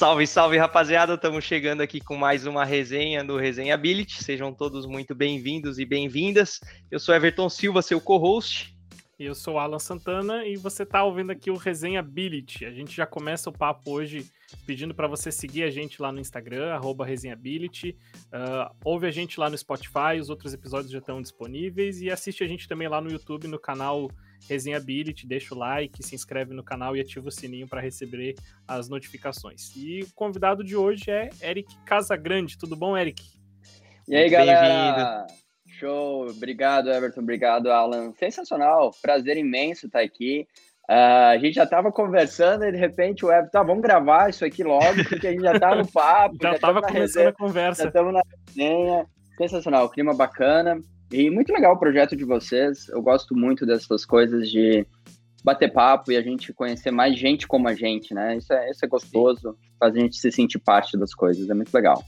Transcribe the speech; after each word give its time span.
Salve, 0.00 0.26
salve, 0.26 0.56
rapaziada! 0.56 1.12
Estamos 1.12 1.44
chegando 1.44 1.82
aqui 1.82 2.00
com 2.00 2.16
mais 2.16 2.46
uma 2.46 2.64
resenha 2.64 3.22
do 3.22 3.36
Resenha 3.36 3.74
Ability. 3.74 4.24
Sejam 4.24 4.50
todos 4.50 4.86
muito 4.86 5.14
bem-vindos 5.14 5.78
e 5.78 5.84
bem-vindas. 5.84 6.58
Eu 6.90 6.98
sou 6.98 7.14
Everton 7.14 7.50
Silva, 7.50 7.82
seu 7.82 8.00
co-host. 8.00 8.74
Eu 9.18 9.34
sou 9.34 9.58
Alan 9.58 9.78
Santana 9.78 10.46
e 10.46 10.56
você 10.56 10.84
está 10.84 11.04
ouvindo 11.04 11.32
aqui 11.32 11.50
o 11.50 11.54
Resenha 11.54 12.00
Ability. 12.00 12.64
A 12.64 12.72
gente 12.72 12.96
já 12.96 13.04
começa 13.04 13.50
o 13.50 13.52
papo 13.52 13.90
hoje 13.90 14.24
pedindo 14.66 14.94
para 14.94 15.06
você 15.06 15.30
seguir 15.32 15.62
a 15.64 15.70
gente 15.70 16.00
lá 16.00 16.12
no 16.12 16.20
Instagram, 16.20 16.72
arroba 16.72 17.04
resenhability. 17.04 17.96
Uh, 18.26 18.74
ouve 18.84 19.06
a 19.06 19.10
gente 19.10 19.38
lá 19.38 19.50
no 19.50 19.56
Spotify, 19.56 20.18
os 20.20 20.30
outros 20.30 20.54
episódios 20.54 20.90
já 20.90 20.98
estão 20.98 21.20
disponíveis 21.20 22.00
e 22.00 22.10
assiste 22.10 22.44
a 22.44 22.46
gente 22.46 22.68
também 22.68 22.88
lá 22.88 23.00
no 23.00 23.10
YouTube, 23.10 23.48
no 23.48 23.58
canal 23.58 24.08
Resenhability, 24.48 25.26
deixa 25.26 25.54
o 25.54 25.58
like, 25.58 26.02
se 26.02 26.14
inscreve 26.14 26.54
no 26.54 26.64
canal 26.64 26.96
e 26.96 27.00
ativa 27.00 27.28
o 27.28 27.30
sininho 27.30 27.68
para 27.68 27.80
receber 27.80 28.34
as 28.66 28.88
notificações. 28.88 29.74
E 29.76 30.00
o 30.00 30.12
convidado 30.14 30.64
de 30.64 30.74
hoje 30.74 31.10
é 31.10 31.28
Eric 31.42 31.76
Casagrande. 31.84 32.56
Tudo 32.56 32.74
bom, 32.74 32.96
Eric? 32.96 33.22
E 34.08 34.16
aí, 34.16 34.28
galera? 34.28 35.26
Show! 35.66 36.28
Obrigado, 36.28 36.90
Everton. 36.90 37.20
Obrigado, 37.20 37.70
Alan. 37.70 38.12
Sensacional. 38.12 38.90
Prazer 39.00 39.36
imenso 39.36 39.86
estar 39.86 40.00
aqui. 40.00 40.46
Uh, 40.90 41.30
a 41.34 41.38
gente 41.38 41.54
já 41.54 41.62
estava 41.62 41.92
conversando 41.92 42.64
e 42.64 42.72
de 42.72 42.76
repente 42.76 43.24
o 43.24 43.30
Everton, 43.30 43.50
tá, 43.52 43.62
vamos 43.62 43.80
gravar 43.80 44.28
isso 44.28 44.44
aqui 44.44 44.64
logo, 44.64 45.04
porque 45.08 45.28
a 45.28 45.30
gente 45.30 45.42
já 45.42 45.52
está 45.52 45.72
no 45.72 45.86
papo. 45.92 46.36
já 46.42 46.54
estava 46.54 46.82
começando 46.82 47.00
resenha, 47.00 47.28
a 47.28 47.32
conversa. 47.32 47.82
Já 47.82 47.88
estamos 47.88 48.12
na 48.12 48.22
resenha. 48.48 49.06
Sensacional, 49.38 49.88
clima 49.88 50.12
bacana. 50.12 50.80
E 51.12 51.30
muito 51.30 51.52
legal 51.52 51.74
o 51.74 51.78
projeto 51.78 52.16
de 52.16 52.24
vocês. 52.24 52.88
Eu 52.88 53.00
gosto 53.00 53.36
muito 53.36 53.64
dessas 53.64 54.04
coisas 54.04 54.50
de 54.50 54.84
bater 55.44 55.72
papo 55.72 56.10
e 56.10 56.16
a 56.16 56.22
gente 56.22 56.52
conhecer 56.52 56.90
mais 56.90 57.16
gente 57.16 57.46
como 57.46 57.68
a 57.68 57.74
gente, 57.74 58.12
né? 58.12 58.36
Isso 58.36 58.52
é, 58.52 58.68
isso 58.68 58.84
é 58.84 58.88
gostoso, 58.88 59.56
faz 59.78 59.94
a 59.94 59.98
gente 60.00 60.16
se 60.16 60.32
sentir 60.32 60.58
parte 60.58 60.98
das 60.98 61.14
coisas, 61.14 61.48
é 61.48 61.54
muito 61.54 61.72
legal. 61.72 62.02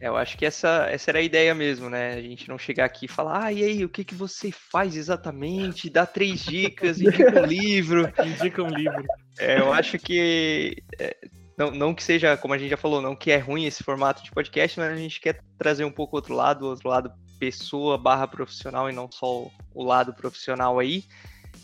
É, 0.00 0.08
eu 0.08 0.16
acho 0.16 0.36
que 0.38 0.46
essa, 0.46 0.86
essa 0.90 1.10
era 1.10 1.18
a 1.18 1.22
ideia 1.22 1.54
mesmo, 1.54 1.90
né? 1.90 2.14
A 2.14 2.22
gente 2.22 2.48
não 2.48 2.56
chegar 2.56 2.84
aqui 2.84 3.06
e 3.06 3.08
falar, 3.08 3.46
ah, 3.46 3.52
e 3.52 3.64
aí, 3.64 3.84
o 3.84 3.88
que, 3.88 4.04
que 4.04 4.14
você 4.14 4.52
faz 4.52 4.96
exatamente? 4.96 5.90
Dá 5.90 6.06
três 6.06 6.44
dicas, 6.44 7.00
indica 7.02 7.42
um 7.42 7.46
livro. 7.46 8.12
Indica 8.24 8.62
um 8.62 8.68
livro. 8.68 9.04
É, 9.38 9.58
eu 9.58 9.72
acho 9.72 9.98
que. 9.98 10.82
É, 10.98 11.16
não, 11.56 11.72
não 11.72 11.94
que 11.94 12.04
seja, 12.04 12.36
como 12.36 12.54
a 12.54 12.58
gente 12.58 12.70
já 12.70 12.76
falou, 12.76 13.02
não 13.02 13.16
que 13.16 13.32
é 13.32 13.38
ruim 13.38 13.64
esse 13.64 13.82
formato 13.82 14.22
de 14.22 14.30
podcast, 14.30 14.78
mas 14.78 14.92
a 14.92 14.96
gente 14.96 15.20
quer 15.20 15.40
trazer 15.58 15.84
um 15.84 15.90
pouco 15.90 16.14
outro 16.14 16.32
lado, 16.32 16.66
outro 16.66 16.88
lado 16.88 17.12
pessoa 17.40 17.98
barra 17.98 18.28
profissional 18.28 18.88
e 18.88 18.92
não 18.92 19.10
só 19.10 19.50
o 19.74 19.82
lado 19.82 20.14
profissional 20.14 20.78
aí. 20.78 21.04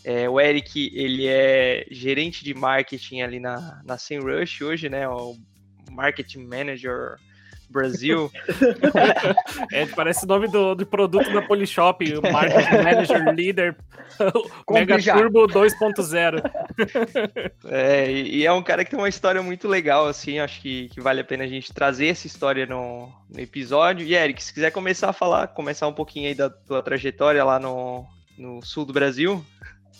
É, 0.03 0.29
o 0.29 0.39
Eric, 0.39 0.91
ele 0.93 1.27
é 1.27 1.85
gerente 1.89 2.43
de 2.43 2.53
marketing 2.53 3.21
ali 3.21 3.39
na, 3.39 3.81
na 3.85 3.97
SEMrush 3.97 4.63
hoje, 4.63 4.89
né? 4.89 5.07
O 5.07 5.37
marketing 5.89 6.45
manager 6.45 7.17
Brasil. 7.71 8.31
é, 9.71 9.85
parece 9.87 10.25
o 10.25 10.27
nome 10.27 10.47
do, 10.47 10.75
do 10.75 10.85
produto 10.85 11.31
da 11.31 11.41
Polishop, 11.41 12.17
o 12.17 12.21
Marketing 12.21 12.83
Manager 12.83 13.35
Leader 13.35 13.75
Mega 14.69 15.01
Turbo 15.01 15.47
2.0. 15.47 16.41
É, 17.67 18.11
e 18.11 18.45
é 18.45 18.51
um 18.51 18.61
cara 18.61 18.83
que 18.83 18.91
tem 18.91 18.99
uma 18.99 19.09
história 19.09 19.41
muito 19.41 19.67
legal, 19.67 20.07
assim, 20.07 20.39
acho 20.39 20.61
que, 20.61 20.89
que 20.89 21.01
vale 21.01 21.21
a 21.21 21.23
pena 21.23 21.43
a 21.43 21.47
gente 21.47 21.73
trazer 21.73 22.07
essa 22.07 22.27
história 22.27 22.65
no, 22.65 23.09
no 23.29 23.39
episódio. 23.39 24.05
E 24.05 24.13
Eric, 24.13 24.43
se 24.43 24.53
quiser 24.53 24.71
começar 24.71 25.09
a 25.09 25.13
falar, 25.13 25.47
começar 25.47 25.87
um 25.87 25.93
pouquinho 25.93 26.27
aí 26.27 26.35
da 26.35 26.49
tua 26.49 26.83
trajetória 26.83 27.43
lá 27.43 27.59
no, 27.59 28.05
no 28.37 28.61
sul 28.61 28.85
do 28.85 28.93
Brasil. 28.93 29.43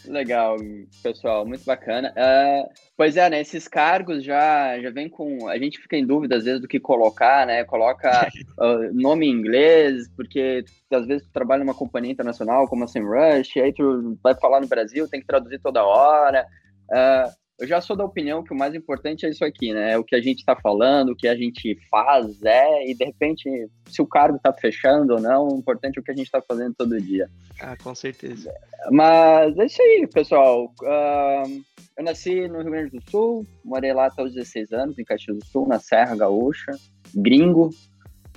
Legal, 0.08 0.58
pessoal, 1.04 1.46
muito 1.46 1.64
bacana. 1.66 2.12
Uh, 2.12 2.70
pois 2.96 3.18
é, 3.18 3.30
né? 3.30 3.42
Esses 3.42 3.68
cargos 3.68 4.24
já, 4.24 4.80
já 4.80 4.90
vem 4.90 5.10
com. 5.10 5.48
A 5.48 5.58
gente 5.58 5.80
fica 5.80 5.98
em 5.98 6.06
dúvida 6.06 6.36
às 6.36 6.44
vezes 6.44 6.62
do 6.62 6.68
que 6.68 6.80
colocar, 6.80 7.46
né? 7.46 7.64
Coloca 7.64 8.28
uh, 8.60 8.94
nome 8.94 9.28
em 9.28 9.32
inglês, 9.32 10.10
porque 10.16 10.64
às 10.92 11.06
vezes 11.06 11.26
tu 11.28 11.32
trabalha 11.32 11.64
numa 11.64 11.74
companhia 11.74 12.12
internacional 12.12 12.68
como 12.68 12.84
a 12.84 12.88
SEMrush, 12.88 13.60
aí 13.60 13.74
tu 13.74 14.18
vai 14.24 14.36
falar 14.36 14.62
no 14.62 14.68
Brasil, 14.68 15.08
tem 15.08 15.22
que 15.22 15.28
traduzir 15.28 15.60
toda 15.60 15.84
hora. 15.84 16.46
Uh, 16.92 17.45
eu 17.60 17.68
já 17.68 17.80
sou 17.80 17.96
da 17.96 18.04
opinião 18.04 18.44
que 18.44 18.54
o 18.54 18.58
mais 18.58 18.76
importante 18.76 19.26
é 19.26 19.30
isso 19.30 19.46
aqui, 19.46 19.74
né? 19.74 19.94
É 19.94 19.98
o 19.98 20.04
que 20.04 20.16
a 20.16 20.22
gente 20.22 20.40
está 20.40 20.56
falando, 20.56 21.10
o 21.10 21.16
que 21.16 21.28
a 21.28 21.36
gente 21.36 21.78
faz 21.90 22.42
é, 22.44 22.90
e 22.90 22.94
de 22.94 23.06
repente, 23.06 23.50
se 23.88 24.02
o 24.02 24.08
cargo 24.08 24.36
está 24.38 24.52
fechando 24.52 25.14
ou 25.14 25.22
não, 25.22 25.48
o 25.48 25.60
importante 25.60 25.98
é 25.98 26.02
o 26.02 26.04
que 26.04 26.12
a 26.12 26.16
gente 26.16 26.26
está 26.26 26.42
fazendo 26.42 26.76
todo 26.76 27.00
dia. 27.00 27.30
Ah, 27.62 27.78
com 27.82 27.96
certeza. 27.96 28.54
Mas 28.92 29.58
é 29.58 29.66
isso 29.66 29.82
aí, 29.82 30.08
pessoal. 30.14 30.66
Uh, 30.82 31.64
eu 31.98 32.04
nasci 32.04 32.48
no 32.50 32.62
Rio 32.62 32.72
Grande 32.72 32.92
do 32.92 33.10
Sul, 33.10 33.46
morei 33.64 33.94
lá 33.94 34.08
até 34.08 34.22
os 34.22 34.34
16 34.34 34.74
anos, 34.74 35.00
em 35.00 35.06
Caxias 35.06 35.38
do 35.38 35.46
Sul, 35.46 35.66
na 35.66 35.80
Serra 35.80 36.16
Gaúcha, 36.16 36.74
gringo, 37.16 37.70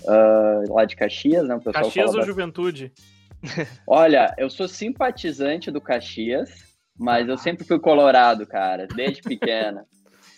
uh, 0.02 0.72
lá 0.72 0.84
de 0.84 0.94
Caxias, 0.94 1.46
né? 1.48 1.56
O 1.56 1.58
pessoal 1.60 1.84
Caxias 1.84 2.14
ou 2.14 2.22
Juventude? 2.22 2.92
Olha, 3.86 4.32
eu 4.38 4.48
sou 4.48 4.68
simpatizante 4.68 5.72
do 5.72 5.80
Caxias, 5.80 6.67
mas 6.98 7.28
eu 7.28 7.38
sempre 7.38 7.64
fui 7.64 7.78
colorado, 7.78 8.46
cara, 8.46 8.86
desde 8.86 9.22
pequena. 9.22 9.84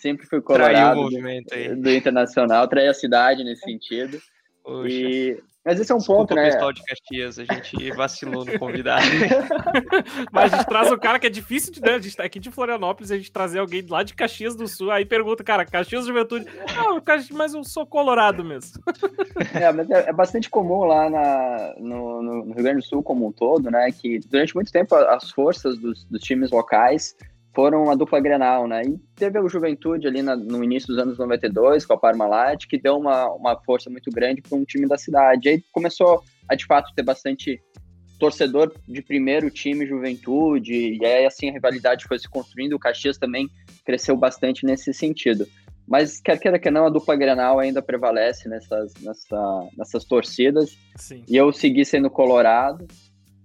sempre 0.01 0.27
fui 0.27 0.41
colorado 0.41 1.09
do, 1.09 1.83
do, 1.83 1.91
Internacional, 1.91 2.69
traí 2.69 2.89
a 2.89 2.95
cidade 2.95 3.43
nesse 3.43 3.63
sentido. 3.63 4.21
E, 4.87 5.39
mas 5.65 5.79
esse 5.79 5.93
é 5.93 5.95
um 5.95 5.99
Desculpa 5.99 6.21
ponto, 6.21 6.35
né? 6.35 6.49
o 6.49 6.53
pessoal 6.53 6.73
de 6.73 6.83
Caxias, 6.83 7.39
a 7.39 7.45
gente 7.45 7.91
vacilou 7.93 8.47
no 8.47 8.59
convidado. 8.59 9.05
Mas 10.33 10.53
a 10.53 10.57
gente 10.57 10.67
traz 10.67 10.91
o 10.91 10.99
cara 10.99 11.19
que 11.19 11.27
é 11.27 11.31
difícil 11.31 11.73
de. 11.73 11.83
Né? 11.83 11.95
A 11.95 11.99
gente 11.99 12.17
tá 12.17 12.25
aqui 12.25 12.41
de 12.41 12.51
Florianópolis, 12.51 13.11
a 13.11 13.17
gente 13.17 13.31
trazer 13.31 13.59
alguém 13.59 13.85
lá 13.87 14.03
de 14.03 14.15
Caxias 14.15 14.57
do 14.57 14.67
Sul, 14.67 14.91
aí 14.91 15.05
pergunta, 15.05 15.45
cara, 15.45 15.67
Caxias 15.67 16.07
Juventude. 16.07 16.47
Não, 16.75 17.03
mas 17.33 17.53
eu 17.53 17.63
sou 17.63 17.85
colorado 17.87 18.43
mesmo. 18.43 18.83
É, 19.55 19.71
mas 19.71 19.91
é, 19.91 20.09
é 20.09 20.13
bastante 20.13 20.49
comum 20.49 20.85
lá 20.85 21.11
na, 21.11 21.75
no, 21.79 22.23
no, 22.23 22.55
Rio 22.55 22.63
Grande 22.63 22.81
do 22.81 22.87
Sul 22.87 23.03
como 23.03 23.27
um 23.27 23.33
todo, 23.33 23.71
né? 23.71 23.91
Que 23.93 24.19
durante 24.19 24.55
muito 24.55 24.73
tempo 24.73 24.95
as 24.95 25.31
forças 25.31 25.77
dos, 25.79 26.05
dos 26.05 26.23
times 26.23 26.51
locais 26.51 27.15
foram 27.55 27.91
a 27.91 27.95
dupla 27.95 28.21
Grenal, 28.21 28.67
né? 28.67 28.83
E 28.83 28.99
teve 29.17 29.39
a 29.39 29.47
Juventude 29.47 30.07
ali 30.07 30.23
na, 30.23 30.37
no 30.37 30.63
início 30.63 30.89
dos 30.89 30.99
anos 30.99 31.19
92, 31.19 31.85
com 31.85 31.95
a 31.95 31.99
Parmalat, 31.99 32.67
que 32.67 32.79
deu 32.79 32.97
uma, 32.97 33.29
uma 33.33 33.61
força 33.63 33.91
muito 33.91 34.11
grande 34.11 34.41
para 34.41 34.57
um 34.57 34.65
time 34.65 34.87
da 34.87 34.97
cidade. 34.97 35.49
E 35.49 35.53
aí 35.53 35.65
começou 35.73 36.23
a, 36.49 36.55
de 36.55 36.65
fato, 36.67 36.93
ter 36.95 37.03
bastante 37.03 37.61
torcedor 38.19 38.73
de 38.87 39.03
primeiro 39.03 39.51
time 39.51 39.87
Juventude, 39.87 40.99
e 41.01 41.05
aí 41.05 41.25
assim 41.25 41.49
a 41.49 41.53
rivalidade 41.53 42.05
foi 42.05 42.19
se 42.19 42.29
construindo, 42.29 42.75
o 42.75 42.79
Caxias 42.79 43.17
também 43.17 43.49
cresceu 43.85 44.15
bastante 44.15 44.67
nesse 44.67 44.93
sentido. 44.93 45.47
Mas 45.89 46.21
quer 46.21 46.39
queira 46.39 46.59
que 46.59 46.71
não, 46.71 46.87
a 46.87 46.91
dupla 46.91 47.17
Grenal 47.17 47.59
ainda 47.59 47.83
prevalece 47.83 48.49
nessas, 48.49 48.95
nessa, 49.01 49.69
nessas 49.77 50.05
torcidas. 50.05 50.79
Sim. 50.95 51.25
E 51.27 51.37
eu 51.37 51.51
segui 51.51 51.85
sendo 51.85 52.09
colorado, 52.09 52.87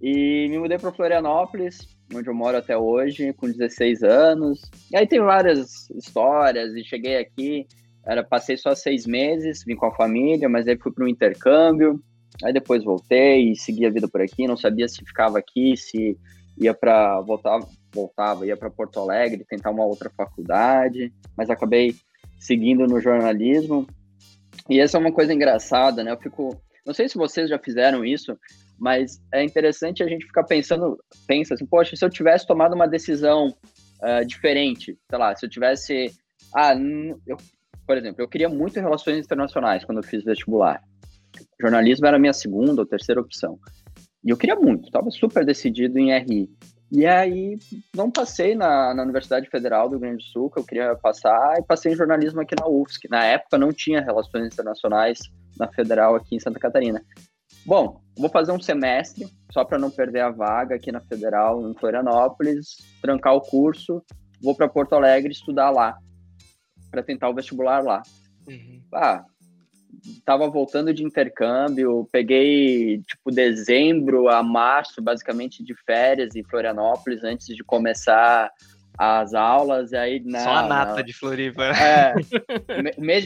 e 0.00 0.48
me 0.48 0.58
mudei 0.58 0.78
para 0.78 0.92
Florianópolis, 0.92 1.96
onde 2.14 2.28
eu 2.28 2.34
moro 2.34 2.56
até 2.56 2.76
hoje, 2.76 3.32
com 3.32 3.50
16 3.50 4.02
anos. 4.02 4.60
E 4.90 4.96
aí 4.96 5.06
tem 5.06 5.20
várias 5.20 5.90
histórias, 5.90 6.74
e 6.74 6.84
cheguei 6.84 7.18
aqui, 7.18 7.66
era, 8.06 8.22
passei 8.22 8.56
só 8.56 8.74
seis 8.74 9.06
meses, 9.06 9.64
vim 9.64 9.74
com 9.74 9.86
a 9.86 9.94
família, 9.94 10.48
mas 10.48 10.68
aí 10.68 10.78
fui 10.78 10.92
para 10.92 11.04
um 11.04 11.08
intercâmbio, 11.08 12.00
aí 12.44 12.52
depois 12.52 12.84
voltei 12.84 13.50
e 13.50 13.56
segui 13.56 13.84
a 13.84 13.90
vida 13.90 14.06
por 14.08 14.20
aqui, 14.20 14.46
não 14.46 14.56
sabia 14.56 14.88
se 14.88 15.04
ficava 15.04 15.38
aqui, 15.38 15.76
se 15.76 16.16
ia 16.56 16.72
para 16.72 17.20
voltar, 17.20 17.58
voltava, 17.92 18.46
ia 18.46 18.56
para 18.56 18.70
Porto 18.70 19.00
Alegre, 19.00 19.44
tentar 19.48 19.70
uma 19.70 19.84
outra 19.84 20.10
faculdade, 20.16 21.12
mas 21.36 21.50
acabei 21.50 21.94
seguindo 22.38 22.86
no 22.86 23.00
jornalismo. 23.00 23.86
E 24.68 24.80
essa 24.80 24.96
é 24.96 25.00
uma 25.00 25.12
coisa 25.12 25.34
engraçada, 25.34 26.02
né? 26.02 26.12
Eu 26.12 26.18
fico, 26.18 26.60
não 26.84 26.94
sei 26.94 27.08
se 27.08 27.16
vocês 27.16 27.48
já 27.48 27.58
fizeram 27.58 28.04
isso, 28.04 28.38
mas 28.78 29.20
é 29.32 29.42
interessante 29.42 30.02
a 30.02 30.08
gente 30.08 30.26
ficar 30.26 30.44
pensando, 30.44 30.98
pensa 31.26 31.54
assim, 31.54 31.66
poxa, 31.66 31.96
se 31.96 32.04
eu 32.04 32.10
tivesse 32.10 32.46
tomado 32.46 32.74
uma 32.74 32.86
decisão 32.86 33.48
uh, 33.48 34.24
diferente, 34.26 34.96
sei 35.08 35.18
lá, 35.18 35.34
se 35.34 35.46
eu 35.46 35.50
tivesse, 35.50 36.12
ah, 36.54 36.74
eu, 37.26 37.36
por 37.86 37.96
exemplo, 37.96 38.22
eu 38.22 38.28
queria 38.28 38.48
muito 38.48 38.80
relações 38.80 39.24
internacionais 39.24 39.84
quando 39.84 39.98
eu 39.98 40.04
fiz 40.04 40.24
vestibular. 40.24 40.82
Jornalismo 41.60 42.06
era 42.06 42.16
a 42.16 42.20
minha 42.20 42.32
segunda 42.32 42.82
ou 42.82 42.86
terceira 42.86 43.20
opção. 43.20 43.58
E 44.24 44.30
eu 44.30 44.36
queria 44.36 44.56
muito, 44.56 44.86
estava 44.86 45.10
super 45.10 45.44
decidido 45.44 45.98
em 45.98 46.16
RI. 46.18 46.50
E 46.90 47.04
aí, 47.04 47.58
não 47.94 48.10
passei 48.10 48.54
na, 48.54 48.94
na 48.94 49.02
Universidade 49.02 49.48
Federal 49.50 49.88
do 49.88 49.92
Rio 49.92 50.00
Grande 50.00 50.18
do 50.18 50.30
Sul, 50.30 50.50
que 50.50 50.60
eu 50.60 50.64
queria 50.64 50.94
passar, 50.94 51.58
e 51.58 51.62
passei 51.62 51.92
em 51.92 51.96
jornalismo 51.96 52.40
aqui 52.40 52.54
na 52.58 52.68
UFSC. 52.68 53.08
Na 53.10 53.24
época 53.24 53.58
não 53.58 53.72
tinha 53.72 54.00
relações 54.00 54.46
internacionais 54.46 55.18
na 55.58 55.66
Federal 55.68 56.14
aqui 56.14 56.36
em 56.36 56.40
Santa 56.40 56.60
Catarina. 56.60 57.02
Bom, 57.66 58.00
vou 58.16 58.30
fazer 58.30 58.52
um 58.52 58.60
semestre, 58.60 59.26
só 59.52 59.64
para 59.64 59.76
não 59.76 59.90
perder 59.90 60.20
a 60.20 60.30
vaga 60.30 60.76
aqui 60.76 60.92
na 60.92 61.00
Federal, 61.00 61.68
em 61.68 61.74
Florianópolis, 61.74 62.76
trancar 63.02 63.34
o 63.34 63.40
curso, 63.40 64.00
vou 64.40 64.54
para 64.54 64.68
Porto 64.68 64.94
Alegre 64.94 65.32
estudar 65.32 65.70
lá, 65.70 65.98
para 66.92 67.02
tentar 67.02 67.28
o 67.28 67.34
vestibular 67.34 67.82
lá. 67.82 68.02
Uhum. 68.48 68.80
Ah, 68.94 69.24
tava 70.24 70.48
voltando 70.48 70.94
de 70.94 71.02
intercâmbio, 71.02 72.08
peguei 72.12 72.98
tipo 72.98 73.32
dezembro 73.32 74.28
a 74.28 74.44
março, 74.44 75.02
basicamente 75.02 75.64
de 75.64 75.74
férias 75.84 76.36
em 76.36 76.44
Florianópolis, 76.44 77.24
antes 77.24 77.48
de 77.48 77.64
começar 77.64 78.48
as 78.96 79.34
aulas, 79.34 79.90
e 79.90 79.96
aí... 79.96 80.22
Não, 80.24 80.38
Só 80.38 80.50
a 80.50 80.68
nata 80.68 80.96
não. 80.96 81.02
de 81.02 81.12
Floripa. 81.12 81.64
É, 81.64 82.14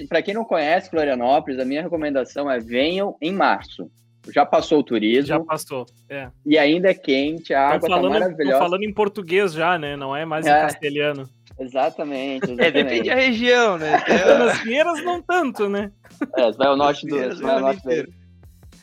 para 0.09 0.23
quem 0.23 0.33
não 0.33 0.45
conhece 0.45 0.89
Florianópolis, 0.89 1.61
a 1.61 1.65
minha 1.65 1.83
recomendação 1.83 2.51
é 2.51 2.59
venham 2.59 3.17
em 3.21 3.33
março. 3.33 3.91
Já 4.29 4.45
passou 4.45 4.81
o 4.81 4.83
turismo. 4.83 5.27
Já 5.27 5.41
passou, 5.41 5.87
é. 6.09 6.29
E 6.45 6.59
ainda 6.59 6.91
é 6.91 6.95
quente, 6.95 7.55
a 7.55 7.69
água 7.69 7.81
tá 7.81 7.97
falando, 7.97 8.13
tá 8.13 8.21
maravilhosa. 8.21 8.59
falando 8.59 8.83
em 8.83 8.93
português 8.93 9.53
já, 9.53 9.79
né? 9.79 9.97
Não 9.97 10.15
é 10.15 10.25
mais 10.25 10.47
é. 10.47 10.51
em 10.51 10.63
castelhano. 10.63 11.29
Exatamente, 11.59 12.45
exatamente. 12.45 12.63
É, 12.63 12.71
depende 12.71 13.09
da 13.09 13.15
região, 13.15 13.79
né? 13.79 13.93
Nas 14.39 14.61
Pinheiras 14.61 15.05
não 15.05 15.21
tanto, 15.23 15.69
né? 15.69 15.93
É, 16.37 16.51
vai 16.53 16.69
ao 16.69 16.77
norte 16.77 17.07
do... 17.07 17.17
Vai 17.37 17.55
ao 17.55 17.61
norte 17.61 17.83
do... 17.83 18.21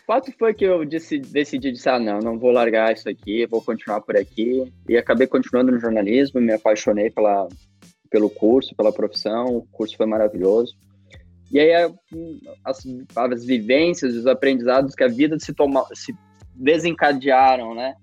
Quanto 0.05 0.31
foi 0.37 0.53
que 0.53 0.63
eu 0.63 0.85
decidi, 0.85 1.27
decidi 1.29 1.71
dizer, 1.71 1.89
ah, 1.89 1.99
não, 1.99 2.19
não 2.19 2.39
vou 2.39 2.51
largar 2.51 2.93
isso 2.93 3.09
aqui, 3.09 3.45
vou 3.45 3.61
continuar 3.61 3.99
por 4.01 4.15
aqui. 4.15 4.71
E 4.87 4.95
acabei 4.95 5.27
continuando 5.27 5.71
no 5.71 5.79
jornalismo, 5.79 6.39
me 6.39 6.53
apaixonei 6.53 7.09
pela, 7.09 7.47
pelo 8.09 8.29
curso, 8.29 8.75
pela 8.75 8.93
profissão, 8.93 9.47
o 9.47 9.67
curso 9.71 9.97
foi 9.97 10.05
maravilhoso. 10.05 10.75
E 11.51 11.59
aí 11.59 11.73
as, 12.63 12.85
as 13.15 13.45
vivências, 13.45 14.15
os 14.15 14.27
aprendizados 14.27 14.95
que 14.95 15.03
a 15.03 15.07
vida 15.07 15.39
se, 15.39 15.53
toma, 15.53 15.85
se 15.93 16.15
desencadearam, 16.53 17.73
né? 17.73 17.95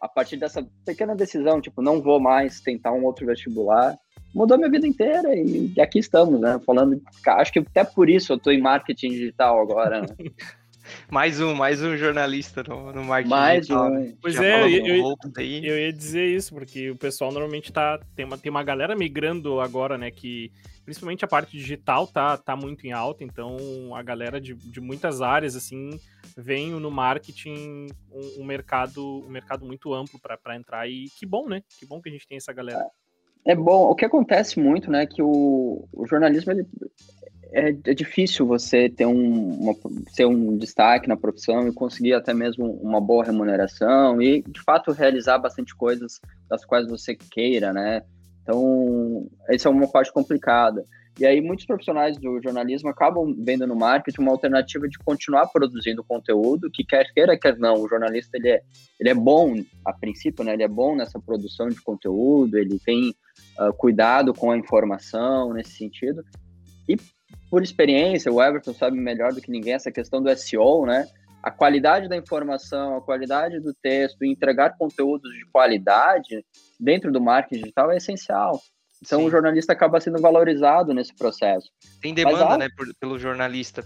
A 0.00 0.08
partir 0.08 0.36
dessa 0.36 0.66
pequena 0.84 1.14
decisão, 1.14 1.60
tipo, 1.60 1.82
não 1.82 2.00
vou 2.00 2.20
mais 2.20 2.60
tentar 2.60 2.92
um 2.92 3.04
outro 3.04 3.26
vestibular, 3.26 3.96
mudou 4.34 4.58
minha 4.58 4.70
vida 4.70 4.86
inteira 4.86 5.34
e, 5.34 5.72
e 5.74 5.80
aqui 5.80 5.98
estamos, 5.98 6.40
né? 6.40 6.60
Falando, 6.64 7.00
acho 7.26 7.52
que 7.52 7.58
até 7.58 7.84
por 7.84 8.08
isso 8.08 8.32
eu 8.32 8.36
estou 8.36 8.52
em 8.52 8.60
marketing 8.60 9.10
digital 9.10 9.60
agora, 9.60 10.02
né? 10.02 10.08
mais 11.10 11.40
um, 11.40 11.54
mais 11.54 11.82
um 11.82 11.96
jornalista 11.96 12.62
no, 12.62 12.92
no 12.92 13.04
marketing 13.04 13.30
mais 13.30 13.60
digital. 13.66 13.92
Um. 13.92 14.16
Pois 14.20 14.34
Já 14.34 14.44
é, 14.44 14.62
eu, 14.64 14.86
eu, 14.86 15.14
eu, 15.38 15.78
ia 15.78 15.92
dizer 15.92 16.26
isso, 16.26 16.54
porque 16.54 16.90
o 16.90 16.96
pessoal 16.96 17.32
normalmente 17.32 17.72
tá. 17.72 17.98
Tem 18.14 18.24
uma, 18.24 18.38
tem 18.38 18.50
uma 18.50 18.62
galera 18.62 18.94
migrando 18.94 19.60
agora, 19.60 19.96
né? 19.96 20.10
Que 20.10 20.52
principalmente 20.86 21.24
a 21.24 21.28
parte 21.28 21.58
digital 21.58 22.06
tá, 22.06 22.38
tá 22.38 22.54
muito 22.54 22.86
em 22.86 22.92
alta, 22.92 23.24
então 23.24 23.56
a 23.94 24.02
galera 24.02 24.40
de, 24.40 24.54
de 24.54 24.80
muitas 24.80 25.20
áreas, 25.20 25.56
assim, 25.56 25.98
vem 26.36 26.70
no 26.70 26.90
marketing 26.92 27.88
um, 28.10 28.42
um 28.42 28.44
mercado, 28.44 29.24
um 29.26 29.28
mercado 29.28 29.66
muito 29.66 29.92
amplo 29.92 30.20
para 30.20 30.56
entrar. 30.56 30.88
E 30.88 31.06
que 31.18 31.26
bom, 31.26 31.48
né? 31.48 31.62
Que 31.76 31.84
bom 31.84 32.00
que 32.00 32.08
a 32.08 32.12
gente 32.12 32.26
tem 32.28 32.36
essa 32.36 32.52
galera. 32.52 32.86
É 33.44 33.54
bom, 33.54 33.90
o 33.90 33.94
que 33.96 34.04
acontece 34.04 34.58
muito, 34.60 34.90
né, 34.90 35.06
que 35.06 35.22
o, 35.22 35.86
o 35.92 36.06
jornalismo 36.06 36.50
ele, 36.50 36.66
é, 37.52 37.68
é 37.68 37.94
difícil 37.94 38.44
você 38.44 38.88
ter 38.88 39.06
um, 39.06 39.50
uma, 39.50 39.74
ter 40.16 40.26
um 40.26 40.56
destaque 40.56 41.08
na 41.08 41.16
profissão 41.16 41.68
e 41.68 41.72
conseguir 41.72 42.14
até 42.14 42.34
mesmo 42.34 42.72
uma 42.82 43.00
boa 43.00 43.24
remuneração 43.24 44.20
e, 44.20 44.42
de 44.42 44.60
fato, 44.62 44.90
realizar 44.90 45.38
bastante 45.38 45.74
coisas 45.76 46.20
das 46.48 46.64
quais 46.64 46.88
você 46.88 47.14
queira, 47.14 47.72
né? 47.72 48.02
Então, 48.46 49.28
essa 49.48 49.68
é 49.68 49.72
uma 49.72 49.88
parte 49.88 50.12
complicada. 50.12 50.84
E 51.18 51.26
aí, 51.26 51.40
muitos 51.40 51.66
profissionais 51.66 52.16
do 52.16 52.40
jornalismo 52.40 52.88
acabam 52.90 53.34
vendo 53.38 53.66
no 53.66 53.74
marketing 53.74 54.20
uma 54.20 54.30
alternativa 54.30 54.86
de 54.86 54.98
continuar 54.98 55.46
produzindo 55.48 56.04
conteúdo, 56.04 56.70
que 56.70 56.84
quer 56.84 57.10
queira, 57.12 57.36
quer 57.38 57.56
não, 57.58 57.74
o 57.80 57.88
jornalista 57.88 58.36
ele 58.36 58.50
é, 58.50 58.62
ele 59.00 59.08
é 59.08 59.14
bom, 59.14 59.56
a 59.84 59.92
princípio, 59.92 60.44
né? 60.44 60.52
Ele 60.52 60.62
é 60.62 60.68
bom 60.68 60.94
nessa 60.94 61.18
produção 61.18 61.68
de 61.68 61.80
conteúdo, 61.82 62.56
ele 62.56 62.78
tem 62.78 63.14
uh, 63.58 63.72
cuidado 63.76 64.32
com 64.32 64.50
a 64.50 64.58
informação 64.58 65.52
nesse 65.52 65.72
sentido. 65.72 66.22
E 66.86 66.96
por 67.50 67.62
experiência, 67.62 68.30
o 68.30 68.40
Everton 68.42 68.74
sabe 68.74 68.98
melhor 69.00 69.32
do 69.32 69.40
que 69.40 69.50
ninguém 69.50 69.72
essa 69.72 69.90
questão 69.90 70.22
do 70.22 70.36
SEO, 70.36 70.84
né? 70.84 71.08
A 71.42 71.50
qualidade 71.50 72.08
da 72.08 72.16
informação, 72.16 72.96
a 72.96 73.00
qualidade 73.00 73.58
do 73.58 73.72
texto, 73.72 74.22
entregar 74.22 74.76
conteúdos 74.76 75.32
de 75.32 75.46
qualidade 75.46 76.44
dentro 76.78 77.12
do 77.12 77.20
marketing 77.20 77.62
digital 77.62 77.90
é 77.90 77.96
essencial. 77.96 78.60
Então 79.02 79.20
Sim. 79.20 79.26
o 79.26 79.30
jornalista 79.30 79.72
acaba 79.72 80.00
sendo 80.00 80.20
valorizado 80.20 80.94
nesse 80.94 81.14
processo. 81.14 81.68
Tem 82.00 82.14
demanda, 82.14 82.44
Mas, 82.44 82.58
né, 82.58 82.68
por, 82.76 82.86
pelo 82.98 83.18
jornalista. 83.18 83.84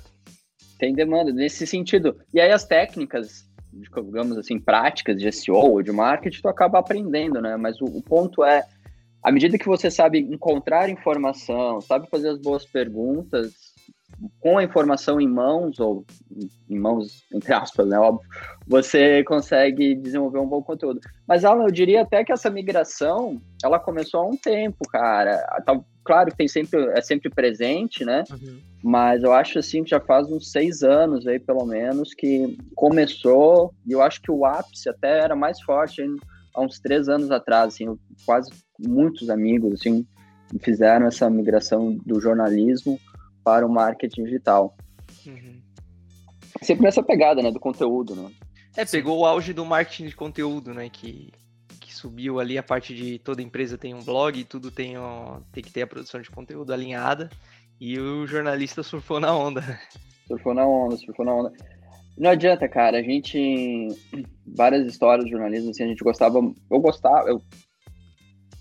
Tem 0.79 0.95
demanda 0.95 1.33
nesse 1.33 1.67
sentido. 1.67 2.19
E 2.33 2.41
aí 2.41 2.51
as 2.51 2.65
técnicas, 2.65 3.45
digamos 3.73 4.39
assim, 4.39 4.59
práticas 4.59 5.19
de 5.19 5.31
SEO 5.31 5.57
ou 5.57 5.83
de 5.83 5.93
marketing, 5.93 6.41
tu 6.41 6.49
acaba 6.49 6.79
aprendendo, 6.79 7.41
né? 7.41 7.57
Mas 7.57 7.81
o, 7.81 7.85
o 7.85 8.03
ponto 8.03 8.45
é 8.45 8.65
à 9.23 9.31
medida 9.31 9.59
que 9.59 9.67
você 9.67 9.91
sabe 9.91 10.19
encontrar 10.19 10.89
informação, 10.89 11.81
sabe 11.81 12.09
fazer 12.09 12.31
as 12.31 12.39
boas 12.39 12.65
perguntas, 12.65 13.70
com 14.41 14.59
a 14.59 14.65
informação 14.65 15.21
em 15.21 15.29
mãos, 15.29 15.79
ou 15.81 16.05
em 16.69 16.79
mãos, 16.79 17.25
entre 17.33 17.53
aspas, 17.53 17.87
né, 17.87 17.99
óbvio, 17.99 18.29
você 18.67 19.25
consegue 19.25 19.95
desenvolver 19.95 20.39
um 20.39 20.47
bom 20.47 20.63
conteúdo. 20.63 21.01
Mas, 21.27 21.45
Alan, 21.45 21.65
eu 21.65 21.71
diria 21.71 22.03
até 22.03 22.25
que 22.25 22.33
essa 22.33 22.51
migração, 22.51 23.41
ela 23.63 23.79
começou 23.79 24.21
há 24.21 24.27
um 24.27 24.37
tempo, 24.37 24.79
cara. 24.91 25.43
Claro 26.05 26.31
que 26.31 26.37
tem 26.37 26.49
sempre, 26.49 26.81
é 26.91 27.01
sempre 27.01 27.31
presente, 27.31 28.05
né? 28.05 28.25
Uhum. 28.31 28.59
Mas 28.83 29.23
eu 29.23 29.33
acho, 29.33 29.59
assim, 29.59 29.85
que 29.85 29.91
já 29.91 30.01
faz 30.01 30.31
uns 30.31 30.51
seis 30.51 30.83
anos 30.83 31.27
aí, 31.27 31.39
pelo 31.39 31.65
menos, 31.67 32.15
que 32.15 32.57
começou, 32.75 33.75
e 33.87 33.93
eu 33.93 34.03
acho 34.03 34.21
que 34.23 34.31
o 34.31 34.45
ápice 34.45 34.89
até 34.89 35.21
era 35.21 35.37
mais 35.37 35.61
forte 35.61 36.03
hein, 36.03 36.17
há 36.55 36.63
uns 36.63 36.79
três 36.81 37.09
anos 37.09 37.31
atrás, 37.31 37.75
assim, 37.75 37.99
quase 38.25 38.51
muitos 38.79 39.29
amigos 39.29 39.75
assim 39.75 40.07
fizeram 40.59 41.07
essa 41.07 41.31
migração 41.31 41.97
do 42.05 42.21
jornalismo 42.21 42.99
para 43.45 43.67
o 43.67 43.71
marketing 43.71 44.25
digital. 44.25 44.77
Uhum. 45.27 45.61
Sempre 46.63 46.85
nessa 46.85 47.03
pegada, 47.03 47.43
né, 47.43 47.51
do 47.51 47.61
conteúdo, 47.61 48.15
né? 48.15 48.31
É, 48.77 48.85
pegou 48.85 49.19
o 49.19 49.27
auge 49.27 49.53
do 49.53 49.65
marketing 49.65 50.07
de 50.07 50.17
conteúdo, 50.17 50.73
né, 50.73 50.89
que, 50.89 51.33
que 51.81 51.95
subiu 51.95 52.39
ali 52.39 52.57
a 52.57 52.63
parte 52.63 52.95
de 52.95 53.19
toda 53.19 53.43
empresa 53.43 53.77
tem 53.77 53.95
um 53.95 54.03
blog, 54.03 54.45
tudo 54.45 54.71
tem, 54.71 54.97
ó, 54.97 55.41
tem 55.53 55.63
que 55.63 55.73
ter 55.73 55.83
a 55.83 55.87
produção 55.87 56.21
de 56.21 56.31
conteúdo 56.31 56.73
alinhada, 56.73 57.31
e 57.81 57.99
o 57.99 58.27
jornalista 58.27 58.83
surfou 58.83 59.19
na 59.19 59.37
onda. 59.37 59.63
Surfou 60.27 60.55
na 60.55 60.67
onda, 60.67 60.97
surfou 60.97 61.25
na 61.25 61.35
onda. 61.35 61.53
Não 62.17 62.31
adianta, 62.31 62.69
cara, 62.69 62.99
a 62.99 63.03
gente 63.03 63.89
várias 64.47 64.87
histórias 64.87 65.25
de 65.25 65.31
jornalismo 65.31 65.71
assim, 65.71 65.85
a 65.85 65.87
gente 65.87 66.05
gostava, 66.05 66.39
eu 66.39 66.81
gostava, 66.81 67.29
eu 67.29 67.41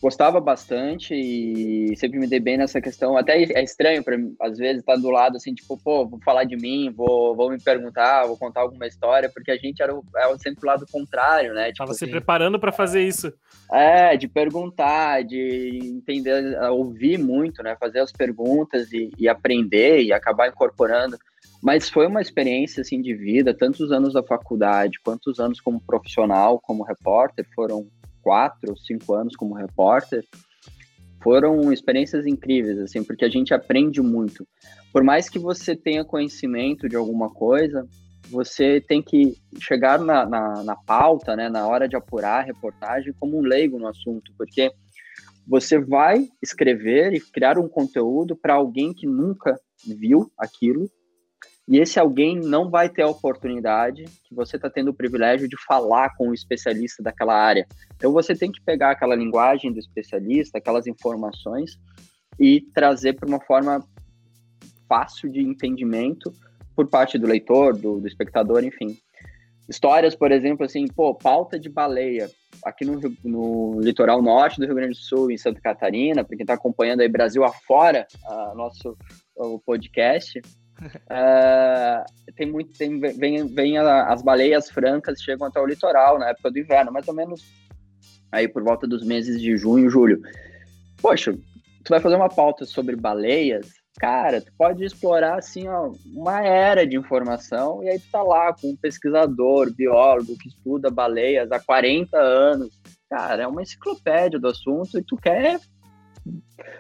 gostava 0.02 0.40
bastante 0.40 1.14
e 1.14 1.96
sempre 1.98 2.20
me 2.20 2.28
dei 2.28 2.40
bem 2.40 2.58
nessa 2.58 2.80
questão. 2.80 3.18
Até 3.18 3.44
é 3.44 3.64
estranho 3.64 4.04
para 4.04 4.18
às 4.42 4.58
vezes 4.58 4.80
estar 4.80 4.94
tá 4.96 5.00
do 5.00 5.10
lado 5.10 5.36
assim, 5.36 5.54
tipo, 5.54 5.78
pô, 5.78 6.08
vou 6.08 6.20
falar 6.24 6.46
de 6.46 6.56
mim, 6.56 6.90
vou, 6.90 7.36
vou 7.36 7.50
me 7.50 7.62
perguntar, 7.62 8.26
vou 8.26 8.38
contar 8.38 8.62
alguma 8.62 8.88
história, 8.88 9.30
porque 9.34 9.52
a 9.52 9.58
gente 9.58 9.82
era, 9.82 9.94
era 10.16 10.38
sempre 10.38 10.64
o 10.64 10.68
lado 10.68 10.86
contrário, 10.90 11.54
né? 11.54 11.68
Tipo, 11.68 11.80
Tava 11.80 11.92
assim, 11.92 12.06
se 12.06 12.12
preparando 12.12 12.60
para 12.60 12.72
fazer 12.72 13.06
isso. 13.06 13.34
É, 13.72 14.16
de 14.16 14.28
perguntar, 14.28 15.24
de 15.24 15.80
entender, 15.84 16.58
ouvir 16.72 17.18
muito, 17.18 17.62
né? 17.62 17.76
Fazer 17.80 18.00
as 18.00 18.12
perguntas 18.12 18.92
e, 18.94 19.12
e 19.18 19.28
aprender 19.28 20.02
e 20.02 20.14
acabar 20.14 20.48
incorporando. 20.48 21.18
Mas 21.62 21.90
foi 21.90 22.08
uma 22.08 22.22
experiência 22.22 22.82
assim 22.82 23.02
de 23.02 23.14
vida, 23.14 23.54
tantos 23.54 23.92
anos 23.92 24.14
da 24.14 24.24
faculdade, 24.24 25.00
quantos 25.04 25.40
anos 25.40 25.60
como 25.60 25.82
profissional, 25.82 26.58
como 26.58 26.84
repórter, 26.84 27.46
foram 27.54 27.86
quatro, 28.22 28.78
cinco 28.78 29.14
anos 29.14 29.36
como 29.36 29.56
repórter, 29.56 30.24
foram 31.22 31.72
experiências 31.72 32.26
incríveis, 32.26 32.80
assim, 32.80 33.04
porque 33.04 33.26
a 33.26 33.30
gente 33.30 33.54
aprende 33.54 34.02
muito. 34.02 34.48
Por 34.92 35.04
mais 35.04 35.30
que 35.30 35.38
você 35.38 35.76
tenha 35.76 36.06
conhecimento 36.06 36.88
de 36.88 36.96
alguma 36.96 37.30
coisa, 37.30 37.86
você 38.30 38.80
tem 38.80 39.02
que 39.02 39.36
chegar 39.60 40.00
na, 40.00 40.26
na, 40.26 40.64
na 40.64 40.76
pauta, 40.76 41.36
né, 41.36 41.50
na 41.50 41.68
hora 41.68 41.88
de 41.88 41.96
apurar 41.96 42.40
a 42.40 42.46
reportagem, 42.46 43.14
como 43.20 43.38
um 43.38 43.42
leigo 43.42 43.78
no 43.78 43.88
assunto, 43.88 44.32
porque 44.38 44.72
você 45.48 45.80
vai 45.80 46.28
escrever 46.42 47.14
e 47.14 47.20
criar 47.20 47.58
um 47.58 47.68
conteúdo 47.68 48.36
para 48.36 48.54
alguém 48.54 48.94
que 48.94 49.08
nunca 49.08 49.60
viu 49.86 50.32
aquilo 50.38 50.90
e 51.70 51.78
esse 51.78 52.00
alguém 52.00 52.36
não 52.36 52.68
vai 52.68 52.90
ter 52.90 53.04
a 53.04 53.08
oportunidade 53.08 54.06
que 54.24 54.34
você 54.34 54.56
está 54.56 54.72
tendo 54.72 54.90
o 54.90 54.94
privilégio 54.94 55.48
de 55.48 55.56
falar 55.68 56.16
com 56.18 56.30
o 56.30 56.34
especialista 56.34 57.04
daquela 57.04 57.36
área. 57.36 57.68
Então 57.96 58.12
você 58.12 58.36
tem 58.36 58.52
que 58.52 58.60
pegar 58.60 58.90
aquela 58.90 59.16
linguagem 59.16 59.72
do 59.72 59.78
especialista, 59.78 60.58
aquelas 60.58 60.88
informações 60.88 61.80
e 62.40 62.62
trazer 62.74 63.14
para 63.14 63.30
uma 63.30 63.40
forma 63.40 63.88
fácil 64.88 65.32
de 65.32 65.42
entendimento 65.42 66.34
por 66.76 66.88
parte 66.88 67.20
do 67.20 67.28
leitor, 67.28 67.78
do, 67.78 68.00
do 68.00 68.08
espectador, 68.08 68.64
enfim. 68.64 68.98
Histórias, 69.70 70.16
por 70.16 70.32
exemplo, 70.32 70.66
assim, 70.66 70.88
pô, 70.88 71.14
pauta 71.14 71.60
de 71.60 71.70
baleia 71.70 72.32
aqui 72.66 72.84
no, 72.84 73.00
no, 73.24 73.80
litoral 73.80 74.24
norte 74.24 74.60
do 74.60 74.66
Rio 74.66 74.74
Grande 74.74 74.94
do 74.94 75.04
Sul, 75.04 75.30
em 75.30 75.38
Santa 75.38 75.62
Catarina, 75.62 76.24
para 76.24 76.36
quem 76.36 76.44
está 76.44 76.56
acompanhando 76.56 77.02
aí 77.02 77.08
Brasil 77.08 77.44
afora, 77.44 78.08
uh, 78.26 78.58
nosso 78.58 78.98
o 79.36 79.60
podcast, 79.60 80.42
uh, 80.82 82.34
tem 82.36 82.50
muito, 82.52 82.78
tem, 82.78 83.00
vem, 83.00 83.48
vem 83.48 83.78
a, 83.78 84.08
as 84.08 84.22
baleias 84.22 84.70
francas 84.70 85.22
chegam 85.22 85.48
até 85.48 85.60
o 85.60 85.66
litoral 85.66 86.20
na 86.20 86.30
época 86.30 86.52
do 86.52 86.60
inverno, 86.60 86.92
mais 86.92 87.08
ou 87.08 87.14
menos 87.14 87.42
aí 88.32 88.48
por 88.48 88.64
volta 88.64 88.88
dos 88.88 89.04
meses 89.06 89.42
de 89.42 89.58
junho, 89.58 89.90
julho. 89.90 90.22
Poxa, 91.02 91.34
tu 91.84 91.90
vai 91.90 92.00
fazer 92.00 92.16
uma 92.16 92.30
pauta 92.30 92.66
sobre 92.66 92.96
baleias, 92.96 93.68
cara, 94.00 94.42
tu 94.42 94.52
pode 94.58 94.84
explorar 94.84 95.38
assim 95.38 95.68
ó, 95.68 95.92
uma 96.14 96.42
era 96.42 96.86
de 96.86 96.98
informação 96.98 97.84
e 97.84 97.90
aí 97.90 98.00
tu 98.00 98.10
tá 98.12 98.22
lá 98.22 98.54
com 98.54 98.70
um 98.70 98.76
pesquisador, 98.76 99.74
biólogo 99.74 100.38
que 100.38 100.50
estuda 100.50 100.90
baleias 100.90 101.52
há 101.52 101.60
40 101.60 102.18
anos. 102.18 102.80
Cara, 103.10 103.44
é 103.44 103.48
uma 103.48 103.64
enciclopédia 103.64 104.40
do 104.40 104.48
assunto 104.48 105.00
e 105.00 105.04
tu 105.04 105.18
quer 105.18 105.60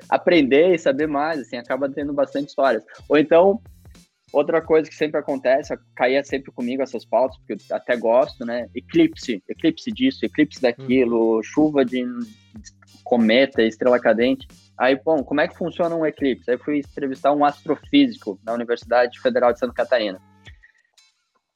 aprender 0.07 0.75
e 0.75 0.79
saber 0.79 1.07
mais, 1.07 1.41
assim, 1.41 1.57
acaba 1.57 1.89
tendo 1.89 2.13
bastante 2.13 2.49
histórias. 2.49 2.83
Ou 3.07 3.17
então, 3.17 3.61
outra 4.31 4.61
coisa 4.61 4.89
que 4.89 4.95
sempre 4.95 5.19
acontece, 5.19 5.77
caía 5.95 6.23
sempre 6.23 6.51
comigo 6.51 6.81
essas 6.81 7.05
pautas, 7.05 7.37
porque 7.37 7.53
eu 7.53 7.75
até 7.75 7.95
gosto, 7.95 8.45
né? 8.45 8.67
Eclipse, 8.75 9.43
eclipse 9.47 9.91
disso, 9.91 10.25
eclipse 10.25 10.61
daquilo, 10.61 11.37
uhum. 11.37 11.43
chuva 11.43 11.85
de 11.85 12.05
cometa, 13.03 13.61
estrela 13.61 13.99
cadente. 13.99 14.47
Aí, 14.77 14.95
bom, 14.95 15.23
como 15.23 15.41
é 15.41 15.47
que 15.47 15.57
funciona 15.57 15.95
um 15.95 16.05
eclipse? 16.05 16.49
Aí 16.49 16.57
fui 16.57 16.79
entrevistar 16.79 17.33
um 17.33 17.43
astrofísico 17.43 18.39
na 18.43 18.53
Universidade 18.53 19.19
Federal 19.19 19.51
de 19.51 19.59
Santa 19.59 19.73
Catarina. 19.73 20.21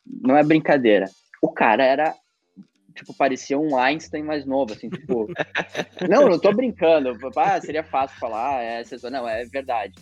Não 0.06 0.36
é 0.36 0.44
brincadeira. 0.44 1.06
O 1.42 1.52
cara 1.52 1.84
era 1.84 2.14
tipo, 2.94 3.14
parecia 3.14 3.58
um 3.58 3.78
Einstein 3.78 4.24
mais 4.24 4.46
novo, 4.46 4.74
assim, 4.74 4.90
tipo. 4.90 5.28
não, 6.10 6.30
não 6.30 6.40
tô 6.40 6.54
brincando. 6.54 7.18
Ah, 7.36 7.60
seria 7.60 7.84
fácil 7.84 8.20
falar, 8.20 8.62
é, 8.62 8.84
não, 9.12 9.28
é 9.28 9.46
verdade. 9.46 9.94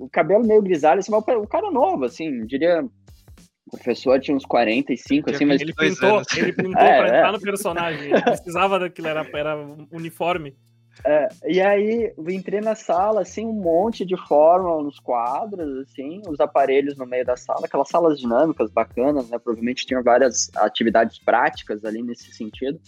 O 0.00 0.08
cabelo 0.08 0.46
meio 0.46 0.62
grisalho, 0.62 1.00
assim, 1.00 1.12
o 1.12 1.46
cara 1.46 1.70
novo, 1.70 2.04
assim, 2.06 2.44
diria. 2.46 2.82
O 2.82 3.70
professor 3.76 4.18
tinha 4.18 4.36
uns 4.36 4.46
45, 4.46 5.30
assim, 5.30 5.44
mas. 5.44 5.60
Ele 5.60 5.74
pintou, 5.74 6.22
ele 6.36 6.52
pintou 6.52 6.80
é, 6.80 6.98
pra 6.98 7.06
é. 7.06 7.18
entrar 7.18 7.32
no 7.32 7.40
personagem. 7.40 8.10
Ele 8.10 8.22
precisava 8.22 8.78
daquilo, 8.78 9.08
era, 9.08 9.24
era 9.32 9.56
uniforme. 9.92 10.56
É, 11.04 11.28
e 11.46 11.60
aí 11.60 12.12
entrei 12.28 12.60
na 12.60 12.74
sala, 12.74 13.22
assim, 13.22 13.46
um 13.46 13.52
monte 13.52 14.04
de 14.04 14.16
fórmula 14.26 14.82
nos 14.82 14.98
quadros, 14.98 15.78
assim, 15.78 16.20
os 16.28 16.40
aparelhos 16.40 16.96
no 16.96 17.06
meio 17.06 17.24
da 17.24 17.36
sala, 17.36 17.64
aquelas 17.64 17.88
salas 17.88 18.18
dinâmicas 18.18 18.70
bacanas, 18.70 19.28
né? 19.30 19.38
Provavelmente 19.38 19.86
tinham 19.86 20.02
várias 20.02 20.50
atividades 20.56 21.18
práticas 21.18 21.84
ali 21.84 22.02
nesse 22.02 22.32
sentido. 22.32 22.78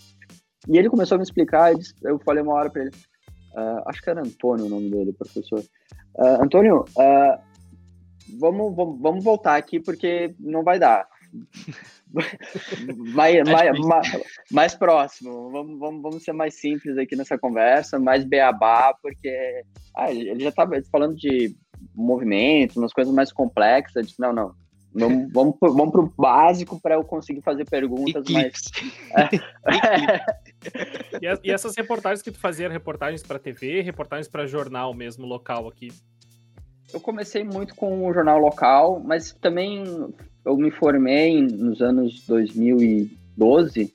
E 0.68 0.78
ele 0.78 0.90
começou 0.90 1.16
a 1.16 1.18
me 1.18 1.24
explicar, 1.24 1.72
eu 2.02 2.18
falei 2.18 2.42
uma 2.42 2.54
hora 2.54 2.70
para 2.70 2.82
ele, 2.82 2.92
uh, 3.54 3.82
acho 3.86 4.02
que 4.02 4.10
era 4.10 4.20
Antônio 4.20 4.66
o 4.66 4.68
nome 4.68 4.90
dele, 4.90 5.12
professor. 5.12 5.60
Uh, 6.14 6.42
Antônio, 6.42 6.84
uh, 6.96 7.40
vamos, 8.38 8.74
vamos, 8.74 9.00
vamos 9.00 9.24
voltar 9.24 9.56
aqui 9.56 9.80
porque 9.80 10.34
não 10.38 10.62
vai 10.62 10.78
dar 10.78 11.06
mais, 13.14 13.48
mais, 13.48 13.78
mais, 13.80 14.22
mais, 14.50 14.74
próximo. 14.74 15.50
Vamos, 15.50 15.78
vamos, 15.78 16.02
vamos 16.02 16.22
ser 16.22 16.32
mais 16.32 16.54
simples 16.60 16.98
aqui 16.98 17.16
nessa 17.16 17.38
conversa, 17.38 17.98
mais 17.98 18.24
beabá, 18.24 18.94
porque 19.00 19.64
ah, 19.96 20.12
ele 20.12 20.40
já 20.40 20.50
estava 20.50 20.80
falando 20.90 21.16
de 21.16 21.56
movimento, 21.94 22.78
umas 22.78 22.92
coisas 22.92 23.12
mais 23.12 23.32
complexas. 23.32 24.14
Não, 24.18 24.32
não. 24.32 24.54
Vamos, 24.94 25.30
vamos, 25.32 25.56
vamos 25.60 25.90
para 25.90 26.00
o 26.00 26.12
básico 26.16 26.80
para 26.80 26.94
eu 26.94 27.04
conseguir 27.04 27.42
fazer 27.42 27.64
perguntas 27.64 28.28
mais. 28.28 28.70
É. 29.16 29.28
e, 31.42 31.50
essas 31.50 31.76
reportagens 31.76 32.22
que 32.22 32.30
tu 32.30 32.38
fazia, 32.38 32.68
reportagens 32.68 33.22
para 33.22 33.38
TV, 33.38 33.80
reportagens 33.80 34.28
para 34.28 34.46
jornal 34.46 34.94
mesmo, 34.94 35.26
local 35.26 35.68
aqui? 35.68 35.88
Eu 36.92 37.00
comecei 37.00 37.42
muito 37.42 37.74
com 37.74 38.06
o 38.06 38.12
jornal 38.12 38.38
local, 38.38 39.02
mas 39.04 39.32
também 39.40 39.82
eu 40.44 40.56
me 40.56 40.70
formei 40.70 41.40
nos 41.40 41.80
anos 41.80 42.26
2012, 42.26 43.92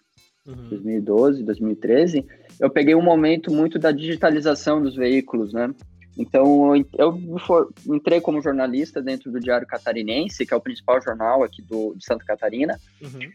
uhum. 0.47 0.69
2012, 0.69 1.43
2013. 1.43 2.25
Eu 2.59 2.69
peguei 2.71 2.95
um 2.95 3.03
momento 3.03 3.53
muito 3.53 3.77
da 3.77 3.91
digitalização 3.91 4.81
dos 4.81 4.95
veículos, 4.95 5.53
né? 5.53 5.71
Então, 6.17 6.75
eu 6.97 7.37
for, 7.45 7.71
entrei 7.85 8.19
como 8.19 8.41
jornalista 8.41 9.01
dentro 9.01 9.31
do 9.31 9.39
Diário 9.39 9.67
Catarinense, 9.67 10.45
que 10.45 10.53
é 10.53 10.57
o 10.57 10.61
principal 10.61 10.99
jornal 11.01 11.43
aqui 11.43 11.61
do, 11.61 11.93
de 11.95 12.03
Santa 12.03 12.25
Catarina. 12.25 12.79
Uhum. 13.01 13.31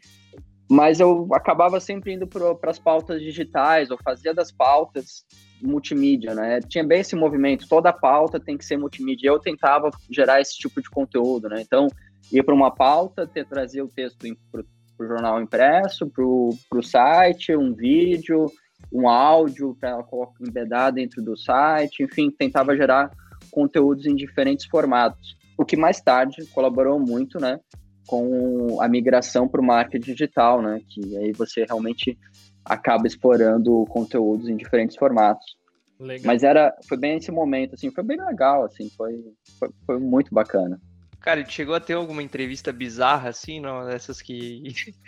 Mas 0.68 1.00
eu 1.00 1.28
acabava 1.32 1.78
sempre 1.78 2.12
indo 2.14 2.26
para 2.26 2.70
as 2.70 2.78
pautas 2.78 3.20
digitais, 3.20 3.90
ou 3.90 3.98
fazia 4.02 4.34
das 4.34 4.50
pautas 4.50 5.24
multimídia, 5.62 6.34
né? 6.34 6.60
Tinha 6.60 6.82
bem 6.82 7.00
esse 7.00 7.14
movimento, 7.14 7.68
toda 7.68 7.92
pauta 7.92 8.40
tem 8.40 8.58
que 8.58 8.64
ser 8.64 8.76
multimídia. 8.76 9.28
Eu 9.28 9.38
tentava 9.38 9.90
gerar 10.10 10.40
esse 10.40 10.56
tipo 10.56 10.82
de 10.82 10.90
conteúdo, 10.90 11.48
né? 11.48 11.60
Então, 11.60 11.86
ia 12.32 12.42
para 12.42 12.54
uma 12.54 12.70
pauta, 12.70 13.26
ter, 13.26 13.46
trazia 13.46 13.84
o 13.84 13.88
texto 13.88 14.18
para 14.50 14.62
o 14.98 15.08
jornal 15.08 15.40
impresso, 15.40 16.08
para 16.08 16.24
o 16.24 16.82
site, 16.82 17.54
um 17.54 17.74
vídeo, 17.74 18.50
um 18.92 19.08
áudio 19.08 19.76
para 19.80 19.90
ela 19.90 20.06
embedar 20.40 20.92
dentro 20.92 21.22
do 21.22 21.36
site, 21.36 22.02
enfim, 22.02 22.30
tentava 22.30 22.76
gerar 22.76 23.10
conteúdos 23.50 24.06
em 24.06 24.14
diferentes 24.14 24.66
formatos. 24.66 25.36
O 25.56 25.64
que 25.64 25.76
mais 25.76 26.00
tarde 26.00 26.44
colaborou 26.52 26.98
muito, 26.98 27.38
né, 27.40 27.58
com 28.06 28.80
a 28.80 28.88
migração 28.88 29.48
para 29.48 29.60
o 29.60 29.64
marketing 29.64 30.12
digital, 30.12 30.60
né, 30.60 30.80
que 30.88 31.16
aí 31.16 31.32
você 31.32 31.64
realmente 31.64 32.18
acaba 32.64 33.06
explorando 33.06 33.84
conteúdos 33.88 34.48
em 34.48 34.56
diferentes 34.56 34.96
formatos. 34.96 35.56
Legal. 35.98 36.26
Mas 36.26 36.42
era, 36.42 36.74
foi 36.88 36.96
bem 36.96 37.16
esse 37.16 37.30
momento, 37.30 37.74
assim, 37.74 37.90
foi 37.90 38.02
bem 38.02 38.18
legal, 38.18 38.64
assim, 38.64 38.90
foi, 38.90 39.22
foi, 39.58 39.68
foi 39.86 39.98
muito 39.98 40.34
bacana. 40.34 40.80
Cara, 41.20 41.38
ele 41.38 41.48
chegou 41.48 41.74
a 41.74 41.80
ter 41.80 41.92
alguma 41.92 42.22
entrevista 42.22 42.72
bizarra, 42.72 43.28
assim, 43.28 43.60
não? 43.60 43.86
Dessas 43.86 44.20
que, 44.20 44.64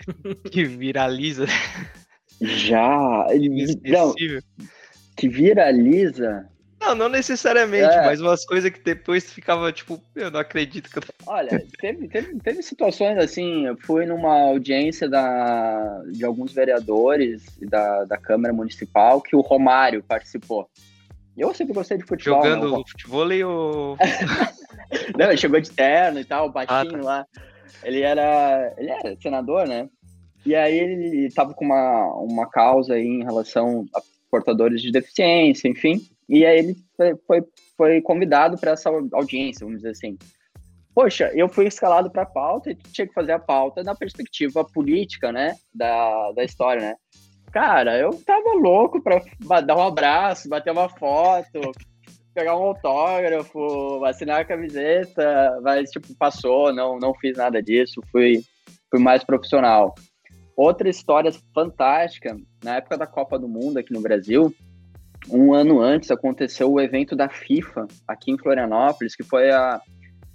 que 0.51 0.65
viraliza? 0.65 1.47
Já. 2.41 3.27
Não, 3.85 4.15
que 5.17 5.29
viraliza. 5.29 6.49
Não, 6.81 6.95
não 6.95 7.09
necessariamente, 7.09 7.95
é. 7.95 8.05
mas 8.05 8.21
umas 8.21 8.45
coisas 8.45 8.71
que 8.71 8.81
depois 8.81 9.33
ficava 9.33 9.73
tipo, 9.73 10.03
eu 10.15 10.31
não 10.31 10.41
acredito 10.41 10.91
que 10.91 10.99
eu 10.99 11.03
Olha, 11.27 11.65
teve, 11.81 12.09
teve, 12.09 12.39
teve 12.41 12.63
situações 12.63 13.17
assim, 13.17 13.67
eu 13.67 13.77
fui 13.79 14.05
numa 14.05 14.51
audiência 14.51 15.09
da, 15.09 16.03
de 16.13 16.25
alguns 16.25 16.53
vereadores 16.53 17.45
da, 17.63 18.05
da 18.05 18.19
Câmara 18.19 18.53
Municipal 18.53 19.23
que 19.23 19.35
o 19.35 19.41
Romário 19.41 20.03
participou. 20.03 20.69
Eu 21.37 21.55
sempre 21.55 21.73
gostei 21.73 21.97
de 21.97 22.05
futebol. 22.05 22.43
Jogando 22.43 22.71
não, 22.71 22.87
futebol 22.87 23.29
ou. 23.47 23.97
não, 25.19 25.27
ele 25.27 25.37
chegou 25.37 25.61
de 25.61 25.71
terno 25.71 26.21
e 26.21 26.25
tal, 26.25 26.53
baixinho 26.53 26.97
ah, 26.97 26.99
tá. 26.99 27.05
lá. 27.05 27.27
Ele 27.83 28.03
era. 28.03 28.73
Ele 28.77 28.91
era 28.91 29.17
senador, 29.21 29.67
né? 29.67 29.89
E 30.45 30.55
aí 30.55 30.79
ele 30.79 31.31
tava 31.33 31.55
com 31.55 31.65
uma, 31.65 32.13
uma 32.17 32.49
causa 32.49 32.95
aí 32.95 33.07
em 33.07 33.25
relação 33.25 33.87
a 33.95 34.03
portadores 34.31 34.83
de 34.83 34.91
deficiência, 34.91 35.69
enfim. 35.69 36.01
E 36.29 36.45
aí 36.45 36.59
ele 36.59 36.77
foi, 37.27 37.43
foi, 37.77 38.01
convidado 38.01 38.59
para 38.59 38.73
essa 38.73 38.91
audiência, 39.13 39.65
vamos 39.65 39.81
dizer 39.81 39.91
assim. 39.91 40.19
Poxa, 40.95 41.31
eu 41.35 41.49
fui 41.49 41.67
escalado 41.67 42.11
para 42.11 42.23
a 42.23 42.27
pauta 42.27 42.71
e 42.71 42.75
tinha 42.75 43.07
que 43.07 43.15
fazer 43.15 43.33
a 43.33 43.39
pauta 43.39 43.83
na 43.83 43.95
perspectiva 43.95 44.65
política, 44.65 45.33
né, 45.33 45.57
da, 45.75 46.33
da 46.33 46.45
história, 46.45 46.81
né? 46.81 46.97
Cara, 47.53 47.97
eu 47.99 48.11
tava 48.25 48.53
louco 48.55 49.01
pra 49.01 49.61
dar 49.61 49.77
um 49.77 49.83
abraço, 49.83 50.49
bater 50.49 50.73
uma 50.73 50.89
foto, 50.89 51.61
pegar 52.35 52.57
um 52.57 52.65
autógrafo, 52.65 54.05
assinar 54.05 54.41
a 54.41 54.45
camiseta, 54.45 55.61
mas, 55.63 55.91
tipo, 55.91 56.15
passou, 56.17 56.73
não, 56.73 56.99
não 56.99 57.15
fiz 57.15 57.37
nada 57.37 57.63
disso, 57.63 58.01
fui, 58.11 58.43
fui 58.91 59.01
mais 59.01 59.23
profissional. 59.23 59.95
Outra 60.57 60.89
história 60.89 61.33
fantástica, 61.53 62.37
na 62.63 62.77
época 62.77 62.97
da 62.97 63.07
Copa 63.07 63.39
do 63.39 63.49
Mundo 63.49 63.79
aqui 63.79 63.93
no 63.93 64.01
Brasil, 64.01 64.55
um 65.31 65.53
ano 65.53 65.81
antes 65.81 66.11
aconteceu 66.11 66.71
o 66.71 66.81
evento 66.81 67.17
da 67.17 67.29
FIFA 67.29 67.87
aqui 68.07 68.31
em 68.31 68.39
Florianópolis, 68.39 69.17
que 69.17 69.23
foi 69.23 69.51
a, 69.51 69.81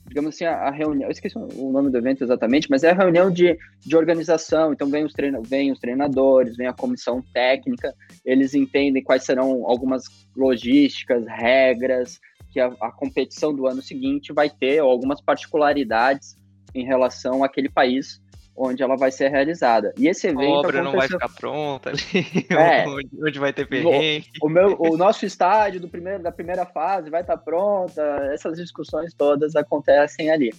digamos 0.08 0.36
assim, 0.36 0.46
a, 0.46 0.54
a, 0.54 0.72
reunião, 0.72 1.08
eu 1.08 1.12
esqueci 1.12 1.38
o 1.38 1.72
nome 1.72 1.92
do 1.92 1.98
evento 1.98 2.24
exatamente, 2.24 2.68
mas 2.70 2.84
é 2.84 2.90
a 2.90 2.96
reunião 2.96 3.32
de, 3.32 3.58
de 3.80 3.96
organização, 3.96 4.74
então 4.74 4.90
vem 4.90 5.06
os, 5.06 5.14
vem 5.48 5.72
os 5.72 5.80
treinadores, 5.80 6.58
vem 6.58 6.68
a 6.68 6.74
comissão 6.74 7.24
técnica, 7.34 7.94
eles 8.26 8.54
entendem 8.54 9.04
quais 9.04 9.24
serão 9.24 9.66
algumas 9.66 10.04
logísticas, 10.36 11.26
regras 11.28 12.20
que 12.52 12.60
a, 12.60 12.74
a 12.82 12.92
competição 12.92 13.54
do 13.54 13.68
ano 13.68 13.82
seguinte 13.82 14.34
vai 14.34 14.50
ter, 14.50 14.82
ou 14.82 14.90
algumas 14.90 15.22
particularidades 15.22 16.36
em 16.74 16.84
relação 16.84 17.44
àquele 17.44 17.70
país 17.70 18.20
onde 18.60 18.84
ela 18.84 18.98
vai 18.98 19.10
ser 19.10 19.30
realizada. 19.30 19.94
E 19.98 20.08
esse 20.08 20.28
evento. 20.28 20.44
A 20.44 20.60
obra 20.60 20.82
aconteceu... 20.82 20.84
não 20.84 20.92
vai 20.92 21.08
ficar 21.08 21.30
pronta 21.30 21.90
ali, 21.90 22.46
é, 22.52 22.86
onde, 23.26 23.40
vai 23.40 23.54
ter 23.54 23.66
perrengue. 23.66 24.28
O, 24.42 24.48
o, 24.48 24.50
meu, 24.50 24.76
o 24.78 24.98
nosso 24.98 25.26
estádio 25.26 25.80
do 25.80 25.88
primeiro, 25.88 26.22
da 26.22 26.32
primeira 26.32 26.66
fase 26.66 27.10
vai 27.10 27.22
estar 27.22 27.38
pronta, 27.38 28.02
essas 28.34 28.58
discussões 28.58 29.14
todas 29.14 29.56
acontecem 29.56 30.30
ali. 30.30 30.52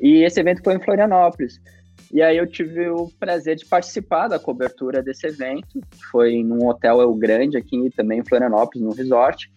E 0.00 0.22
esse 0.22 0.40
evento 0.40 0.62
foi 0.62 0.74
em 0.74 0.80
Florianópolis. 0.80 1.60
E 2.12 2.22
aí 2.22 2.36
eu 2.36 2.46
tive 2.46 2.88
o 2.88 3.10
prazer 3.18 3.56
de 3.56 3.64
participar 3.64 4.28
da 4.28 4.38
cobertura 4.38 5.02
desse 5.02 5.26
evento, 5.26 5.80
foi 6.10 6.42
num 6.42 6.68
hotel 6.68 7.00
El 7.00 7.14
Grande 7.14 7.56
aqui 7.56 7.90
também 7.96 8.20
em 8.20 8.24
Florianópolis, 8.24 8.82
no 8.82 8.92
resort. 8.92 9.50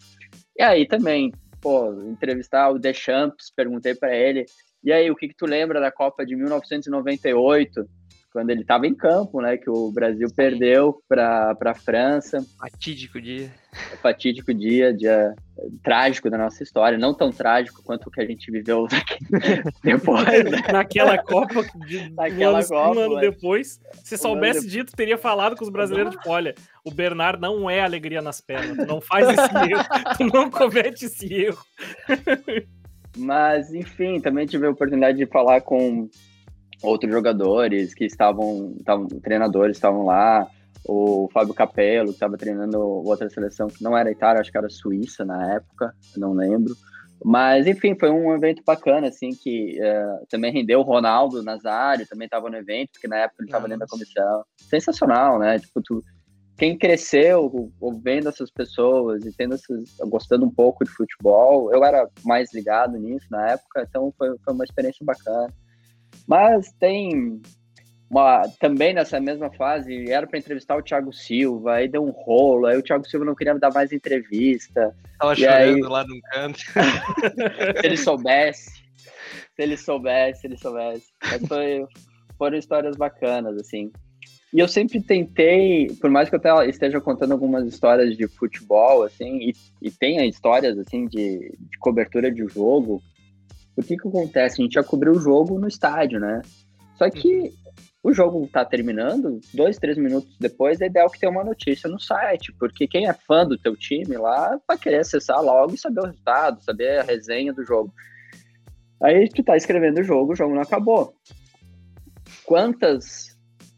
E 0.58 0.64
aí 0.64 0.88
também, 0.88 1.34
pô, 1.60 1.92
entrevistar 2.08 2.70
o 2.70 2.80
Deschamps, 2.80 3.52
perguntei 3.54 3.94
para 3.94 4.16
ele 4.16 4.46
e 4.86 4.94
aí, 4.94 5.10
o 5.10 5.16
que, 5.16 5.28
que 5.28 5.36
tu 5.36 5.46
lembra 5.46 5.82
da 5.82 5.92
Copa 5.92 6.26
de 6.26 6.36
1998? 6.36 7.86
quando 8.36 8.50
ele 8.50 8.64
estava 8.64 8.86
em 8.86 8.94
campo, 8.94 9.40
né? 9.40 9.56
Que 9.56 9.70
o 9.70 9.90
Brasil 9.90 10.28
perdeu 10.36 11.02
para 11.08 11.56
a 11.58 11.74
França. 11.74 12.46
Fatídico 12.60 13.22
dia. 13.22 13.50
Fatídico 14.02 14.54
dia, 14.54 14.94
dia 14.94 15.34
trágico 15.82 16.30
da 16.30 16.38
nossa 16.38 16.62
história, 16.62 16.98
não 16.98 17.14
tão 17.14 17.32
trágico 17.32 17.82
quanto 17.82 18.08
o 18.08 18.12
que 18.12 18.20
a 18.20 18.26
gente 18.26 18.52
viveu 18.52 18.88
depois. 19.82 20.26
Né? 20.26 20.62
Naquela 20.70 21.18
Copa, 21.18 21.64
de 21.88 22.10
Naquela 22.10 22.60
um, 22.60 22.64
Copa, 22.64 23.00
um 23.00 23.00
ano 23.00 23.20
depois. 23.22 23.80
Se 24.04 24.18
soubesse 24.18 24.66
um 24.66 24.70
dito, 24.70 24.94
teria 24.94 25.18
falado 25.18 25.56
com 25.56 25.64
os 25.64 25.70
brasileiros, 25.70 26.14
tipo, 26.14 26.30
olha, 26.30 26.54
o 26.84 26.92
Bernard 26.92 27.40
não 27.40 27.70
é 27.70 27.80
alegria 27.80 28.22
nas 28.22 28.42
pernas, 28.42 28.76
tu 28.76 28.86
não 28.86 29.00
faz 29.00 29.30
esse 29.30 29.40
erro, 29.72 29.84
tu 30.18 30.26
não 30.26 30.50
comete 30.52 31.06
esse 31.06 31.34
erro. 31.34 31.64
Mas, 33.16 33.74
enfim, 33.74 34.20
também 34.20 34.46
tive 34.46 34.68
a 34.68 34.72
oportunidade 34.72 35.18
de 35.18 35.26
falar 35.26 35.62
com 35.62 36.10
outros 36.82 37.12
jogadores 37.12 37.94
que 37.94 38.06
estavam, 38.06 38.76
estavam 38.78 39.08
treinadores 39.08 39.78
estavam 39.78 40.06
lá, 40.06 40.48
o 40.88 41.30
Fábio 41.34 41.54
Capello, 41.54 42.10
que 42.10 42.16
estava 42.16 42.38
treinando 42.38 42.80
outra 42.80 43.30
seleção 43.30 43.68
que 43.68 43.84
não 43.84 43.98
era 43.98 44.12
Itália, 44.12 44.42
acho 44.42 44.52
que 44.52 44.58
era 44.58 44.70
Suíça 44.70 45.26
na 45.26 45.56
época, 45.56 45.94
não 46.16 46.34
lembro. 46.34 46.76
Mas, 47.24 47.66
enfim, 47.66 47.96
foi 47.98 48.12
um 48.12 48.36
evento 48.36 48.62
bacana, 48.64 49.08
assim, 49.08 49.32
que 49.32 49.80
uh, 49.80 50.26
também 50.30 50.52
rendeu 50.52 50.80
o 50.80 50.84
Ronaldo 50.84 51.42
Nazário, 51.42 52.08
também 52.08 52.26
estava 52.26 52.50
no 52.50 52.58
evento, 52.58 52.92
porque 52.94 53.08
na 53.08 53.18
época 53.18 53.42
ele 53.42 53.48
estava 53.48 53.68
dentro 53.68 53.80
da 53.80 53.88
comissão. 53.88 54.44
Sensacional, 54.58 55.40
né? 55.40 55.58
Tipo, 55.58 55.82
tu, 55.82 56.04
quem 56.58 56.78
cresceu 56.78 57.72
vendo 58.02 58.30
essas 58.30 58.50
pessoas 58.50 59.26
e 59.26 59.32
tendo 59.36 59.56
essas, 59.56 59.98
gostando 60.08 60.46
um 60.46 60.52
pouco 60.52 60.86
de 60.86 60.92
futebol, 60.92 61.74
eu 61.74 61.84
era 61.84 62.10
mais 62.24 62.54
ligado 62.54 62.98
nisso 62.98 63.28
na 63.30 63.52
época, 63.52 63.86
então 63.88 64.14
foi, 64.18 64.38
foi 64.44 64.54
uma 64.54 64.64
experiência 64.64 65.06
bacana. 65.06 65.54
Mas 66.28 66.72
tem 66.80 67.42
uma, 68.10 68.44
também 68.60 68.94
nessa 68.94 69.20
mesma 69.20 69.52
fase, 69.52 70.10
era 70.10 70.26
para 70.26 70.40
entrevistar 70.40 70.78
o 70.78 70.82
Thiago 70.82 71.12
Silva, 71.12 71.74
aí 71.74 71.88
deu 71.90 72.06
um 72.06 72.12
rolo, 72.12 72.68
aí 72.68 72.78
o 72.78 72.84
Thiago 72.84 73.06
Silva 73.06 73.26
não 73.26 73.36
queria 73.36 73.54
me 73.54 73.60
dar 73.60 73.74
mais 73.74 73.92
entrevista. 73.92 74.96
Tava 75.20 75.36
chorando 75.36 75.76
aí, 75.76 75.82
lá 75.82 76.06
no 76.06 76.22
canto. 76.32 76.60
se 77.82 77.86
ele 77.86 77.98
soubesse, 77.98 78.72
se 78.72 79.62
ele 79.62 79.78
soubesse, 79.78 80.42
se 80.42 80.48
ele 80.48 80.58
soubesse. 80.58 81.08
Mas 81.22 81.48
foi, 81.48 81.86
foram 82.38 82.58
histórias 82.58 82.96
bacanas, 82.96 83.58
assim. 83.58 83.92
E 84.56 84.60
eu 84.62 84.70
sempre 84.70 85.02
tentei, 85.02 85.88
por 86.00 86.10
mais 86.10 86.30
que 86.30 86.36
eu 86.38 86.64
esteja 86.70 87.02
contando 87.02 87.34
algumas 87.34 87.68
histórias 87.68 88.16
de 88.16 88.26
futebol, 88.26 89.04
assim, 89.04 89.50
e, 89.50 89.54
e 89.82 89.92
tenha 89.92 90.26
histórias, 90.26 90.78
assim, 90.78 91.08
de, 91.08 91.54
de 91.60 91.78
cobertura 91.78 92.32
de 92.32 92.48
jogo, 92.48 93.04
o 93.76 93.82
que 93.82 93.98
que 93.98 94.08
acontece? 94.08 94.62
A 94.62 94.64
gente 94.64 94.76
já 94.76 94.84
cobriu 94.84 95.12
o 95.12 95.20
jogo 95.20 95.60
no 95.60 95.68
estádio, 95.68 96.22
né? 96.22 96.42
Só 96.98 97.10
que 97.10 97.28
uhum. 97.28 97.52
o 98.02 98.14
jogo 98.14 98.48
tá 98.48 98.64
terminando, 98.64 99.42
dois, 99.54 99.78
três 99.78 99.98
minutos 99.98 100.38
depois, 100.40 100.80
é 100.80 100.86
ideal 100.86 101.10
que 101.10 101.20
tenha 101.20 101.34
uma 101.34 101.44
notícia 101.44 101.90
no 101.90 102.00
site, 102.00 102.54
porque 102.58 102.88
quem 102.88 103.10
é 103.10 103.14
fã 103.14 103.46
do 103.46 103.58
teu 103.58 103.76
time 103.76 104.16
lá 104.16 104.58
vai 104.66 104.78
querer 104.78 105.00
acessar 105.00 105.42
logo 105.42 105.74
e 105.74 105.78
saber 105.78 106.00
o 106.00 106.06
resultado, 106.06 106.64
saber 106.64 107.00
a 107.00 107.04
resenha 107.04 107.52
do 107.52 107.66
jogo. 107.66 107.94
Aí 109.04 109.28
tu 109.28 109.44
tá 109.44 109.58
escrevendo 109.58 110.00
o 110.00 110.04
jogo, 110.04 110.32
o 110.32 110.36
jogo 110.36 110.56
não 110.56 110.62
acabou. 110.62 111.14
Quantas 112.46 113.35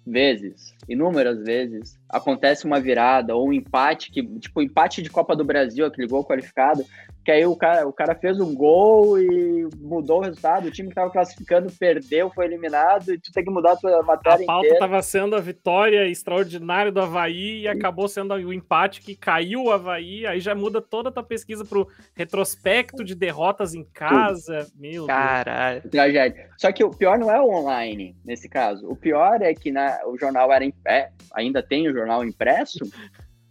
vezes, 0.08 0.74
inúmeras 0.88 1.44
vezes, 1.44 2.00
acontece 2.10 2.66
uma 2.66 2.80
virada 2.80 3.36
ou 3.36 3.50
um 3.50 3.54
empate, 3.54 4.12
que, 4.12 4.24
tipo, 4.40 4.62
empate 4.62 5.02
de 5.02 5.10
Copa 5.10 5.36
do 5.36 5.44
Brasil, 5.44 5.86
aquele 5.86 6.08
gol 6.08 6.24
qualificado, 6.24 6.86
que 7.26 7.32
aí 7.32 7.46
o 7.46 7.58
cara, 7.58 7.86
o 7.86 7.92
cara 7.92 8.16
fez 8.16 8.40
um 8.40 8.56
gol 8.56 9.20
e 9.20 9.68
mudou 9.82 10.20
o 10.20 10.24
resultado, 10.24 10.68
o 10.68 10.72
time 10.72 10.88
que 10.88 10.94
estava 10.94 11.12
classificando 11.12 11.70
perdeu, 11.78 12.30
foi 12.30 12.46
eliminado, 12.46 13.14
e 13.14 13.20
tu 13.20 13.34
tem 13.34 13.44
que 13.44 13.52
mudar 13.52 13.74
a 13.74 13.76
tua 13.76 14.02
matéria 14.02 14.44
A 14.44 14.48
pauta 14.48 14.68
estava 14.68 15.02
sendo 15.02 15.36
a 15.36 15.42
vitória 15.42 16.08
extraordinária 16.08 16.90
do 16.90 17.02
Havaí 17.02 17.64
e 17.64 17.68
acabou 17.68 18.08
sendo 18.08 18.34
o 18.34 18.54
empate 18.54 19.02
que 19.02 19.14
caiu 19.14 19.66
o 19.66 19.72
Havaí, 19.72 20.26
aí 20.26 20.40
já 20.40 20.56
muda 20.56 20.82
toda 20.82 21.10
a 21.10 21.12
tua 21.12 21.24
pesquisa 21.24 21.66
pro 21.66 21.90
retrospecto 22.16 23.04
de 23.04 23.14
derrotas 23.14 23.74
em 23.74 23.84
casa, 23.84 24.60
Tudo. 24.60 24.72
meu 24.80 25.06
Caralho. 25.06 25.82
Tragédia. 25.90 26.50
Só 26.58 26.72
que 26.72 26.84
o 26.84 26.92
pior 26.92 27.18
não 27.18 27.30
é 27.30 27.42
o 27.42 27.50
online, 27.50 28.16
nesse 28.24 28.48
caso. 28.48 28.90
O 28.90 28.96
pior 28.96 29.42
é 29.42 29.54
que 29.54 29.70
na, 29.70 30.00
o 30.08 30.18
jornal 30.18 30.52
era 30.54 30.64
em 30.64 30.72
pé, 30.84 31.12
ainda 31.34 31.62
tem 31.62 31.88
o 31.88 31.94
jornal 31.94 32.24
impresso, 32.24 32.80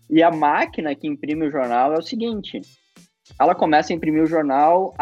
e 0.08 0.22
a 0.22 0.30
máquina 0.30 0.94
que 0.94 1.06
imprime 1.06 1.46
o 1.46 1.50
jornal 1.50 1.92
é 1.92 1.98
o 1.98 2.02
seguinte: 2.02 2.60
ela 3.38 3.54
começa 3.54 3.92
a 3.92 3.96
imprimir 3.96 4.22
o 4.22 4.26
jornal 4.26 4.94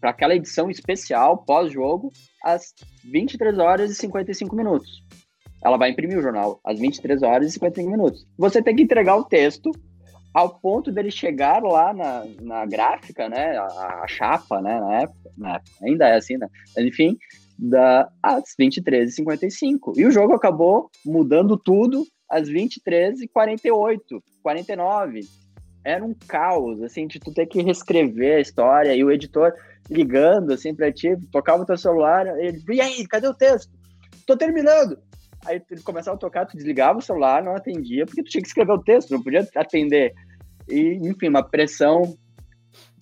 para 0.00 0.10
aquela 0.10 0.34
edição 0.34 0.70
especial 0.70 1.44
pós-jogo 1.44 2.10
às 2.44 2.74
23 3.04 3.58
horas 3.58 3.90
e 3.90 3.94
55 3.94 4.54
minutos. 4.54 5.04
Ela 5.62 5.76
vai 5.76 5.90
imprimir 5.90 6.18
o 6.18 6.22
jornal 6.22 6.60
às 6.64 6.78
23 6.78 7.22
horas 7.22 7.48
e 7.48 7.52
55 7.52 7.90
minutos. 7.90 8.26
Você 8.38 8.62
tem 8.62 8.74
que 8.74 8.82
entregar 8.82 9.16
o 9.16 9.24
texto 9.24 9.70
ao 10.32 10.58
ponto 10.60 10.92
dele 10.92 11.10
chegar 11.10 11.62
lá 11.62 11.92
na, 11.92 12.24
na 12.40 12.66
gráfica, 12.66 13.28
né, 13.28 13.56
a, 13.58 14.02
a 14.02 14.06
chapa, 14.06 14.60
né, 14.62 14.78
na 14.80 15.02
época, 15.02 15.30
na 15.36 15.54
época, 15.56 15.70
ainda 15.82 16.08
é 16.08 16.14
assim, 16.14 16.36
né, 16.36 16.46
mas 16.76 16.86
enfim, 16.86 17.18
da, 17.60 18.08
às 18.22 18.54
23h55. 18.58 19.96
E 19.96 20.06
o 20.06 20.10
jogo 20.10 20.34
acabou 20.34 20.90
mudando 21.04 21.56
tudo 21.56 22.06
às 22.28 22.48
23h48, 22.48 24.22
49 24.42 25.20
era 25.84 26.04
um 26.04 26.14
caos, 26.28 26.82
assim, 26.82 27.06
de 27.06 27.18
tu 27.18 27.32
ter 27.32 27.46
que 27.46 27.62
reescrever 27.62 28.36
a 28.36 28.40
história 28.40 28.94
e 28.94 29.02
o 29.02 29.10
editor 29.10 29.52
ligando, 29.88 30.52
assim, 30.52 30.74
pra 30.74 30.92
ti, 30.92 31.16
tocava 31.32 31.62
o 31.62 31.66
teu 31.66 31.76
celular, 31.76 32.26
ele, 32.38 32.62
e 32.70 32.80
aí, 32.80 33.06
cadê 33.06 33.26
o 33.26 33.34
texto? 33.34 33.72
Tô 34.26 34.36
terminando! 34.36 34.98
Aí 35.46 35.60
ele 35.70 35.80
começava 35.80 36.16
a 36.16 36.20
tocar, 36.20 36.44
tu 36.44 36.56
desligava 36.56 36.98
o 36.98 37.02
celular, 37.02 37.42
não 37.42 37.56
atendia, 37.56 38.04
porque 38.04 38.22
tu 38.22 38.28
tinha 38.28 38.42
que 38.42 38.48
escrever 38.48 38.72
o 38.72 38.82
texto, 38.82 39.10
não 39.10 39.22
podia 39.22 39.48
atender. 39.56 40.12
E, 40.68 40.98
enfim, 41.02 41.28
uma 41.28 41.42
pressão 41.42 42.14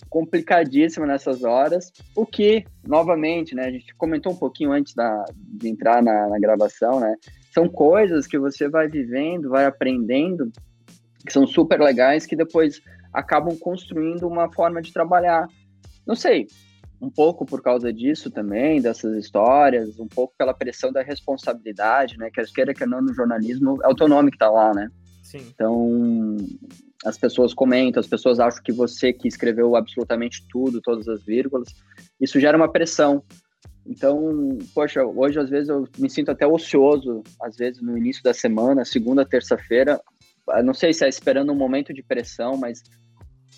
complicadíssima 0.09 1.07
nessas 1.07 1.45
horas, 1.45 1.93
o 2.17 2.25
que, 2.25 2.65
novamente, 2.87 3.55
né, 3.55 3.65
a 3.65 3.71
gente 3.71 3.95
comentou 3.95 4.33
um 4.33 4.37
pouquinho 4.37 4.73
antes 4.73 4.95
da, 4.95 5.25
de 5.35 5.69
entrar 5.69 6.03
na, 6.03 6.29
na 6.29 6.39
gravação, 6.39 7.01
né, 7.01 7.15
são 7.53 7.69
coisas 7.69 8.27
que 8.27 8.39
você 8.39 8.69
vai 8.69 8.89
vivendo, 8.89 9.51
vai 9.51 9.65
aprendendo, 9.65 10.51
que 11.27 11.33
são 11.33 11.47
super 11.47 11.81
legais, 11.81 12.27
que 12.27 12.37
depois 12.37 12.81
acabam 13.13 13.57
construindo 13.59 14.27
uma 14.27 14.53
forma 14.53 14.81
de 14.81 14.93
trabalhar. 14.93 15.49
Não 16.07 16.15
sei, 16.15 16.47
um 17.01 17.11
pouco 17.11 17.45
por 17.47 17.63
causa 17.63 17.93
disso 17.93 18.31
também, 18.31 18.81
dessas 18.81 19.17
histórias, 19.17 19.99
um 19.99 20.09
pouco 20.09 20.35
pela 20.37 20.55
pressão 20.55 20.93
da 20.93 21.03
responsabilidade, 21.03 22.17
né? 22.19 22.31
Quer 22.33 22.47
queira 22.47 22.75
que 22.75 22.85
não 22.87 23.01
no 23.01 23.15
jornalismo, 23.15 23.79
é 23.83 23.89
o 23.89 23.95
teu 23.95 24.09
nome 24.09 24.31
que 24.31 24.39
tá 24.39 24.51
lá, 24.51 24.73
né? 24.75 24.89
Sim. 25.29 25.47
Então, 25.55 26.39
as 27.05 27.19
pessoas 27.19 27.53
comentam, 27.53 28.01
as 28.01 28.07
pessoas 28.07 28.41
acham 28.41 28.63
que 28.63 28.73
você 28.73 29.13
que 29.13 29.29
escreveu 29.29 29.77
absolutamente 29.77 30.43
tudo, 30.51 30.81
todas 30.81 31.07
as 31.07 31.23
vírgulas, 31.23 31.69
isso 32.19 32.41
gera 32.41 32.57
uma 32.57 32.73
pressão. 32.73 33.23
Então, 33.87 34.57
poxa, 34.75 35.05
hoje 35.05 35.39
às 35.39 35.51
vezes 35.51 35.69
eu 35.69 35.87
me 35.99 36.09
sinto 36.09 36.31
até 36.31 36.47
ocioso, 36.47 37.23
às 37.43 37.57
vezes 37.57 37.83
no 37.83 37.97
início 37.97 38.23
da 38.23 38.33
semana, 38.33 38.87
segunda, 38.87 39.23
terça-feira, 39.23 40.01
não 40.65 40.73
sei 40.73 40.95
se 40.95 41.05
é 41.05 41.09
esperando 41.11 41.53
um 41.53 41.57
momento 41.57 41.93
de 41.93 42.03
pressão, 42.03 42.57
mas 42.57 42.83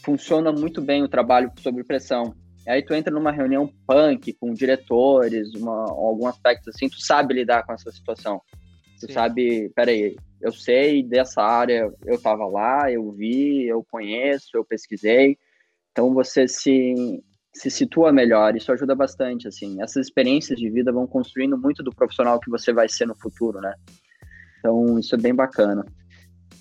funciona 0.04 0.50
muito 0.50 0.82
bem 0.82 1.04
o 1.04 1.08
trabalho 1.08 1.52
sob 1.60 1.84
pressão. 1.84 2.34
Aí 2.66 2.82
tu 2.82 2.94
entra 2.94 3.14
numa 3.14 3.30
reunião 3.30 3.72
punk 3.86 4.32
com 4.32 4.52
diretores, 4.52 5.54
uma, 5.54 5.88
algum 5.88 6.26
aspecto 6.26 6.70
assim, 6.70 6.88
tu 6.88 7.00
sabe 7.00 7.34
lidar 7.34 7.64
com 7.64 7.72
essa 7.72 7.92
situação. 7.92 8.42
Tu 8.98 9.06
Sim. 9.06 9.12
sabe, 9.12 9.70
peraí, 9.74 10.16
eu 10.40 10.52
sei 10.52 11.02
dessa 11.02 11.42
área, 11.42 11.92
eu 12.04 12.14
estava 12.14 12.46
lá, 12.46 12.90
eu 12.90 13.10
vi, 13.12 13.66
eu 13.66 13.84
conheço, 13.84 14.50
eu 14.54 14.64
pesquisei. 14.64 15.38
Então 15.92 16.14
você 16.14 16.48
se, 16.48 17.22
se 17.52 17.70
situa 17.70 18.12
melhor, 18.12 18.56
isso 18.56 18.72
ajuda 18.72 18.94
bastante, 18.94 19.46
assim. 19.46 19.82
Essas 19.82 20.06
experiências 20.06 20.58
de 20.58 20.70
vida 20.70 20.92
vão 20.92 21.06
construindo 21.06 21.58
muito 21.58 21.82
do 21.82 21.94
profissional 21.94 22.40
que 22.40 22.50
você 22.50 22.72
vai 22.72 22.88
ser 22.88 23.06
no 23.06 23.14
futuro, 23.14 23.60
né? 23.60 23.74
Então 24.58 24.98
isso 24.98 25.14
é 25.14 25.18
bem 25.18 25.34
bacana. 25.34 25.84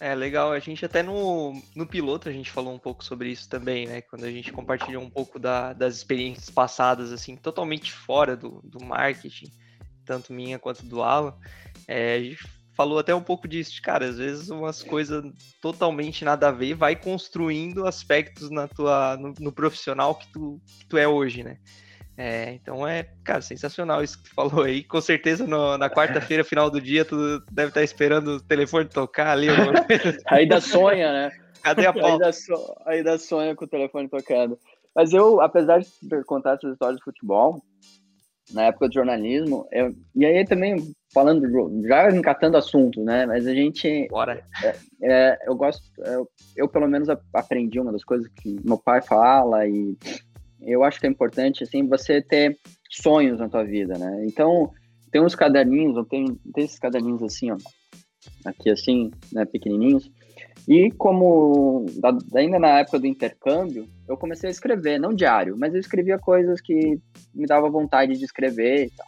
É 0.01 0.15
legal, 0.15 0.53
a 0.53 0.59
gente 0.59 0.85
até 0.85 1.03
no, 1.03 1.61
no 1.75 1.85
piloto 1.85 2.29
a 2.29 2.31
gente 2.31 2.49
falou 2.49 2.73
um 2.73 2.79
pouco 2.79 3.03
sobre 3.03 3.29
isso 3.29 3.49
também, 3.49 3.85
né? 3.85 4.01
Quando 4.01 4.23
a 4.23 4.31
gente 4.31 4.51
compartilhou 4.51 5.03
um 5.03 5.09
pouco 5.09 5.37
da, 5.37 5.73
das 5.73 5.95
experiências 5.95 6.49
passadas, 6.49 7.11
assim, 7.11 7.35
totalmente 7.35 7.91
fora 7.91 8.35
do, 8.35 8.61
do 8.63 8.83
marketing, 8.83 9.51
tanto 10.05 10.31
minha 10.31 10.57
quanto 10.57 10.85
do 10.85 11.03
Alan. 11.03 11.35
É, 11.85 12.15
a 12.15 12.19
gente 12.21 12.58
falou 12.79 12.97
até 12.97 13.13
um 13.13 13.21
pouco 13.21 13.45
disso, 13.45 13.73
de, 13.73 13.81
cara, 13.81 14.05
às 14.05 14.17
vezes 14.17 14.49
umas 14.49 14.81
coisas 14.81 15.21
totalmente 15.61 16.23
nada 16.23 16.47
a 16.47 16.51
ver 16.51 16.75
vai 16.75 16.95
construindo 16.95 17.85
aspectos 17.85 18.49
na 18.49 18.69
tua, 18.69 19.17
no, 19.17 19.33
no 19.37 19.51
profissional 19.51 20.15
que 20.15 20.31
tu, 20.31 20.61
que 20.79 20.85
tu 20.85 20.97
é 20.97 21.05
hoje, 21.05 21.43
né? 21.43 21.57
É, 22.15 22.53
então 22.53 22.87
é, 22.87 23.09
cara, 23.21 23.41
sensacional 23.41 24.01
isso 24.01 24.23
que 24.23 24.29
tu 24.29 24.31
falou 24.33 24.63
aí. 24.63 24.81
Com 24.81 25.01
certeza 25.01 25.45
no, 25.45 25.77
na 25.77 25.89
quarta-feira, 25.89 26.41
final 26.41 26.69
do 26.69 26.79
dia, 26.79 27.03
tu 27.03 27.41
deve 27.51 27.67
estar 27.67 27.83
esperando 27.83 28.37
o 28.37 28.41
telefone 28.41 28.85
tocar 28.85 29.27
ali. 29.27 29.47
ainda 30.27 30.61
sonha, 30.61 31.11
né? 31.11 31.31
Cadê 31.61 31.85
a 31.85 31.91
pauta? 31.91 32.13
Ainda, 32.13 32.31
so, 32.31 32.75
ainda 32.85 33.17
sonha 33.17 33.53
com 33.57 33.65
o 33.65 33.69
telefone 33.69 34.07
tocando. 34.07 34.57
Mas 34.95 35.11
eu, 35.11 35.41
apesar 35.41 35.81
de 35.81 36.23
contar 36.25 36.53
essas 36.53 36.71
histórias 36.71 36.97
de 36.97 37.03
futebol, 37.03 37.61
na 38.51 38.63
época 38.63 38.87
do 38.87 38.93
jornalismo, 38.93 39.67
eu, 39.71 39.93
e 40.15 40.25
aí 40.25 40.45
também 40.45 40.77
falando, 41.13 41.47
já 41.87 42.09
encatando 42.09 42.57
assunto, 42.57 43.03
né? 43.03 43.25
Mas 43.25 43.47
a 43.47 43.53
gente. 43.53 44.07
Bora. 44.09 44.43
É, 44.63 44.75
é, 45.03 45.37
eu 45.45 45.55
gosto, 45.55 45.83
eu, 46.05 46.29
eu, 46.55 46.67
pelo 46.67 46.87
menos 46.87 47.09
aprendi 47.33 47.79
uma 47.79 47.91
das 47.91 48.03
coisas 48.03 48.27
que 48.27 48.57
meu 48.63 48.77
pai 48.77 49.01
fala 49.01 49.67
e 49.67 49.97
eu 50.61 50.83
acho 50.83 50.99
que 50.99 51.07
é 51.07 51.09
importante, 51.09 51.63
assim, 51.63 51.87
você 51.87 52.21
ter 52.21 52.57
sonhos 52.89 53.39
na 53.39 53.49
tua 53.49 53.63
vida, 53.63 53.97
né? 53.97 54.25
Então, 54.25 54.71
tem 55.11 55.21
uns 55.21 55.35
caderninhos, 55.35 55.95
eu 55.95 56.05
tenho, 56.05 56.37
tem 56.53 56.65
esses 56.65 56.79
caderninhos 56.79 57.23
assim, 57.23 57.51
ó, 57.51 57.57
aqui 58.45 58.69
assim, 58.69 59.11
né, 59.31 59.45
pequenininhos, 59.45 60.11
e 60.69 60.91
como 60.91 61.87
ainda 62.35 62.59
na 62.59 62.79
época 62.79 62.99
do 62.99 63.07
intercâmbio, 63.07 63.89
eu 64.07 64.15
comecei 64.15 64.49
a 64.49 64.51
escrever, 64.51 64.99
não 64.99 65.15
diário, 65.15 65.57
mas 65.57 65.73
eu 65.73 65.79
escrevia 65.79 66.19
coisas 66.19 66.61
que 66.61 66.99
me 67.33 67.47
dava 67.47 67.71
vontade 67.71 68.15
de 68.15 68.23
escrever 68.23 68.85
e 68.85 68.89
tal. 68.91 69.07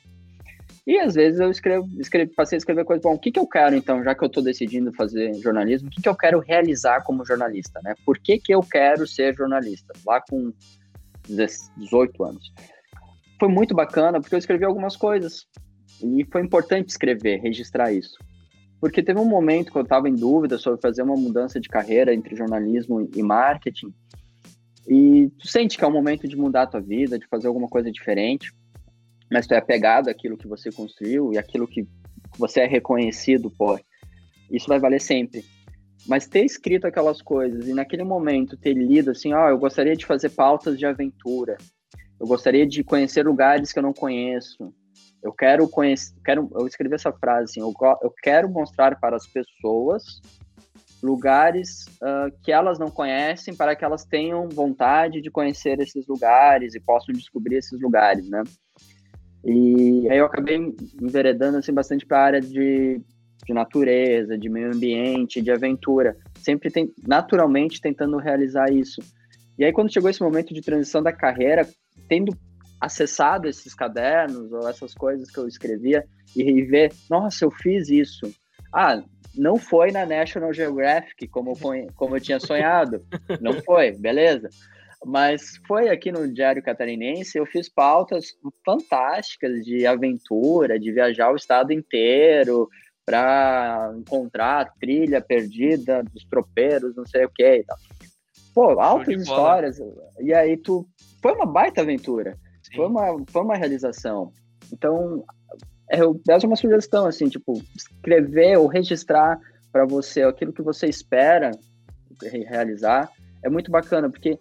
E 0.87 0.97
às 0.97 1.13
vezes 1.13 1.39
eu 1.39 1.51
escrevo, 1.51 1.87
escrevo 1.99 2.31
passei 2.35 2.55
a 2.55 2.57
escrever 2.57 2.83
coisas, 2.83 3.03
bom, 3.03 3.13
o 3.13 3.19
que, 3.19 3.31
que 3.31 3.39
eu 3.39 3.45
quero 3.45 3.75
então, 3.75 4.03
já 4.03 4.15
que 4.15 4.23
eu 4.23 4.27
estou 4.27 4.41
decidindo 4.41 4.91
fazer 4.91 5.35
jornalismo, 5.35 5.87
o 5.87 5.91
que, 5.91 6.01
que 6.01 6.09
eu 6.09 6.15
quero 6.15 6.39
realizar 6.39 7.03
como 7.03 7.23
jornalista, 7.23 7.79
né? 7.83 7.93
Por 8.03 8.17
que, 8.17 8.39
que 8.39 8.51
eu 8.51 8.61
quero 8.61 9.05
ser 9.05 9.35
jornalista? 9.35 9.93
Lá 10.03 10.19
com 10.19 10.51
18 11.27 12.23
anos. 12.23 12.51
Foi 13.39 13.49
muito 13.49 13.75
bacana 13.75 14.19
porque 14.19 14.33
eu 14.33 14.39
escrevi 14.39 14.65
algumas 14.65 14.97
coisas 14.97 15.45
e 16.01 16.25
foi 16.31 16.41
importante 16.41 16.89
escrever, 16.89 17.39
registrar 17.39 17.93
isso. 17.93 18.17
Porque 18.81 19.03
teve 19.03 19.19
um 19.19 19.25
momento 19.25 19.71
que 19.71 19.77
eu 19.77 19.83
estava 19.83 20.09
em 20.09 20.15
dúvida 20.15 20.57
sobre 20.57 20.81
fazer 20.81 21.03
uma 21.03 21.15
mudança 21.15 21.59
de 21.59 21.69
carreira 21.69 22.15
entre 22.15 22.35
jornalismo 22.35 23.07
e 23.15 23.21
marketing. 23.21 23.93
E 24.87 25.29
tu 25.37 25.47
sente 25.47 25.77
que 25.77 25.83
é 25.83 25.87
o 25.87 25.91
momento 25.91 26.27
de 26.27 26.35
mudar 26.35 26.63
a 26.63 26.67
tua 26.67 26.81
vida, 26.81 27.19
de 27.19 27.27
fazer 27.27 27.47
alguma 27.47 27.67
coisa 27.67 27.91
diferente, 27.91 28.51
mas 29.31 29.45
tu 29.45 29.53
é 29.53 29.57
apegado 29.57 30.09
àquilo 30.09 30.35
que 30.35 30.47
você 30.47 30.71
construiu 30.71 31.31
e 31.31 31.37
aquilo 31.37 31.67
que 31.67 31.87
você 32.39 32.61
é 32.61 32.65
reconhecido 32.65 33.51
por. 33.51 33.79
Isso 34.49 34.67
vai 34.67 34.79
valer 34.79 34.99
sempre. 34.99 35.45
Mas 36.07 36.25
ter 36.25 36.43
escrito 36.43 36.87
aquelas 36.87 37.21
coisas 37.21 37.67
e 37.67 37.73
naquele 37.75 38.03
momento 38.03 38.57
ter 38.57 38.73
lido 38.73 39.11
assim, 39.11 39.31
ó, 39.31 39.45
oh, 39.45 39.49
eu 39.49 39.59
gostaria 39.59 39.95
de 39.95 40.07
fazer 40.07 40.29
pautas 40.29 40.77
de 40.77 40.87
aventura. 40.87 41.55
Eu 42.19 42.25
gostaria 42.25 42.65
de 42.65 42.83
conhecer 42.83 43.25
lugares 43.25 43.71
que 43.71 43.77
eu 43.77 43.83
não 43.83 43.93
conheço. 43.93 44.73
Eu 45.23 45.31
quero 45.31 45.67
conhecer, 45.69 46.13
quero, 46.25 46.49
eu 46.53 46.65
escrevi 46.65 46.95
essa 46.95 47.11
frase 47.11 47.43
assim, 47.43 47.59
eu, 47.61 47.73
eu 48.01 48.13
quero 48.21 48.49
mostrar 48.49 48.99
para 48.99 49.15
as 49.15 49.27
pessoas 49.27 50.21
lugares 51.01 51.85
uh, 52.01 52.31
que 52.43 52.51
elas 52.51 52.77
não 52.77 52.89
conhecem 52.89 53.55
para 53.55 53.75
que 53.75 53.83
elas 53.83 54.05
tenham 54.05 54.47
vontade 54.49 55.21
de 55.21 55.31
conhecer 55.31 55.79
esses 55.79 56.05
lugares 56.07 56.75
e 56.75 56.79
possam 56.79 57.13
descobrir 57.13 57.57
esses 57.57 57.79
lugares, 57.81 58.29
né? 58.29 58.43
E 59.43 60.07
aí 60.09 60.17
eu 60.17 60.25
acabei 60.25 60.57
enveredando 61.01 61.57
assim 61.57 61.73
bastante 61.73 62.05
para 62.05 62.19
a 62.19 62.25
área 62.25 62.41
de, 62.41 63.01
de 63.45 63.53
natureza, 63.53 64.37
de 64.37 64.47
meio 64.49 64.67
ambiente, 64.67 65.41
de 65.41 65.51
aventura, 65.51 66.15
sempre 66.35 66.69
tem, 66.69 66.93
naturalmente 67.07 67.81
tentando 67.81 68.17
realizar 68.17 68.71
isso. 68.71 69.01
E 69.57 69.65
aí 69.65 69.73
quando 69.73 69.91
chegou 69.91 70.09
esse 70.09 70.21
momento 70.21 70.53
de 70.53 70.61
transição 70.61 71.01
da 71.01 71.11
carreira, 71.11 71.67
tendo 72.07 72.37
acessado 72.81 73.47
esses 73.47 73.75
cadernos 73.75 74.51
ou 74.51 74.67
essas 74.67 74.95
coisas 74.95 75.29
que 75.29 75.37
eu 75.37 75.47
escrevia 75.47 76.03
e 76.35 76.63
ver, 76.63 76.91
nossa, 77.07 77.45
eu 77.45 77.51
fiz 77.51 77.89
isso. 77.89 78.33
Ah, 78.73 79.03
não 79.35 79.57
foi 79.57 79.91
na 79.91 80.05
National 80.05 80.51
Geographic 80.51 81.27
como, 81.27 81.53
como 81.95 82.15
eu 82.15 82.21
tinha 82.21 82.39
sonhado. 82.39 83.05
Não 83.39 83.61
foi, 83.61 83.91
beleza. 83.91 84.49
Mas 85.05 85.57
foi 85.65 85.89
aqui 85.89 86.11
no 86.11 86.31
Diário 86.31 86.61
Catarinense, 86.61 87.37
eu 87.37 87.45
fiz 87.45 87.67
pautas 87.67 88.27
fantásticas 88.63 89.63
de 89.63 89.87
aventura, 89.87 90.79
de 90.79 90.91
viajar 90.91 91.31
o 91.31 91.35
estado 91.35 91.71
inteiro 91.71 92.69
para 93.05 93.93
encontrar 93.97 94.73
trilha 94.79 95.19
perdida 95.19 96.03
dos 96.03 96.23
tropeiros, 96.25 96.95
não 96.95 97.05
sei 97.05 97.25
o 97.25 97.29
que 97.29 97.57
e 97.57 97.63
tal. 97.63 97.77
Pô, 98.53 98.79
altas 98.79 99.21
histórias. 99.21 99.79
E 100.19 100.33
aí 100.33 100.55
tu. 100.57 100.85
Foi 101.21 101.33
uma 101.33 101.45
baita 101.45 101.81
aventura. 101.81 102.37
Foi 102.75 102.87
uma, 102.87 103.23
foi 103.27 103.41
uma 103.41 103.55
realização. 103.55 104.31
Então, 104.71 105.23
eu, 105.89 106.19
essa 106.29 106.45
é 106.45 106.47
uma 106.47 106.55
sugestão, 106.55 107.05
assim, 107.05 107.27
tipo, 107.27 107.61
escrever 107.75 108.57
ou 108.57 108.67
registrar 108.67 109.39
para 109.71 109.85
você 109.85 110.23
aquilo 110.23 110.53
que 110.53 110.61
você 110.61 110.87
espera 110.87 111.51
realizar 112.47 113.11
é 113.43 113.49
muito 113.49 113.71
bacana, 113.71 114.09
porque 114.09 114.37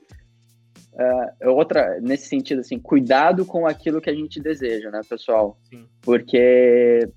uh, 0.92 1.50
outra, 1.50 1.98
nesse 2.00 2.28
sentido, 2.28 2.60
assim, 2.60 2.78
cuidado 2.78 3.44
com 3.46 3.66
aquilo 3.66 4.00
que 4.00 4.10
a 4.10 4.14
gente 4.14 4.40
deseja, 4.40 4.90
né, 4.90 5.00
pessoal? 5.08 5.58
Sim. 5.70 5.86
Porque 6.02 7.08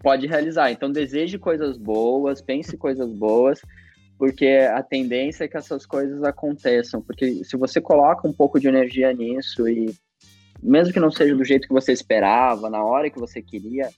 pode 0.00 0.26
realizar. 0.26 0.70
Então, 0.70 0.90
deseje 0.90 1.38
coisas 1.38 1.76
boas, 1.76 2.42
pense 2.42 2.76
coisas 2.76 3.10
boas, 3.12 3.60
porque 4.18 4.46
a 4.46 4.82
tendência 4.82 5.44
é 5.44 5.48
que 5.48 5.56
essas 5.56 5.86
coisas 5.86 6.22
aconteçam. 6.24 7.00
Porque 7.00 7.44
se 7.44 7.56
você 7.56 7.80
coloca 7.80 8.26
um 8.26 8.32
pouco 8.32 8.58
de 8.58 8.68
energia 8.68 9.12
nisso 9.12 9.68
e 9.68 9.94
mesmo 10.62 10.92
que 10.92 11.00
não 11.00 11.10
seja 11.10 11.34
do 11.34 11.44
jeito 11.44 11.68
que 11.68 11.74
você 11.74 11.92
esperava, 11.92 12.68
na 12.68 12.82
hora 12.82 13.10
que 13.10 13.18
você 13.18 13.40
queria, 13.40 13.90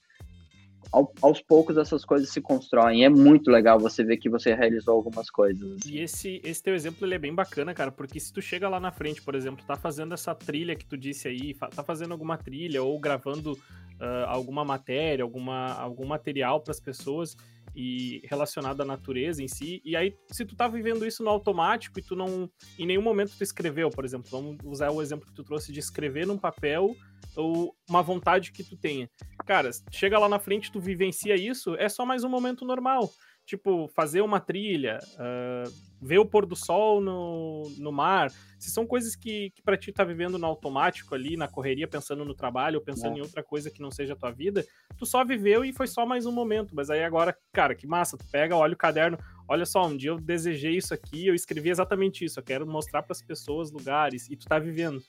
ao, 0.92 1.12
aos 1.22 1.40
poucos 1.40 1.76
essas 1.76 2.04
coisas 2.04 2.30
se 2.30 2.40
constroem. 2.40 3.04
É 3.04 3.08
muito 3.08 3.50
legal 3.50 3.78
você 3.78 4.02
ver 4.04 4.16
que 4.16 4.28
você 4.28 4.54
realizou 4.54 4.94
algumas 4.94 5.30
coisas. 5.30 5.80
E 5.86 6.00
esse, 6.00 6.40
esse 6.44 6.62
teu 6.62 6.74
exemplo 6.74 7.06
ele 7.06 7.14
é 7.14 7.18
bem 7.18 7.34
bacana, 7.34 7.72
cara, 7.72 7.90
porque 7.90 8.18
se 8.18 8.32
tu 8.32 8.42
chega 8.42 8.68
lá 8.68 8.80
na 8.80 8.90
frente, 8.90 9.22
por 9.22 9.34
exemplo, 9.34 9.64
tá 9.66 9.76
fazendo 9.76 10.14
essa 10.14 10.34
trilha 10.34 10.74
que 10.74 10.86
tu 10.86 10.96
disse 10.96 11.28
aí, 11.28 11.54
tá 11.54 11.82
fazendo 11.82 12.12
alguma 12.12 12.36
trilha 12.36 12.82
ou 12.82 12.98
gravando 12.98 13.52
uh, 13.52 14.26
alguma 14.26 14.64
matéria, 14.64 15.22
alguma, 15.22 15.74
algum 15.74 16.06
material 16.06 16.60
para 16.60 16.72
as 16.72 16.80
pessoas 16.80 17.36
e 17.80 18.22
à 18.30 18.84
natureza 18.84 19.42
em 19.42 19.48
si. 19.48 19.80
E 19.84 19.96
aí, 19.96 20.14
se 20.30 20.44
tu 20.44 20.54
tá 20.54 20.68
vivendo 20.68 21.06
isso 21.06 21.22
no 21.22 21.30
automático 21.30 21.98
e 21.98 22.02
tu 22.02 22.14
não. 22.14 22.50
Em 22.78 22.86
nenhum 22.86 23.02
momento 23.02 23.32
tu 23.36 23.42
escreveu, 23.42 23.88
por 23.90 24.04
exemplo, 24.04 24.28
vamos 24.30 24.58
usar 24.64 24.90
o 24.90 25.00
exemplo 25.00 25.26
que 25.26 25.34
tu 25.34 25.42
trouxe 25.42 25.72
de 25.72 25.80
escrever 25.80 26.26
num 26.26 26.38
papel 26.38 26.94
ou 27.36 27.74
uma 27.88 28.02
vontade 28.02 28.52
que 28.52 28.62
tu 28.62 28.76
tenha. 28.76 29.08
Cara, 29.46 29.70
chega 29.90 30.18
lá 30.18 30.28
na 30.28 30.38
frente, 30.38 30.70
tu 30.70 30.80
vivencia 30.80 31.34
isso, 31.34 31.74
é 31.76 31.88
só 31.88 32.04
mais 32.04 32.24
um 32.24 32.28
momento 32.28 32.64
normal 32.64 33.10
tipo, 33.50 33.88
fazer 33.88 34.20
uma 34.20 34.38
trilha, 34.38 35.00
uh, 35.14 35.72
ver 36.00 36.18
o 36.18 36.24
pôr 36.24 36.46
do 36.46 36.54
sol 36.54 37.00
no, 37.00 37.68
no 37.78 37.90
mar, 37.90 38.30
se 38.56 38.70
são 38.70 38.86
coisas 38.86 39.16
que, 39.16 39.50
que 39.50 39.60
para 39.60 39.76
ti 39.76 39.92
tá 39.92 40.04
vivendo 40.04 40.38
no 40.38 40.46
automático 40.46 41.16
ali, 41.16 41.36
na 41.36 41.48
correria, 41.48 41.88
pensando 41.88 42.24
no 42.24 42.32
trabalho 42.32 42.78
ou 42.78 42.84
pensando 42.84 43.16
é. 43.16 43.18
em 43.18 43.22
outra 43.22 43.42
coisa 43.42 43.68
que 43.68 43.82
não 43.82 43.90
seja 43.90 44.12
a 44.12 44.16
tua 44.16 44.30
vida, 44.30 44.64
tu 44.96 45.04
só 45.04 45.24
viveu 45.24 45.64
e 45.64 45.72
foi 45.72 45.88
só 45.88 46.06
mais 46.06 46.26
um 46.26 46.32
momento. 46.32 46.76
Mas 46.76 46.90
aí 46.90 47.02
agora, 47.02 47.36
cara, 47.52 47.74
que 47.74 47.88
massa, 47.88 48.16
tu 48.16 48.24
pega, 48.30 48.56
olha 48.56 48.74
o 48.74 48.76
caderno, 48.76 49.18
olha 49.48 49.66
só, 49.66 49.84
um 49.84 49.96
dia 49.96 50.10
eu 50.10 50.20
desejei 50.20 50.76
isso 50.76 50.94
aqui, 50.94 51.26
eu 51.26 51.34
escrevi 51.34 51.70
exatamente 51.70 52.24
isso, 52.24 52.38
eu 52.38 52.44
quero 52.44 52.64
mostrar 52.64 53.02
para 53.02 53.12
as 53.12 53.22
pessoas 53.22 53.72
lugares, 53.72 54.30
e 54.30 54.36
tu 54.36 54.46
tá 54.46 54.60
vivendo. 54.60 55.02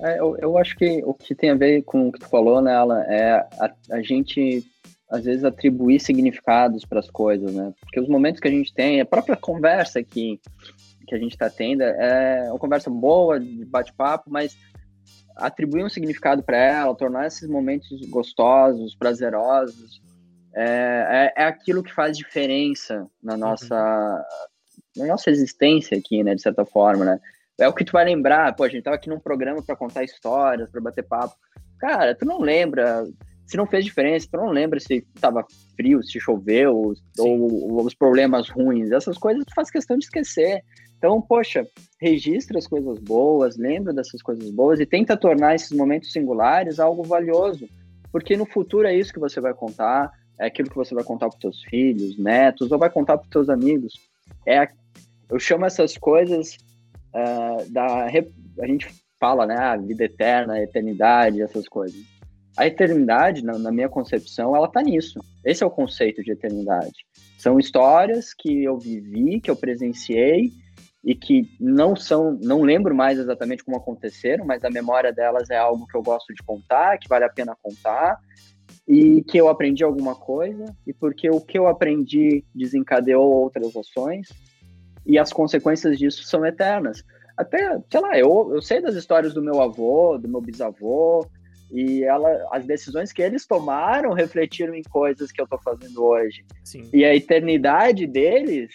É, 0.00 0.20
eu, 0.20 0.36
eu 0.36 0.58
acho 0.58 0.76
que 0.76 1.02
o 1.02 1.14
que 1.14 1.34
tem 1.34 1.48
a 1.48 1.54
ver 1.54 1.82
com 1.82 2.08
o 2.08 2.12
que 2.12 2.18
tu 2.18 2.28
falou, 2.28 2.60
né, 2.60 2.74
Alan, 2.74 3.00
é 3.04 3.36
a, 3.58 3.72
a 3.90 4.02
gente 4.02 4.66
às 5.10 5.24
vezes 5.24 5.44
atribuir 5.44 6.00
significados 6.00 6.84
para 6.84 7.00
as 7.00 7.10
coisas, 7.10 7.54
né? 7.54 7.72
Porque 7.80 8.00
os 8.00 8.08
momentos 8.08 8.40
que 8.40 8.48
a 8.48 8.50
gente 8.50 8.72
tem, 8.74 9.00
a 9.00 9.06
própria 9.06 9.36
conversa 9.36 10.02
que, 10.02 10.40
que 11.06 11.14
a 11.14 11.18
gente 11.18 11.32
está 11.32 11.48
tendo 11.48 11.82
é 11.82 12.48
uma 12.50 12.58
conversa 12.58 12.90
boa, 12.90 13.38
de 13.38 13.64
bate-papo, 13.64 14.30
mas 14.30 14.56
atribuir 15.36 15.84
um 15.84 15.88
significado 15.88 16.42
para 16.42 16.56
ela, 16.56 16.94
tornar 16.94 17.26
esses 17.26 17.48
momentos 17.48 18.00
gostosos, 18.08 18.94
prazerosos, 18.94 20.00
é, 20.54 21.32
é, 21.36 21.42
é, 21.42 21.46
aquilo 21.46 21.82
que 21.82 21.92
faz 21.92 22.16
diferença 22.16 23.06
na 23.22 23.36
nossa, 23.36 23.76
uhum. 24.96 25.02
na 25.02 25.06
nossa 25.06 25.30
existência 25.30 25.96
aqui, 25.98 26.24
né? 26.24 26.34
De 26.34 26.42
certa 26.42 26.64
forma, 26.64 27.04
né? 27.04 27.20
É 27.58 27.68
o 27.68 27.72
que 27.72 27.84
tu 27.84 27.92
vai 27.92 28.04
lembrar, 28.04 28.54
pô, 28.56 28.64
a 28.64 28.68
gente 28.68 28.82
tava 28.82 28.96
aqui 28.96 29.08
num 29.08 29.20
programa 29.20 29.62
para 29.62 29.76
contar 29.76 30.02
histórias, 30.02 30.70
para 30.70 30.80
bater 30.80 31.04
papo. 31.04 31.36
Cara, 31.78 32.14
tu 32.14 32.24
não 32.24 32.40
lembra 32.40 33.06
se 33.46 33.56
não 33.56 33.66
fez 33.66 33.84
diferença, 33.84 34.28
tu 34.30 34.36
não 34.36 34.50
lembra 34.50 34.80
se 34.80 35.06
estava 35.14 35.44
frio, 35.76 36.02
se 36.02 36.18
choveu, 36.18 36.76
ou, 36.76 36.94
ou, 37.18 37.84
os 37.84 37.94
problemas 37.94 38.48
ruins, 38.48 38.90
essas 38.90 39.16
coisas 39.16 39.44
tu 39.44 39.54
faz 39.54 39.70
questão 39.70 39.96
de 39.96 40.04
esquecer. 40.04 40.62
Então, 40.98 41.20
poxa, 41.22 41.66
registra 42.00 42.58
as 42.58 42.66
coisas 42.66 42.98
boas, 42.98 43.56
lembra 43.56 43.92
dessas 43.92 44.20
coisas 44.20 44.50
boas 44.50 44.80
e 44.80 44.86
tenta 44.86 45.16
tornar 45.16 45.54
esses 45.54 45.70
momentos 45.70 46.10
singulares 46.10 46.80
algo 46.80 47.04
valioso, 47.04 47.68
porque 48.10 48.36
no 48.36 48.46
futuro 48.46 48.88
é 48.88 48.94
isso 48.94 49.12
que 49.12 49.20
você 49.20 49.40
vai 49.40 49.54
contar, 49.54 50.10
é 50.40 50.46
aquilo 50.46 50.68
que 50.68 50.76
você 50.76 50.94
vai 50.94 51.04
contar 51.04 51.28
para 51.28 51.38
teus 51.38 51.62
filhos, 51.64 52.18
netos, 52.18 52.72
ou 52.72 52.78
vai 52.78 52.90
contar 52.90 53.18
para 53.18 53.28
teus 53.30 53.48
amigos. 53.48 53.94
É, 54.44 54.68
eu 55.30 55.38
chamo 55.38 55.66
essas 55.66 55.96
coisas 55.96 56.56
uh, 57.14 57.70
da 57.70 58.06
a 58.06 58.66
gente 58.66 58.88
fala, 59.20 59.46
né, 59.46 59.56
a 59.56 59.76
vida 59.76 60.04
eterna, 60.04 60.54
a 60.54 60.62
eternidade, 60.62 61.42
essas 61.42 61.68
coisas 61.68 62.15
a 62.56 62.66
eternidade, 62.66 63.44
na, 63.44 63.58
na, 63.58 63.70
minha 63.70 63.88
concepção, 63.88 64.56
ela 64.56 64.68
tá 64.68 64.82
nisso. 64.82 65.20
Esse 65.44 65.62
é 65.62 65.66
o 65.66 65.70
conceito 65.70 66.22
de 66.22 66.32
eternidade. 66.32 67.04
São 67.36 67.58
histórias 67.58 68.32
que 68.32 68.64
eu 68.64 68.78
vivi, 68.78 69.40
que 69.40 69.50
eu 69.50 69.56
presenciei 69.56 70.50
e 71.04 71.14
que 71.14 71.48
não 71.60 71.94
são, 71.94 72.36
não 72.42 72.62
lembro 72.62 72.94
mais 72.94 73.18
exatamente 73.18 73.62
como 73.62 73.76
aconteceram, 73.76 74.44
mas 74.44 74.64
a 74.64 74.70
memória 74.70 75.12
delas 75.12 75.50
é 75.50 75.56
algo 75.56 75.86
que 75.86 75.96
eu 75.96 76.02
gosto 76.02 76.34
de 76.34 76.42
contar, 76.42 76.98
que 76.98 77.08
vale 77.08 77.24
a 77.24 77.28
pena 77.28 77.56
contar, 77.62 78.18
e 78.88 79.22
que 79.22 79.38
eu 79.38 79.48
aprendi 79.48 79.84
alguma 79.84 80.16
coisa, 80.16 80.64
e 80.84 80.92
porque 80.92 81.30
o 81.30 81.40
que 81.40 81.58
eu 81.58 81.68
aprendi 81.68 82.44
desencadeou 82.54 83.30
outras 83.30 83.76
ações, 83.76 84.28
e 85.04 85.18
as 85.18 85.32
consequências 85.32 85.96
disso 85.96 86.24
são 86.24 86.44
eternas. 86.44 87.04
Até, 87.36 87.78
sei 87.88 88.00
lá, 88.00 88.18
eu, 88.18 88.50
eu 88.54 88.62
sei 88.62 88.80
das 88.80 88.94
histórias 88.94 89.32
do 89.32 89.42
meu 89.42 89.60
avô, 89.60 90.18
do 90.18 90.28
meu 90.28 90.40
bisavô, 90.40 91.24
e 91.70 92.04
ela, 92.04 92.48
as 92.52 92.64
decisões 92.64 93.12
que 93.12 93.22
eles 93.22 93.46
tomaram 93.46 94.12
refletiram 94.12 94.74
em 94.74 94.82
coisas 94.82 95.32
que 95.32 95.40
eu 95.40 95.44
estou 95.44 95.60
fazendo 95.60 96.02
hoje. 96.02 96.44
Sim. 96.64 96.88
E 96.92 97.04
a 97.04 97.14
eternidade 97.14 98.06
deles 98.06 98.72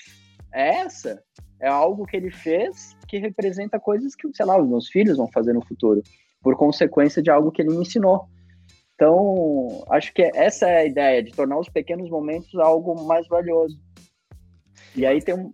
é 0.53 0.79
essa. 0.79 1.21
É 1.59 1.67
algo 1.67 2.05
que 2.05 2.17
ele 2.17 2.31
fez 2.31 2.95
que 3.07 3.17
representa 3.17 3.79
coisas 3.79 4.15
que, 4.15 4.27
sei 4.33 4.45
lá, 4.45 4.59
os 4.59 4.67
meus 4.67 4.87
filhos 4.87 5.17
vão 5.17 5.27
fazer 5.27 5.53
no 5.53 5.65
futuro, 5.65 6.01
por 6.41 6.55
consequência 6.55 7.21
de 7.21 7.29
algo 7.29 7.51
que 7.51 7.61
ele 7.61 7.69
me 7.69 7.81
ensinou. 7.81 8.27
Então, 8.95 9.83
acho 9.89 10.13
que 10.13 10.21
essa 10.35 10.67
é 10.67 10.77
a 10.77 10.85
ideia, 10.85 11.23
de 11.23 11.31
tornar 11.31 11.57
os 11.57 11.69
pequenos 11.69 12.09
momentos 12.09 12.53
algo 12.55 13.03
mais 13.03 13.27
valioso. 13.27 13.79
E 14.95 15.05
aí 15.05 15.21
tem 15.21 15.33
um, 15.33 15.53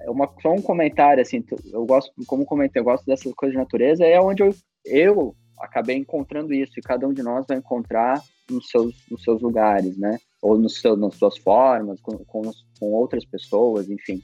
é 0.00 0.10
uma, 0.10 0.28
só 0.40 0.52
um 0.52 0.62
comentário, 0.62 1.22
assim, 1.22 1.44
eu 1.72 1.84
gosto, 1.84 2.12
como 2.26 2.44
comentei, 2.44 2.80
eu 2.80 2.84
gosto 2.84 3.04
dessas 3.04 3.32
coisas 3.34 3.52
de 3.52 3.58
natureza, 3.58 4.04
é 4.04 4.20
onde 4.20 4.42
eu, 4.42 4.54
eu 4.84 5.36
acabei 5.60 5.96
encontrando 5.96 6.52
isso, 6.52 6.72
e 6.76 6.82
cada 6.82 7.06
um 7.06 7.12
de 7.12 7.22
nós 7.22 7.46
vai 7.46 7.58
encontrar 7.58 8.22
nos 8.50 8.68
seus, 8.68 8.94
nos 9.10 9.22
seus 9.22 9.40
lugares, 9.42 9.96
né? 9.98 10.18
Ou 10.40 10.58
nos 10.58 10.80
seus, 10.80 10.98
nas 10.98 11.14
suas 11.14 11.36
formas, 11.38 12.00
com, 12.00 12.16
com, 12.24 12.42
com 12.78 12.92
outras 12.92 13.24
pessoas, 13.24 13.90
enfim. 13.90 14.22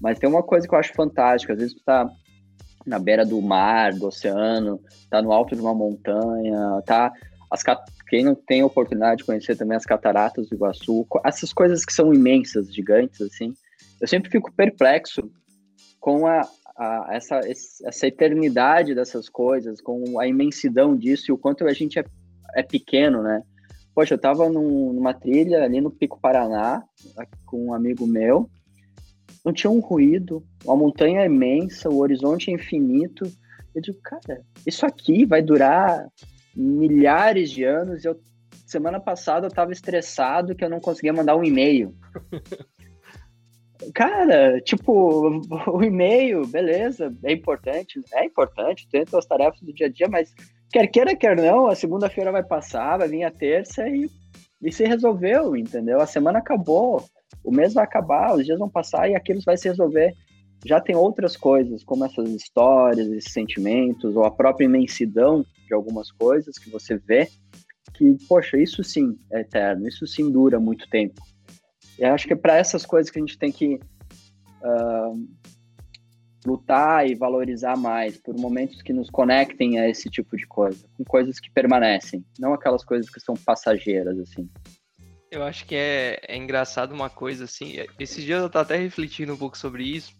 Mas 0.00 0.18
tem 0.18 0.28
uma 0.28 0.42
coisa 0.42 0.66
que 0.66 0.74
eu 0.74 0.78
acho 0.78 0.94
fantástica, 0.94 1.52
às 1.52 1.58
vezes 1.58 1.74
tu 1.74 1.82
tá 1.84 2.08
na 2.86 2.98
beira 2.98 3.24
do 3.24 3.40
mar, 3.42 3.92
do 3.92 4.06
oceano, 4.06 4.80
tá 5.10 5.20
no 5.20 5.32
alto 5.32 5.54
de 5.54 5.60
uma 5.60 5.74
montanha, 5.74 6.82
tá 6.86 7.12
as 7.50 7.62
quem 8.08 8.24
não 8.24 8.34
tem 8.34 8.62
oportunidade 8.62 9.18
de 9.18 9.24
conhecer 9.24 9.56
também 9.56 9.76
as 9.76 9.84
cataratas 9.84 10.48
do 10.48 10.54
Iguaçu, 10.54 11.06
essas 11.24 11.52
coisas 11.52 11.84
que 11.84 11.92
são 11.92 12.12
imensas, 12.12 12.72
gigantes 12.72 13.20
assim, 13.20 13.52
eu 14.00 14.06
sempre 14.06 14.30
fico 14.30 14.52
perplexo 14.52 15.30
com 16.00 16.26
a, 16.26 16.42
a, 16.78 17.08
essa, 17.10 17.40
essa 17.84 18.06
eternidade 18.06 18.94
dessas 18.94 19.28
coisas, 19.28 19.80
com 19.80 20.18
a 20.18 20.26
imensidão 20.26 20.96
disso 20.96 21.24
e 21.28 21.32
o 21.32 21.38
quanto 21.38 21.66
a 21.66 21.72
gente 21.72 21.98
é, 21.98 22.04
é 22.54 22.62
pequeno, 22.62 23.22
né? 23.22 23.42
Poxa, 23.94 24.14
eu 24.14 24.18
tava 24.18 24.48
num, 24.48 24.92
numa 24.92 25.12
trilha 25.12 25.64
ali 25.64 25.80
no 25.80 25.90
Pico 25.90 26.20
Paraná 26.20 26.84
com 27.44 27.66
um 27.66 27.74
amigo 27.74 28.06
meu, 28.06 28.48
não 29.44 29.52
tinha 29.52 29.70
um 29.70 29.80
ruído, 29.80 30.44
a 30.66 30.76
montanha 30.76 31.22
é 31.22 31.26
imensa, 31.26 31.88
o 31.88 31.98
horizonte 31.98 32.50
é 32.50 32.54
infinito. 32.54 33.24
Eu 33.74 33.82
digo, 33.82 33.98
cara, 34.02 34.42
isso 34.66 34.86
aqui 34.86 35.24
vai 35.24 35.42
durar 35.42 36.06
milhares 36.54 37.50
de 37.50 37.64
anos. 37.64 38.04
Eu 38.04 38.20
semana 38.68 39.00
passada 39.00 39.46
eu 39.46 39.48
estava 39.48 39.72
estressado 39.72 40.54
que 40.54 40.62
eu 40.62 40.68
não 40.68 40.78
conseguia 40.78 41.12
mandar 41.12 41.36
um 41.36 41.42
e-mail. 41.42 41.94
Cara, 43.94 44.60
tipo, 44.60 45.40
o 45.72 45.82
e-mail, 45.82 46.46
beleza, 46.46 47.14
é 47.24 47.32
importante, 47.32 48.00
é 48.12 48.24
importante, 48.24 48.88
tem 48.90 49.04
as 49.12 49.26
tarefas 49.26 49.60
do 49.60 49.72
dia 49.72 49.86
a 49.86 49.90
dia, 49.90 50.08
mas 50.08 50.34
quer 50.70 50.86
queira, 50.88 51.16
quer 51.16 51.36
não, 51.36 51.68
a 51.68 51.74
segunda-feira 51.74 52.32
vai 52.32 52.42
passar, 52.42 52.98
vai 52.98 53.08
vir 53.08 53.24
a 53.24 53.30
terça 53.30 53.88
e, 53.88 54.10
e 54.62 54.72
se 54.72 54.84
resolveu, 54.84 55.56
entendeu? 55.56 56.00
A 56.00 56.06
semana 56.06 56.38
acabou, 56.38 57.04
o 57.44 57.52
mês 57.52 57.74
vai 57.74 57.84
acabar, 57.84 58.34
os 58.34 58.44
dias 58.44 58.58
vão 58.58 58.68
passar 58.68 59.08
e 59.08 59.14
aquilo 59.14 59.40
vai 59.44 59.56
se 59.56 59.68
resolver. 59.68 60.12
Já 60.66 60.80
tem 60.80 60.96
outras 60.96 61.36
coisas, 61.36 61.84
como 61.84 62.04
essas 62.04 62.28
histórias, 62.30 63.06
esses 63.12 63.32
sentimentos, 63.32 64.16
ou 64.16 64.24
a 64.24 64.30
própria 64.30 64.64
imensidão 64.64 65.44
de 65.66 65.72
algumas 65.72 66.10
coisas 66.10 66.58
que 66.58 66.68
você 66.68 66.96
vê, 66.96 67.28
que, 67.94 68.16
poxa, 68.28 68.58
isso 68.58 68.82
sim 68.82 69.16
é 69.32 69.40
eterno, 69.40 69.86
isso 69.86 70.04
sim 70.04 70.30
dura 70.32 70.58
muito 70.58 70.88
tempo. 70.90 71.22
Eu 71.98 72.14
acho 72.14 72.26
que 72.26 72.32
é 72.32 72.36
para 72.36 72.56
essas 72.56 72.86
coisas 72.86 73.10
que 73.10 73.18
a 73.18 73.22
gente 73.22 73.38
tem 73.38 73.50
que 73.50 73.80
uh, 74.62 75.28
lutar 76.46 77.08
e 77.08 77.14
valorizar 77.14 77.76
mais, 77.76 78.16
por 78.16 78.36
momentos 78.36 78.80
que 78.82 78.92
nos 78.92 79.10
conectem 79.10 79.78
a 79.78 79.88
esse 79.88 80.08
tipo 80.08 80.36
de 80.36 80.46
coisa, 80.46 80.86
com 80.96 81.04
coisas 81.04 81.40
que 81.40 81.50
permanecem, 81.50 82.24
não 82.38 82.54
aquelas 82.54 82.84
coisas 82.84 83.10
que 83.10 83.20
são 83.20 83.34
passageiras, 83.34 84.18
assim. 84.18 84.48
Eu 85.30 85.42
acho 85.42 85.66
que 85.66 85.74
é, 85.74 86.20
é 86.26 86.36
engraçado 86.36 86.92
uma 86.92 87.10
coisa, 87.10 87.44
assim, 87.44 87.74
esses 87.98 88.24
dias 88.24 88.40
eu 88.40 88.48
tô 88.48 88.58
até 88.58 88.76
refletindo 88.76 89.34
um 89.34 89.36
pouco 89.36 89.58
sobre 89.58 89.84
isso, 89.84 90.12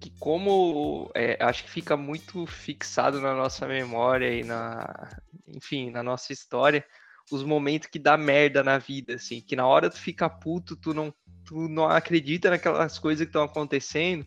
que 0.00 0.10
como 0.18 1.10
é, 1.14 1.36
acho 1.40 1.64
que 1.64 1.70
fica 1.70 1.96
muito 1.96 2.46
fixado 2.46 3.20
na 3.20 3.34
nossa 3.34 3.68
memória 3.68 4.32
e 4.32 4.42
na, 4.42 5.20
enfim, 5.46 5.90
na 5.90 6.02
nossa 6.02 6.32
história, 6.32 6.84
os 7.30 7.42
momentos 7.42 7.88
que 7.88 7.98
dá 7.98 8.16
merda 8.16 8.62
na 8.62 8.78
vida, 8.78 9.14
assim, 9.14 9.40
que 9.40 9.56
na 9.56 9.66
hora 9.66 9.90
tu 9.90 9.98
fica 9.98 10.28
puto, 10.28 10.76
tu 10.76 10.92
não, 10.92 11.12
tu 11.44 11.68
não 11.68 11.84
acredita 11.84 12.50
naquelas 12.50 12.98
coisas 12.98 13.24
que 13.24 13.28
estão 13.28 13.42
acontecendo, 13.42 14.26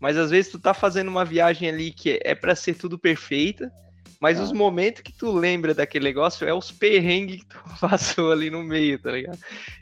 mas 0.00 0.16
às 0.16 0.30
vezes 0.30 0.50
tu 0.50 0.58
tá 0.58 0.74
fazendo 0.74 1.08
uma 1.08 1.24
viagem 1.24 1.68
ali 1.68 1.90
que 1.90 2.20
é 2.22 2.34
para 2.34 2.54
ser 2.54 2.74
tudo 2.74 2.98
perfeita, 2.98 3.72
mas 4.20 4.40
ah. 4.40 4.42
os 4.42 4.52
momentos 4.52 5.02
que 5.02 5.12
tu 5.12 5.30
lembra 5.32 5.74
daquele 5.74 6.04
negócio 6.04 6.48
é 6.48 6.54
os 6.54 6.70
perrengues 6.70 7.42
que 7.42 7.46
tu 7.46 7.58
passou 7.80 8.32
ali 8.32 8.50
no 8.50 8.62
meio, 8.62 8.98
tá 8.98 9.10
ligado? 9.10 9.38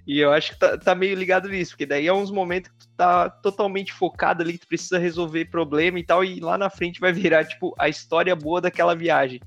E 0.06 0.18
eu 0.18 0.32
acho 0.32 0.52
que 0.52 0.58
tá, 0.58 0.76
tá 0.76 0.94
meio 0.94 1.16
ligado 1.16 1.48
nisso, 1.48 1.72
porque 1.72 1.86
daí 1.86 2.06
é 2.06 2.12
uns 2.12 2.30
momentos 2.30 2.70
que 2.72 2.78
tu 2.78 2.88
tá 2.96 3.30
totalmente 3.30 3.92
focado 3.92 4.42
ali, 4.42 4.54
que 4.54 4.60
tu 4.60 4.68
precisa 4.68 4.98
resolver 4.98 5.44
problema 5.46 5.98
e 5.98 6.04
tal, 6.04 6.24
e 6.24 6.40
lá 6.40 6.58
na 6.58 6.68
frente 6.68 7.00
vai 7.00 7.12
virar, 7.12 7.44
tipo, 7.44 7.74
a 7.78 7.88
história 7.88 8.34
boa 8.34 8.60
daquela 8.60 8.96
viagem. 8.96 9.40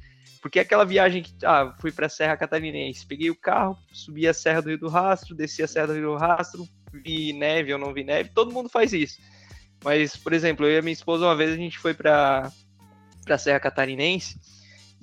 Porque 0.46 0.60
aquela 0.60 0.86
viagem 0.86 1.24
que, 1.24 1.34
ah, 1.44 1.74
fui 1.80 1.92
pra 1.92 2.08
Serra 2.08 2.38
Catarinense, 2.38 3.04
peguei 3.04 3.32
o 3.32 3.36
carro, 3.36 3.76
subi 3.92 4.28
a 4.28 4.34
Serra 4.34 4.62
do 4.62 4.70
Rio 4.70 4.78
do 4.78 4.90
Rastro, 4.90 5.34
desci 5.34 5.64
a 5.64 5.68
Serra 5.68 5.88
do 5.88 5.94
Rio 5.94 6.12
do 6.12 6.16
Rastro, 6.16 6.70
vi 6.94 7.34
neve 7.34 7.74
ou 7.74 7.80
não 7.80 7.92
vi 7.92 8.04
neve, 8.04 8.30
todo 8.30 8.54
mundo 8.54 8.70
faz 8.70 8.94
isso. 8.94 9.20
Mas, 9.84 10.16
por 10.16 10.34
exemplo, 10.34 10.68
eu 10.68 10.74
e 10.74 10.78
a 10.78 10.84
minha 10.84 10.94
esposa, 10.94 11.26
uma 11.26 11.36
vez 11.36 11.52
a 11.52 11.56
gente 11.56 11.80
foi 11.80 11.96
pra, 11.96 12.52
pra 13.26 13.40
Serra 13.40 13.60
Catarinense, 13.60 14.40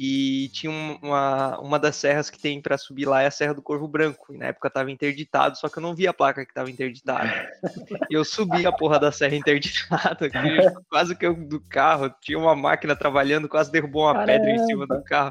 e 0.05 0.49
tinha 0.49 0.73
uma, 1.01 1.61
uma 1.61 1.79
das 1.79 1.95
serras 1.95 2.29
que 2.29 2.37
tem 2.37 2.61
para 2.61 2.77
subir 2.77 3.07
lá 3.07 3.23
é 3.23 3.29
a 3.29 3.31
Serra 3.31 3.55
do 3.55 3.63
Corvo 3.63 3.87
Branco. 3.87 4.35
E 4.35 4.37
na 4.37 4.47
época 4.47 4.69
tava 4.69 4.91
interditado, 4.91 5.57
só 5.57 5.69
que 5.69 5.79
eu 5.79 5.81
não 5.81 5.95
vi 5.95 6.09
a 6.09 6.13
placa 6.13 6.45
que 6.45 6.53
tava 6.53 6.69
interditada. 6.69 7.49
E 8.11 8.15
eu 8.15 8.25
subi 8.25 8.67
a 8.67 8.73
porra 8.73 8.99
da 8.99 9.13
serra 9.13 9.37
interditada, 9.37 10.29
quase 10.91 11.15
que 11.15 11.25
eu 11.25 11.35
do 11.35 11.61
carro, 11.61 12.13
tinha 12.21 12.37
uma 12.37 12.57
máquina 12.57 12.97
trabalhando, 12.97 13.49
quase 13.49 13.71
derrubou 13.71 14.03
uma 14.03 14.13
Caramba. 14.13 14.33
pedra 14.33 14.51
em 14.51 14.67
cima 14.67 14.89
do 14.89 15.05
carro. 15.05 15.31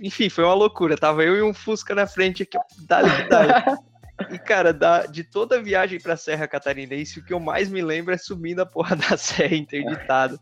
Enfim, 0.00 0.28
foi 0.28 0.42
uma 0.42 0.54
loucura. 0.54 0.98
Tava 0.98 1.22
eu 1.22 1.36
e 1.36 1.42
um 1.42 1.54
Fusca 1.54 1.94
na 1.94 2.08
frente 2.08 2.42
aqui, 2.42 2.58
dali, 2.88 3.28
dali. 3.28 3.52
E, 4.30 4.38
cara, 4.38 4.72
da, 4.72 5.04
de 5.04 5.22
toda 5.22 5.56
a 5.56 5.62
viagem 5.62 6.00
pra 6.00 6.16
Serra 6.16 6.48
Catarinense, 6.48 7.20
o 7.20 7.22
que 7.22 7.34
eu 7.34 7.38
mais 7.38 7.68
me 7.68 7.82
lembro 7.82 8.14
é 8.14 8.16
subindo 8.16 8.60
a 8.60 8.66
porra 8.66 8.96
da 8.96 9.14
serra 9.18 9.54
interditada. 9.54 10.40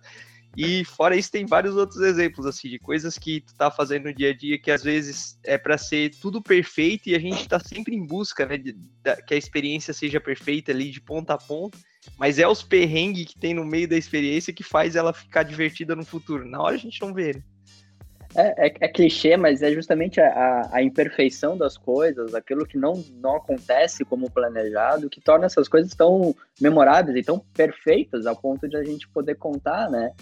E 0.56 0.84
fora 0.84 1.16
isso, 1.16 1.32
tem 1.32 1.46
vários 1.46 1.76
outros 1.76 2.00
exemplos, 2.00 2.46
assim, 2.46 2.68
de 2.68 2.78
coisas 2.78 3.18
que 3.18 3.40
tu 3.40 3.54
tá 3.56 3.70
fazendo 3.70 4.04
no 4.04 4.14
dia 4.14 4.30
a 4.30 4.36
dia 4.36 4.58
que 4.58 4.70
às 4.70 4.84
vezes 4.84 5.38
é 5.44 5.58
para 5.58 5.76
ser 5.76 6.10
tudo 6.20 6.40
perfeito 6.40 7.08
e 7.08 7.14
a 7.14 7.18
gente 7.18 7.48
tá 7.48 7.58
sempre 7.58 7.94
em 7.94 8.06
busca, 8.06 8.46
né, 8.46 8.56
de, 8.56 8.72
de, 8.72 9.16
que 9.26 9.34
a 9.34 9.36
experiência 9.36 9.92
seja 9.92 10.20
perfeita 10.20 10.70
ali 10.70 10.90
de 10.90 11.00
ponta 11.00 11.34
a 11.34 11.38
ponta, 11.38 11.76
mas 12.16 12.38
é 12.38 12.46
os 12.46 12.62
perrengues 12.62 13.26
que 13.26 13.38
tem 13.38 13.52
no 13.52 13.64
meio 13.64 13.88
da 13.88 13.96
experiência 13.96 14.52
que 14.52 14.62
faz 14.62 14.94
ela 14.94 15.12
ficar 15.12 15.42
divertida 15.42 15.96
no 15.96 16.04
futuro. 16.04 16.46
Na 16.46 16.62
hora 16.62 16.76
a 16.76 16.78
gente 16.78 17.00
não 17.00 17.12
vê, 17.12 17.32
né? 17.34 17.42
É, 18.36 18.66
é, 18.66 18.74
é, 18.80 18.88
clichê, 18.88 19.36
mas 19.36 19.62
é 19.62 19.70
justamente 19.70 20.20
a, 20.20 20.68
a, 20.72 20.82
imperfeição 20.82 21.56
das 21.56 21.76
coisas, 21.76 22.34
aquilo 22.34 22.66
que 22.66 22.76
não, 22.76 22.94
não 23.20 23.36
acontece 23.36 24.04
como 24.04 24.28
planejado, 24.28 25.08
que 25.08 25.20
torna 25.20 25.46
essas 25.46 25.68
coisas 25.68 25.94
tão 25.94 26.34
memoráveis 26.60 27.16
e 27.16 27.22
tão 27.22 27.38
perfeitas 27.38 28.26
ao 28.26 28.34
ponto 28.34 28.68
de 28.68 28.76
a 28.76 28.82
gente 28.82 29.08
poder 29.08 29.36
contar, 29.36 29.88
né? 29.88 30.12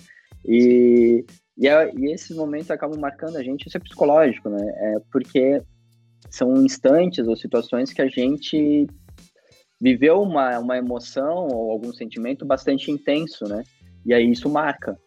E, 0.44 1.24
e, 1.56 1.68
é, 1.68 1.92
e 1.94 2.12
esses 2.12 2.36
momentos 2.36 2.70
acabam 2.70 2.98
marcando 2.98 3.36
a 3.36 3.42
gente, 3.42 3.66
isso 3.66 3.76
é 3.76 3.80
psicológico, 3.80 4.48
né? 4.48 4.64
É 4.76 4.96
porque 5.10 5.62
são 6.30 6.56
instantes 6.56 7.26
ou 7.26 7.36
situações 7.36 7.92
que 7.92 8.02
a 8.02 8.08
gente 8.08 8.86
viveu 9.80 10.22
uma, 10.22 10.58
uma 10.58 10.78
emoção 10.78 11.48
ou 11.48 11.70
algum 11.70 11.92
sentimento 11.92 12.44
bastante 12.44 12.90
intenso, 12.90 13.44
né? 13.44 13.62
E 14.06 14.14
aí 14.14 14.30
isso 14.30 14.48
marca. 14.48 14.98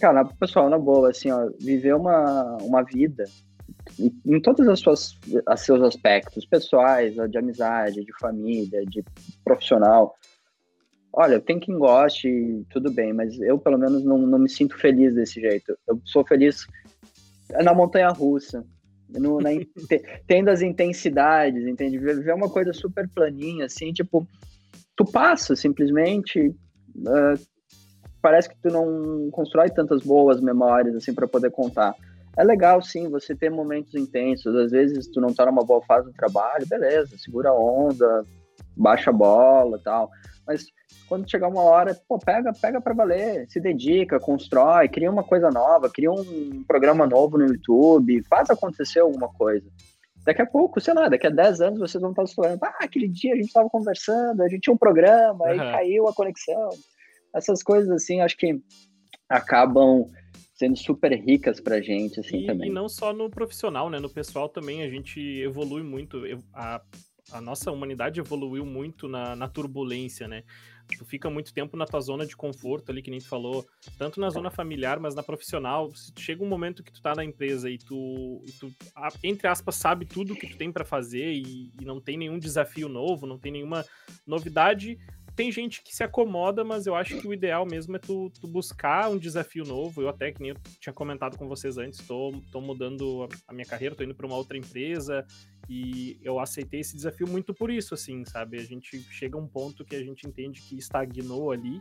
Cara, 0.00 0.24
pessoal, 0.24 0.70
na 0.70 0.78
boa, 0.78 1.10
assim, 1.10 1.30
ó, 1.30 1.48
viver 1.60 1.94
uma, 1.94 2.56
uma 2.62 2.82
vida 2.82 3.24
em, 3.98 4.12
em 4.26 4.40
todos 4.40 4.66
as 4.68 4.80
suas, 4.80 5.18
os 5.52 5.60
seus 5.60 5.82
aspectos, 5.82 6.46
pessoais, 6.46 7.14
de 7.14 7.38
amizade, 7.38 8.04
de 8.04 8.18
família, 8.18 8.84
de 8.86 9.04
profissional, 9.44 10.14
Olha, 11.20 11.40
tem 11.40 11.58
quem 11.58 11.76
goste, 11.76 12.64
tudo 12.70 12.92
bem, 12.92 13.12
mas 13.12 13.36
eu 13.40 13.58
pelo 13.58 13.76
menos 13.76 14.04
não, 14.04 14.18
não 14.18 14.38
me 14.38 14.48
sinto 14.48 14.78
feliz 14.78 15.16
desse 15.16 15.40
jeito. 15.40 15.76
Eu 15.88 16.00
sou 16.04 16.24
feliz 16.24 16.64
na 17.60 17.74
montanha 17.74 18.08
russa, 18.10 18.64
no, 19.08 19.40
na, 19.40 19.50
tendo 20.28 20.48
as 20.48 20.62
intensidades, 20.62 21.66
entende? 21.66 21.98
Ver 21.98 22.32
uma 22.32 22.48
coisa 22.48 22.72
super 22.72 23.08
planinha, 23.08 23.64
assim, 23.64 23.92
tipo, 23.92 24.24
tu 24.94 25.04
passa 25.04 25.56
simplesmente, 25.56 26.50
uh, 26.98 27.46
parece 28.22 28.48
que 28.48 28.56
tu 28.62 28.68
não 28.68 29.28
constrói 29.32 29.70
tantas 29.70 30.04
boas 30.04 30.40
memórias 30.40 30.94
assim 30.94 31.12
para 31.12 31.26
poder 31.26 31.50
contar. 31.50 31.96
É 32.36 32.44
legal 32.44 32.80
sim 32.80 33.10
você 33.10 33.34
ter 33.34 33.50
momentos 33.50 33.92
intensos, 33.96 34.54
às 34.54 34.70
vezes 34.70 35.08
tu 35.08 35.20
não 35.20 35.34
tá 35.34 35.46
numa 35.46 35.64
boa 35.64 35.82
fase 35.82 36.06
do 36.06 36.12
trabalho, 36.12 36.64
beleza, 36.68 37.18
segura 37.18 37.48
a 37.48 37.60
onda, 37.60 38.24
baixa 38.76 39.10
a 39.10 39.12
bola, 39.12 39.80
tal. 39.82 40.08
Mas 40.46 40.77
quando 41.08 41.30
chegar 41.30 41.48
uma 41.48 41.62
hora, 41.62 41.98
pô, 42.06 42.18
pega, 42.18 42.52
pega 42.52 42.80
para 42.80 42.94
valer, 42.94 43.48
se 43.48 43.60
dedica, 43.60 44.20
constrói, 44.20 44.88
cria 44.88 45.10
uma 45.10 45.24
coisa 45.24 45.50
nova, 45.50 45.90
cria 45.90 46.12
um 46.12 46.62
programa 46.64 47.06
novo 47.06 47.38
no 47.38 47.46
YouTube, 47.46 48.22
faz 48.24 48.50
acontecer 48.50 49.00
alguma 49.00 49.28
coisa. 49.28 49.66
Daqui 50.24 50.42
a 50.42 50.46
pouco, 50.46 50.80
sei 50.80 50.92
lá, 50.92 51.08
daqui 51.08 51.26
a 51.26 51.30
10 51.30 51.60
anos 51.62 51.80
vocês 51.80 52.00
vão 52.00 52.10
estar 52.10 52.26
falando, 52.26 52.62
ah, 52.62 52.76
aquele 52.80 53.08
dia 53.08 53.32
a 53.32 53.36
gente 53.36 53.46
estava 53.46 53.70
conversando, 53.70 54.42
a 54.42 54.48
gente 54.48 54.60
tinha 54.60 54.74
um 54.74 54.78
programa, 54.78 55.44
uhum. 55.44 55.50
aí 55.50 55.58
caiu 55.58 56.08
a 56.08 56.12
conexão. 56.12 56.68
Essas 57.34 57.62
coisas 57.62 57.90
assim, 57.90 58.20
acho 58.20 58.36
que 58.36 58.60
acabam 59.28 60.06
sendo 60.54 60.76
super 60.76 61.12
ricas 61.12 61.60
pra 61.60 61.80
gente, 61.80 62.18
assim, 62.20 62.38
e, 62.38 62.46
também. 62.46 62.68
E 62.68 62.72
não 62.72 62.88
só 62.88 63.12
no 63.12 63.30
profissional, 63.30 63.88
né? 63.88 64.00
No 64.00 64.10
pessoal 64.10 64.48
também 64.48 64.82
a 64.82 64.90
gente 64.90 65.20
evolui 65.20 65.82
muito. 65.82 66.20
A, 66.52 66.82
a 67.32 67.40
nossa 67.40 67.70
humanidade 67.70 68.20
evoluiu 68.20 68.64
muito 68.64 69.08
na, 69.08 69.36
na 69.36 69.48
turbulência, 69.48 70.26
né? 70.26 70.44
tu 70.96 71.04
fica 71.04 71.28
muito 71.28 71.52
tempo 71.52 71.76
na 71.76 71.84
tua 71.84 72.00
zona 72.00 72.24
de 72.24 72.36
conforto 72.36 72.90
ali, 72.90 73.02
que 73.02 73.10
nem 73.10 73.20
tu 73.20 73.28
falou, 73.28 73.66
tanto 73.98 74.20
na 74.20 74.30
zona 74.30 74.50
familiar, 74.50 74.98
mas 74.98 75.14
na 75.14 75.22
profissional. 75.22 75.94
Se 75.94 76.12
chega 76.18 76.42
um 76.42 76.48
momento 76.48 76.82
que 76.82 76.92
tu 76.92 77.02
tá 77.02 77.14
na 77.14 77.24
empresa 77.24 77.68
e 77.68 77.78
tu, 77.78 78.42
e 78.46 78.52
tu 78.52 78.72
entre 79.22 79.48
aspas, 79.48 79.74
sabe 79.74 80.06
tudo 80.06 80.34
que 80.34 80.46
tu 80.46 80.56
tem 80.56 80.72
para 80.72 80.84
fazer 80.84 81.32
e, 81.32 81.72
e, 81.80 81.84
não 81.84 82.00
tem 82.00 82.16
nenhum 82.16 82.38
desafio 82.38 82.88
novo, 82.88 83.26
não 83.26 83.38
tem 83.38 83.52
nenhuma 83.52 83.84
novidade, 84.26 84.98
tem 85.38 85.52
gente 85.52 85.84
que 85.84 85.94
se 85.94 86.02
acomoda, 86.02 86.64
mas 86.64 86.84
eu 86.84 86.96
acho 86.96 87.16
que 87.20 87.28
o 87.28 87.32
ideal 87.32 87.64
mesmo 87.64 87.94
é 87.94 87.98
tu, 88.00 88.28
tu 88.40 88.48
buscar 88.48 89.08
um 89.08 89.16
desafio 89.16 89.62
novo. 89.64 90.02
Eu 90.02 90.08
até, 90.08 90.32
que 90.32 90.40
nem 90.40 90.50
eu 90.50 90.56
tinha 90.80 90.92
comentado 90.92 91.38
com 91.38 91.46
vocês 91.46 91.78
antes, 91.78 92.04
tô, 92.04 92.32
tô 92.50 92.60
mudando 92.60 93.28
a, 93.46 93.52
minha 93.52 93.64
carreira, 93.64 93.94
tô 93.94 94.02
indo 94.02 94.16
para 94.16 94.26
uma 94.26 94.34
outra 94.34 94.58
empresa 94.58 95.24
e 95.68 96.18
eu 96.24 96.40
aceitei 96.40 96.80
esse 96.80 96.96
desafio 96.96 97.28
muito 97.28 97.54
por 97.54 97.70
isso, 97.70 97.94
assim, 97.94 98.24
sabe? 98.24 98.58
A 98.58 98.64
gente 98.64 99.00
chega 99.12 99.38
a 99.38 99.40
um 99.40 99.46
ponto 99.46 99.84
que 99.84 99.94
a 99.94 100.02
gente 100.02 100.26
entende 100.26 100.60
que 100.60 100.76
estagnou 100.76 101.52
ali 101.52 101.80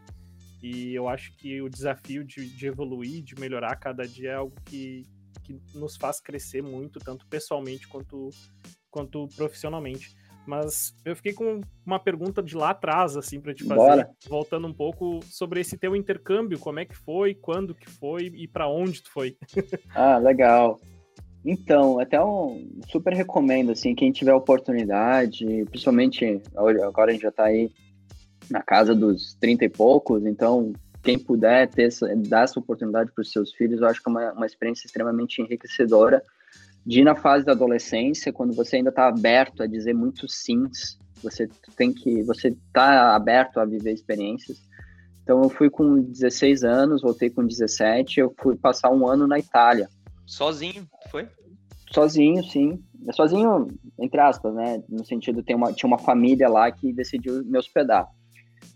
e 0.61 0.93
eu 0.93 1.07
acho 1.07 1.35
que 1.35 1.59
o 1.59 1.67
desafio 1.67 2.23
de, 2.23 2.47
de 2.55 2.67
evoluir, 2.67 3.23
de 3.23 3.33
melhorar 3.39 3.75
cada 3.77 4.07
dia 4.07 4.33
é 4.33 4.35
algo 4.35 4.55
que, 4.65 5.01
que 5.43 5.59
nos 5.73 5.97
faz 5.97 6.21
crescer 6.21 6.61
muito, 6.61 6.99
tanto 6.99 7.25
pessoalmente 7.25 7.87
quanto, 7.87 8.29
quanto 8.91 9.27
profissionalmente. 9.35 10.15
Mas 10.47 10.95
eu 11.03 11.13
fiquei 11.13 11.33
com 11.33 11.59
uma 11.85 11.99
pergunta 11.99 12.41
de 12.41 12.55
lá 12.55 12.69
atrás, 12.69 13.17
assim, 13.17 13.41
para 13.41 13.53
te 13.53 13.65
fazer, 13.65 13.75
Bora. 13.75 14.09
voltando 14.29 14.65
um 14.65 14.73
pouco 14.73 15.19
sobre 15.25 15.59
esse 15.59 15.77
teu 15.77 15.93
intercâmbio, 15.93 16.57
como 16.57 16.79
é 16.79 16.85
que 16.85 16.95
foi, 16.95 17.35
quando 17.35 17.75
que 17.75 17.89
foi 17.89 18.31
e 18.33 18.47
para 18.47 18.69
onde 18.69 19.03
tu 19.03 19.11
foi. 19.11 19.35
ah, 19.93 20.17
legal. 20.17 20.79
Então, 21.43 21.99
até 21.99 22.23
um 22.23 22.79
super 22.89 23.13
recomendo, 23.13 23.73
assim, 23.73 23.93
quem 23.93 24.09
tiver 24.09 24.33
oportunidade, 24.33 25.65
principalmente 25.65 26.41
agora 26.55 27.11
a 27.11 27.13
gente 27.13 27.23
já 27.23 27.29
está 27.29 27.43
aí 27.43 27.69
na 28.49 28.61
casa 28.61 28.95
dos 28.95 29.35
30 29.35 29.65
e 29.65 29.69
poucos, 29.69 30.25
então 30.25 30.71
quem 31.03 31.19
puder 31.19 31.67
ter 31.69 31.89
dar 32.27 32.43
essa 32.43 32.59
oportunidade 32.59 33.11
para 33.11 33.21
os 33.21 33.31
seus 33.31 33.53
filhos, 33.53 33.81
eu 33.81 33.87
acho 33.87 34.01
que 34.01 34.09
é 34.09 34.11
uma, 34.11 34.31
uma 34.31 34.45
experiência 34.45 34.87
extremamente 34.87 35.41
enriquecedora 35.41 36.23
de 36.87 37.01
ir 37.01 37.03
na 37.03 37.15
fase 37.15 37.45
da 37.45 37.51
adolescência, 37.51 38.31
quando 38.31 38.53
você 38.53 38.77
ainda 38.77 38.89
está 38.89 39.09
aberto 39.09 39.61
a 39.61 39.67
dizer 39.67 39.93
muitos 39.93 40.35
sims, 40.37 40.97
você 41.21 41.45
tem 41.75 41.93
que, 41.93 42.23
você 42.23 42.47
está 42.47 43.13
aberto 43.13 43.59
a 43.59 43.65
viver 43.65 43.91
experiências. 43.91 44.57
Então 45.21 45.43
eu 45.43 45.49
fui 45.49 45.69
com 45.69 46.01
16 46.01 46.63
anos, 46.63 47.01
voltei 47.01 47.29
com 47.29 47.45
17, 47.45 48.21
eu 48.21 48.33
fui 48.39 48.55
passar 48.55 48.89
um 48.89 49.05
ano 49.05 49.27
na 49.27 49.37
Itália. 49.37 49.89
Sozinho, 50.25 50.87
foi? 51.11 51.27
Sozinho, 51.91 52.41
sim. 52.45 52.81
Sozinho, 53.11 53.67
entre 53.99 54.21
aspas, 54.21 54.55
né? 54.55 54.81
No 54.87 55.05
sentido, 55.05 55.43
tem 55.43 55.57
uma, 55.57 55.73
tinha 55.73 55.87
uma 55.87 55.99
família 55.99 56.47
lá 56.47 56.71
que 56.71 56.93
decidiu 56.93 57.43
me 57.43 57.57
hospedar. 57.57 58.07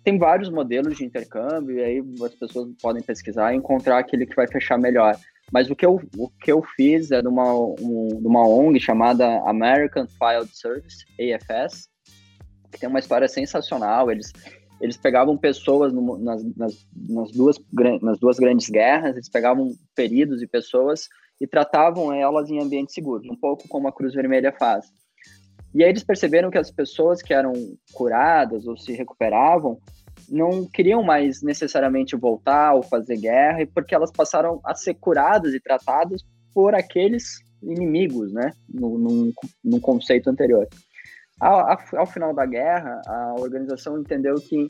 Tem 0.04 0.18
vários 0.18 0.50
modelos 0.50 0.98
de 0.98 1.06
intercâmbio, 1.06 1.78
e 1.78 1.82
aí 1.82 2.04
as 2.26 2.36
pessoas 2.36 2.68
podem 2.82 3.02
pesquisar 3.02 3.54
e 3.54 3.58
encontrar 3.58 4.00
aquele 4.00 4.26
que 4.26 4.36
vai 4.36 4.48
fechar 4.48 4.78
melhor. 4.78 5.16
Mas 5.52 5.70
o 5.70 5.76
que 5.76 5.86
eu, 5.86 6.00
o 6.18 6.30
que 6.30 6.52
eu 6.52 6.64
fiz 6.64 7.12
é 7.12 7.22
de 7.22 7.28
uma, 7.28 7.54
um, 7.54 8.08
de 8.22 8.28
uma 8.28 8.48
ONG 8.48 8.80
chamada 8.80 9.42
American 9.42 10.08
Field 10.08 10.50
Service, 10.56 11.06
AFS, 11.20 11.90
que 12.72 12.80
tem 12.80 12.88
uma 12.88 13.00
história 13.00 13.28
sensacional. 13.28 14.10
Eles, 14.10 14.32
eles 14.80 14.96
pegavam 14.96 15.38
pessoas 15.38 15.92
no, 15.92 16.18
nas, 16.18 16.44
nas, 16.56 16.88
nas, 17.10 17.32
duas, 17.32 17.58
nas 18.02 18.18
duas 18.18 18.40
grandes 18.40 18.70
guerras, 18.70 19.16
eles 19.16 19.30
pegavam 19.30 19.72
feridos 19.94 20.42
e 20.42 20.48
pessoas 20.48 21.10
e 21.40 21.46
tratavam 21.46 22.14
elas 22.14 22.50
em 22.50 22.62
ambientes 22.62 22.94
seguros, 22.94 23.28
um 23.28 23.36
pouco 23.36 23.68
como 23.68 23.88
a 23.88 23.92
Cruz 23.92 24.14
Vermelha 24.14 24.54
faz. 24.58 24.86
E 25.74 25.84
aí 25.84 25.90
eles 25.90 26.04
perceberam 26.04 26.52
que 26.52 26.58
as 26.58 26.72
pessoas 26.72 27.22
que 27.22 27.34
eram 27.34 27.54
curadas 27.94 28.68
ou 28.68 28.78
se 28.78 28.94
recuperavam 28.94 29.80
não 30.32 30.66
queriam 30.66 31.04
mais 31.04 31.44
necessariamente 31.44 32.16
voltar 32.16 32.74
ou 32.74 32.82
fazer 32.82 33.18
guerra, 33.18 33.68
porque 33.74 33.94
elas 33.94 34.12
passaram 34.12 34.62
a 34.64 34.74
ser 34.74 34.94
curadas 34.96 35.54
e 35.54 35.60
tratadas 35.60 36.24
por 36.54 36.74
aqueles 36.74 37.40
inimigos, 37.62 38.32
né? 38.32 38.54
No, 38.68 38.98
num, 38.98 39.34
num 39.64 39.80
conceito 39.80 40.30
anterior. 40.30 40.68
Ao, 41.40 41.78
ao, 41.98 42.06
final 42.06 42.34
da 42.34 42.46
guerra, 42.46 43.02
a 43.06 43.36
organização 43.40 44.00
entendeu 44.00 44.36
que 44.36 44.68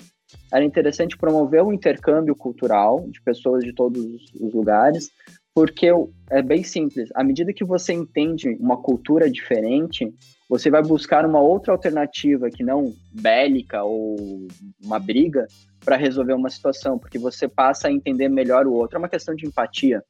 era 0.52 0.64
interessante 0.64 1.18
promover 1.18 1.62
um 1.62 1.74
intercâmbio 1.74 2.36
cultural 2.36 3.06
de 3.10 3.22
pessoas 3.22 3.64
de 3.64 3.74
todos 3.74 4.04
os 4.40 4.54
lugares, 4.54 5.10
porque 5.54 5.88
é 6.30 6.42
bem 6.42 6.64
simples. 6.64 7.10
À 7.14 7.24
medida 7.24 7.54
que 7.54 7.66
você 7.66 7.94
entende 7.94 8.58
uma 8.60 8.78
cultura 8.78 9.30
diferente, 9.30 10.14
você 10.52 10.70
vai 10.70 10.84
buscar 10.84 11.26
uma 11.26 11.40
outra 11.40 11.72
alternativa 11.72 12.50
que 12.50 12.62
não 12.62 12.94
bélica 13.14 13.86
ou 13.86 14.50
uma 14.84 15.00
briga 15.00 15.48
para 15.80 15.96
resolver 15.96 16.34
uma 16.34 16.50
situação, 16.50 17.00
porque 17.00 17.18
você 17.18 17.48
passa 17.48 17.88
a 17.88 17.92
entender 17.92 18.28
melhor 18.28 18.68
o 18.68 18.74
outro. 18.74 18.98
É 18.98 19.00
uma 19.00 19.08
questão 19.08 19.34
de 19.34 19.48
empatia. 19.48 20.04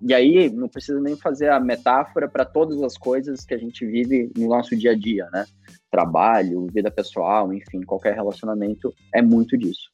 E 0.00 0.14
aí 0.14 0.48
não 0.50 0.68
precisa 0.68 1.00
nem 1.00 1.16
fazer 1.16 1.50
a 1.50 1.58
metáfora 1.58 2.28
para 2.28 2.44
todas 2.44 2.80
as 2.80 2.96
coisas 2.96 3.44
que 3.44 3.54
a 3.54 3.58
gente 3.58 3.84
vive 3.84 4.30
no 4.38 4.46
nosso 4.46 4.76
dia 4.76 4.92
a 4.92 4.96
dia, 4.96 5.28
né? 5.32 5.46
Trabalho, 5.90 6.68
vida 6.72 6.88
pessoal, 6.88 7.52
enfim, 7.52 7.80
qualquer 7.80 8.14
relacionamento 8.14 8.94
é 9.12 9.20
muito 9.20 9.58
disso. 9.58 9.90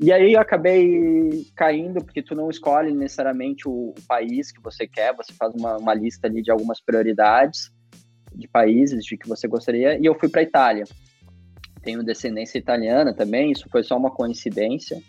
E 0.00 0.10
aí 0.10 0.32
eu 0.32 0.40
acabei 0.40 1.44
caindo, 1.54 2.02
porque 2.02 2.22
tu 2.22 2.34
não 2.34 2.48
escolhe 2.48 2.94
necessariamente 2.94 3.68
o, 3.68 3.92
país 4.08 4.50
que 4.50 4.62
você 4.62 4.88
quer, 4.88 5.14
você 5.14 5.34
faz 5.34 5.54
uma, 5.54 5.76
uma 5.76 5.92
lista 5.92 6.26
ali 6.26 6.40
de 6.40 6.50
algumas 6.50 6.80
prioridades 6.80 7.70
de 8.34 8.48
países 8.48 9.04
de 9.04 9.16
que 9.16 9.28
você 9.28 9.46
gostaria, 9.48 9.98
e 9.98 10.04
eu 10.04 10.14
fui 10.14 10.28
para 10.28 10.42
Itália. 10.42 10.84
Tenho 11.82 12.02
descendência 12.02 12.58
italiana 12.58 13.14
também, 13.14 13.52
isso 13.52 13.68
foi 13.70 13.82
só 13.82 13.96
uma 13.96 14.10
coincidência, 14.10 15.00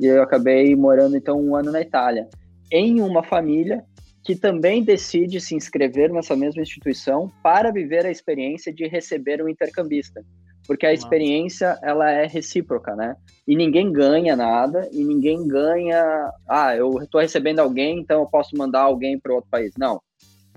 e 0.00 0.06
eu 0.06 0.22
acabei 0.22 0.74
morando 0.76 1.16
então 1.16 1.40
um 1.40 1.56
ano 1.56 1.72
na 1.72 1.80
Itália, 1.80 2.28
em 2.70 3.00
uma 3.00 3.22
família 3.22 3.84
que 4.22 4.36
também 4.36 4.82
decide 4.82 5.40
se 5.40 5.54
inscrever 5.54 6.12
nessa 6.12 6.36
mesma 6.36 6.60
instituição 6.60 7.32
para 7.42 7.72
viver 7.72 8.04
a 8.04 8.10
experiência 8.10 8.72
de 8.72 8.86
receber 8.86 9.42
um 9.42 9.48
intercambista, 9.48 10.22
porque 10.66 10.84
a 10.84 10.92
experiência 10.92 11.78
ela 11.82 12.10
é 12.10 12.26
recíproca, 12.26 12.94
né? 12.94 13.16
E 13.46 13.56
ninguém 13.56 13.90
ganha 13.90 14.36
nada 14.36 14.86
e 14.92 15.02
ninguém 15.02 15.48
ganha, 15.48 16.30
ah, 16.46 16.76
eu 16.76 17.02
estou 17.02 17.22
recebendo 17.22 17.60
alguém, 17.60 18.00
então 18.00 18.20
eu 18.20 18.26
posso 18.26 18.54
mandar 18.54 18.82
alguém 18.82 19.18
para 19.18 19.32
outro 19.32 19.48
país. 19.50 19.72
Não, 19.78 19.98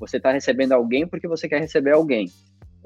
você 0.01 0.17
está 0.17 0.31
recebendo 0.31 0.71
alguém 0.71 1.07
porque 1.07 1.27
você 1.27 1.47
quer 1.47 1.61
receber 1.61 1.91
alguém. 1.91 2.29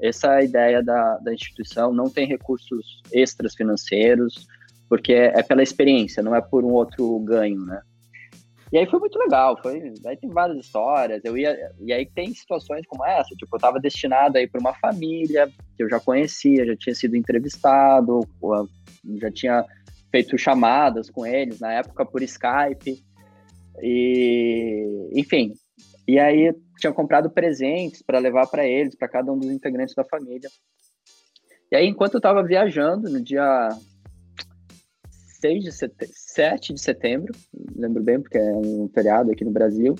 Essa 0.00 0.34
é 0.34 0.36
a 0.36 0.44
ideia 0.44 0.82
da, 0.82 1.16
da 1.16 1.32
instituição. 1.32 1.92
Não 1.92 2.10
tem 2.10 2.26
recursos 2.26 3.00
extras 3.10 3.54
financeiros, 3.54 4.46
porque 4.88 5.14
é, 5.14 5.32
é 5.34 5.42
pela 5.42 5.62
experiência, 5.62 6.22
não 6.22 6.34
é 6.34 6.42
por 6.42 6.62
um 6.62 6.72
outro 6.72 7.18
ganho, 7.20 7.64
né? 7.64 7.80
E 8.70 8.78
aí 8.78 8.86
foi 8.86 8.98
muito 8.98 9.18
legal, 9.18 9.56
foi, 9.62 9.94
aí 10.04 10.16
tem 10.16 10.28
várias 10.28 10.58
histórias, 10.58 11.24
eu 11.24 11.38
ia, 11.38 11.56
e 11.80 11.92
aí 11.92 12.04
tem 12.04 12.34
situações 12.34 12.84
como 12.86 13.06
essa, 13.06 13.34
tipo, 13.36 13.54
eu 13.54 13.58
estava 13.58 13.78
destinado 13.78 14.36
aí 14.36 14.48
para 14.48 14.60
uma 14.60 14.74
família 14.74 15.48
que 15.76 15.84
eu 15.84 15.88
já 15.88 16.00
conhecia, 16.00 16.66
já 16.66 16.76
tinha 16.76 16.94
sido 16.94 17.16
entrevistado, 17.16 18.20
já 19.20 19.30
tinha 19.30 19.64
feito 20.10 20.36
chamadas 20.36 21.08
com 21.08 21.24
eles 21.24 21.60
na 21.60 21.74
época 21.74 22.04
por 22.04 22.22
Skype, 22.24 23.02
e 23.80 25.10
enfim, 25.14 25.54
e 26.06 26.18
aí 26.18 26.52
tinha 26.78 26.92
comprado 26.92 27.30
presentes 27.30 28.02
para 28.02 28.18
levar 28.18 28.46
para 28.46 28.66
eles, 28.66 28.94
para 28.94 29.08
cada 29.08 29.32
um 29.32 29.38
dos 29.38 29.50
integrantes 29.50 29.94
da 29.94 30.04
família. 30.04 30.48
E 31.70 31.76
aí, 31.76 31.86
enquanto 31.86 32.14
eu 32.14 32.18
estava 32.18 32.42
viajando, 32.42 33.10
no 33.10 33.20
dia 33.20 33.68
6 35.40 35.64
de 35.64 35.72
setembro, 35.72 36.14
7 36.14 36.74
de 36.74 36.80
setembro, 36.80 37.34
lembro 37.74 38.02
bem 38.02 38.20
porque 38.20 38.38
é 38.38 38.52
um 38.52 38.88
feriado 38.94 39.32
aqui 39.32 39.44
no 39.44 39.50
Brasil, 39.50 39.94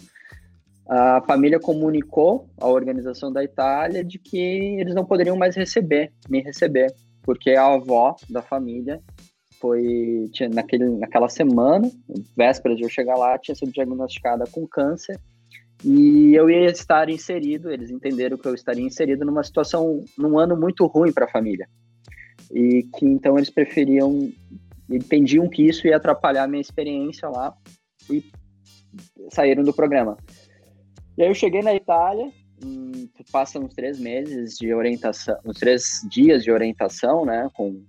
a 0.89 1.20
família 1.27 1.59
comunicou 1.59 2.49
à 2.61 2.68
organização 2.68 3.33
da 3.33 3.43
Itália 3.43 4.05
de 4.05 4.18
que 4.18 4.39
eles 4.81 4.95
não 4.95 5.05
poderiam 5.05 5.37
mais 5.37 5.57
receber, 5.57 6.12
me 6.29 6.41
receber, 6.41 6.95
porque 7.22 7.51
a 7.51 7.66
avó 7.66 8.14
da 8.31 8.41
família 8.41 9.03
foi 9.61 10.29
tinha, 10.33 10.49
naquele, 10.49 10.89
naquela 10.91 11.29
semana, 11.29 11.91
véspera 12.37 12.77
de 12.77 12.83
eu 12.83 12.89
chegar 12.89 13.16
lá, 13.16 13.37
tinha 13.39 13.55
sido 13.55 13.72
diagnosticada 13.72 14.45
com 14.47 14.66
câncer 14.66 15.18
e 15.85 16.35
eu 16.35 16.49
ia 16.49 16.70
estar 16.70 17.09
inserido, 17.09 17.70
eles 17.70 17.91
entenderam 17.91 18.39
que 18.39 18.49
eu 18.49 18.55
estaria 18.55 18.85
inserido 18.85 19.24
numa 19.24 19.43
situação, 19.43 20.05
num 20.16 20.39
ano 20.39 20.57
muito 20.57 20.87
ruim 20.87 21.12
para 21.12 21.27
a 21.27 21.31
família. 21.31 21.68
E 22.53 22.85
que 22.97 23.05
então 23.05 23.37
eles 23.37 23.51
preferiam, 23.51 24.33
entendiam 24.89 25.49
que 25.49 25.62
isso 25.62 25.87
ia 25.87 25.97
atrapalhar 25.97 26.45
a 26.45 26.49
minha 26.49 26.61
experiência 26.61 27.29
lá 27.29 27.55
e 28.11 28.24
saíram 29.31 29.62
do 29.62 29.72
programa. 29.72 30.16
E 31.16 31.22
aí 31.22 31.29
eu 31.29 31.35
cheguei 31.35 31.62
na 31.62 31.74
Itália, 31.74 32.31
hum, 32.64 33.09
passa 33.31 33.59
uns 33.59 33.74
três 33.74 33.99
meses 33.99 34.57
de 34.57 34.72
orientação, 34.72 35.37
uns 35.45 35.59
três 35.59 36.07
dias 36.11 36.43
de 36.43 36.51
orientação, 36.51 37.24
né, 37.24 37.49
com 37.53 37.85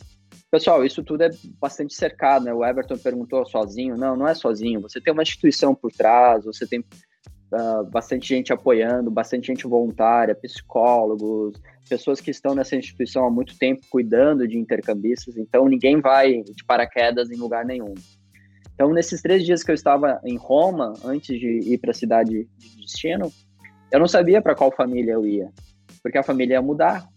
Pessoal, 0.49 0.85
isso 0.85 1.03
tudo 1.03 1.23
é 1.23 1.29
bastante 1.59 1.93
cercado, 1.93 2.45
né? 2.45 2.53
O 2.53 2.65
Everton 2.65 2.97
perguntou 2.97 3.45
sozinho. 3.45 3.97
Não, 3.97 4.15
não 4.15 4.25
é 4.25 4.33
sozinho. 4.33 4.79
Você 4.79 5.01
tem 5.01 5.11
uma 5.11 5.21
instituição 5.21 5.75
por 5.75 5.91
trás, 5.91 6.45
você 6.45 6.65
tem 6.65 6.81
uh, 7.51 7.83
bastante 7.85 8.27
gente 8.27 8.53
apoiando, 8.53 9.09
bastante 9.09 9.47
gente 9.47 9.67
voluntária, 9.67 10.35
psicólogos, 10.35 11.53
pessoas 11.87 12.19
que 12.19 12.31
estão 12.31 12.53
nessa 12.53 12.75
instituição 12.75 13.25
há 13.25 13.31
muito 13.31 13.57
tempo 13.57 13.81
cuidando 13.89 14.47
de 14.47 14.57
intercambistas, 14.57 15.37
então 15.37 15.67
ninguém 15.67 15.99
vai 16.01 16.43
de 16.43 16.63
paraquedas 16.65 17.29
em 17.31 17.37
lugar 17.37 17.65
nenhum. 17.65 17.93
Então, 18.73 18.93
nesses 18.93 19.21
três 19.21 19.43
dias 19.43 19.63
que 19.63 19.71
eu 19.71 19.75
estava 19.75 20.21
em 20.23 20.37
Roma, 20.37 20.93
antes 21.03 21.39
de 21.39 21.59
ir 21.73 21.79
para 21.79 21.91
a 21.91 21.95
cidade 21.95 22.47
de 22.57 22.77
destino, 22.79 23.31
eu 23.91 23.99
não 23.99 24.07
sabia 24.07 24.41
para 24.41 24.53
qual 24.53 24.71
família 24.71 25.13
eu 25.13 25.25
ia, 25.25 25.51
porque 26.03 26.17
a 26.17 26.23
família 26.23 26.55
ia 26.55 26.61
mudar. 26.61 27.07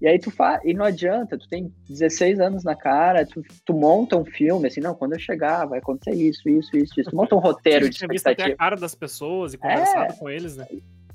E 0.00 0.08
aí 0.08 0.18
tu 0.18 0.30
faz, 0.30 0.62
e 0.64 0.72
não 0.72 0.84
adianta, 0.84 1.36
tu 1.36 1.46
tem 1.46 1.70
16 1.88 2.40
anos 2.40 2.64
na 2.64 2.74
cara, 2.74 3.26
tu, 3.26 3.42
tu 3.66 3.74
monta 3.74 4.16
um 4.16 4.24
filme, 4.24 4.66
assim, 4.66 4.80
não, 4.80 4.94
quando 4.94 5.12
eu 5.12 5.20
chegar 5.20 5.66
vai 5.66 5.78
acontecer 5.78 6.16
isso, 6.16 6.48
isso, 6.48 6.74
isso, 6.74 6.98
isso. 6.98 7.10
Tu 7.10 7.16
monta 7.16 7.34
um 7.34 7.38
roteiro 7.38 7.88
de 7.88 7.96
expectativa. 7.96 8.12
Visto 8.14 8.26
até 8.28 8.52
a 8.52 8.56
cara 8.56 8.76
das 8.76 8.94
pessoas 8.94 9.52
e 9.52 9.58
conversado 9.58 10.14
é. 10.14 10.16
com 10.16 10.30
eles, 10.30 10.56
né? 10.56 10.66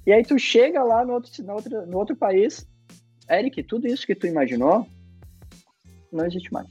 E 0.06 0.14
aí 0.14 0.24
tu 0.24 0.38
chega 0.38 0.84
lá 0.84 1.04
no 1.04 1.14
outro, 1.14 1.44
no 1.44 1.54
outro, 1.54 1.86
no 1.88 1.98
outro 1.98 2.16
país, 2.16 2.68
Eric, 3.28 3.64
tudo 3.64 3.88
isso 3.88 4.06
que 4.06 4.14
tu 4.14 4.28
imaginou 4.28 4.88
não 6.12 6.26
existe 6.26 6.54
mais. 6.54 6.68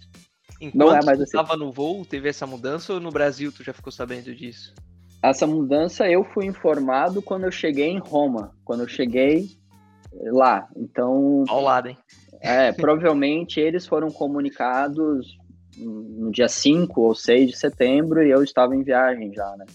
Enquanto 0.60 0.76
não 0.76 0.96
é 0.96 1.04
mais 1.04 1.20
assim. 1.20 1.32
tu 1.32 1.40
estava 1.40 1.56
no 1.56 1.72
voo, 1.72 2.04
teve 2.04 2.28
essa 2.28 2.46
mudança 2.46 2.94
ou 2.94 3.00
no 3.00 3.10
Brasil 3.10 3.50
tu 3.50 3.64
já 3.64 3.72
ficou 3.72 3.92
sabendo 3.92 4.32
disso? 4.32 4.72
Essa 5.20 5.46
mudança 5.46 6.08
eu 6.08 6.22
fui 6.22 6.46
informado 6.46 7.20
quando 7.20 7.44
eu 7.44 7.50
cheguei 7.50 7.88
em 7.88 7.98
Roma. 7.98 8.54
Quando 8.64 8.80
eu 8.80 8.88
cheguei 8.88 9.48
lá. 10.22 10.68
Então. 10.76 11.44
Ao 11.48 11.60
lado, 11.60 11.88
hein? 11.88 11.98
É, 12.40 12.72
provavelmente 12.72 13.60
eles 13.60 13.86
foram 13.86 14.10
comunicados 14.10 15.36
no 15.76 16.30
dia 16.30 16.48
5 16.48 17.00
ou 17.00 17.14
6 17.14 17.50
de 17.50 17.56
setembro 17.56 18.22
e 18.22 18.30
eu 18.30 18.42
estava 18.42 18.76
em 18.76 18.82
viagem 18.82 19.32
já, 19.32 19.56
né? 19.56 19.66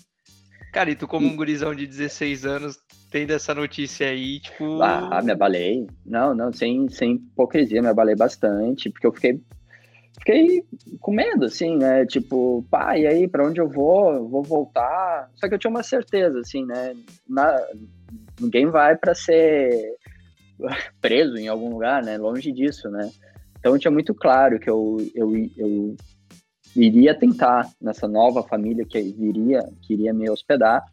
Cara, 0.72 0.92
e 0.92 0.96
tu 0.96 1.08
como 1.08 1.28
um 1.28 1.36
gurizão 1.36 1.74
de 1.74 1.88
16 1.88 2.46
anos, 2.46 2.78
tendo 3.12 3.32
essa 3.32 3.56
notícia 3.56 4.08
aí, 4.08 4.40
tipo... 4.40 4.82
Ah, 4.84 5.20
me 5.24 5.32
abalei. 5.32 5.88
Não, 6.06 6.36
não, 6.36 6.54
sem, 6.54 6.88
sem 6.90 7.14
hipocrisia, 7.14 7.82
me 7.82 7.88
abalei 7.88 8.16
bastante, 8.16 8.90
porque 8.90 9.08
eu 9.08 9.12
fiquei 9.12 9.42
fiquei 10.20 10.64
com 11.00 11.12
medo, 11.12 11.46
assim, 11.46 11.78
né? 11.78 12.06
Tipo, 12.06 12.66
pá, 12.70 12.98
e 12.98 13.08
aí, 13.08 13.28
para 13.28 13.46
onde 13.46 13.60
eu 13.60 13.68
vou? 13.68 14.28
vou 14.28 14.44
voltar? 14.44 15.30
Só 15.36 15.48
que 15.48 15.56
eu 15.56 15.60
tinha 15.60 15.72
uma 15.72 15.84
certeza, 15.84 16.40
assim, 16.40 16.66
né? 16.66 16.96
Na, 17.28 17.58
ninguém 18.40 18.68
vai 18.68 18.96
para 18.96 19.16
ser 19.16 19.96
preso 21.02 21.38
em 21.38 21.48
algum 21.48 21.70
lugar, 21.70 22.04
né? 22.04 22.18
Longe 22.18 22.52
disso, 22.52 22.90
né? 22.90 23.10
Então 23.60 23.78
tinha 23.78 23.92
muito 23.92 24.14
claro 24.14 24.60
que 24.60 24.70
eu, 24.70 24.98
eu, 25.14 25.34
eu 25.58 25.96
iria 26.76 27.14
tentar 27.14 27.70
nessa 27.82 28.08
nova 28.08 28.44
família 28.44 28.86
que 28.86 29.02
viria, 29.02 29.62
que 29.82 29.94
iria 29.94 30.14
me 30.14 30.30
hospedar 30.30 30.84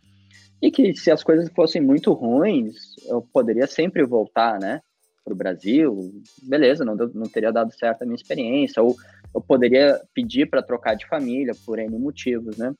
e 0.61 0.71
que 0.71 0.95
se 0.95 1.11
as 1.11 1.23
coisas 1.23 1.49
fossem 1.55 1.83
muito 1.83 2.13
ruins, 2.13 2.75
eu 3.07 3.23
poderia 3.33 3.67
sempre 3.67 4.05
voltar, 4.05 4.59
né? 4.59 4.81
Para 5.25 5.35
o 5.35 5.37
Brasil, 5.37 6.13
beleza, 6.43 6.85
não, 6.85 6.95
não 6.95 7.29
teria 7.29 7.53
dado 7.53 7.73
certo 7.73 8.03
a 8.03 8.05
minha 8.05 8.17
experiência, 8.17 8.83
ou 8.83 8.97
eu 9.35 9.41
poderia 9.41 10.01
pedir 10.15 10.49
para 10.49 10.63
trocar 10.63 10.95
de 10.95 11.07
família 11.07 11.53
por 11.65 11.79
N 11.79 11.99
motivos, 11.99 12.57
né? 12.57 12.73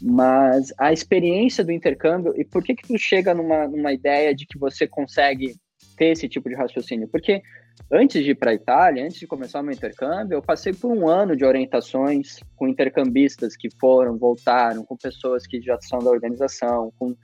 Mas 0.00 0.72
a 0.76 0.92
experiência 0.92 1.64
do 1.64 1.70
intercâmbio, 1.70 2.34
e 2.36 2.44
por 2.44 2.62
que 2.62 2.74
que 2.74 2.86
tu 2.86 2.98
chega 2.98 3.32
numa, 3.32 3.68
numa 3.68 3.92
ideia 3.92 4.34
de 4.34 4.44
que 4.44 4.58
você 4.58 4.86
consegue 4.86 5.54
ter 6.02 6.10
esse 6.10 6.28
tipo 6.28 6.48
de 6.48 6.56
raciocínio, 6.56 7.06
porque 7.06 7.40
antes 7.88 8.24
de 8.24 8.32
ir 8.32 8.34
para 8.34 8.50
a 8.50 8.54
Itália, 8.54 9.04
antes 9.04 9.20
de 9.20 9.26
começar 9.26 9.60
o 9.60 9.62
meu 9.62 9.72
intercâmbio, 9.72 10.34
eu 10.34 10.42
passei 10.42 10.72
por 10.72 10.90
um 10.90 11.08
ano 11.08 11.36
de 11.36 11.44
orientações 11.44 12.40
com 12.56 12.66
intercambistas 12.66 13.54
que 13.56 13.68
foram, 13.80 14.18
voltaram, 14.18 14.84
com 14.84 14.96
pessoas 14.96 15.46
que 15.46 15.60
já 15.60 15.78
são 15.80 16.00
da 16.00 16.10
organização, 16.10 16.92
com, 16.98 17.14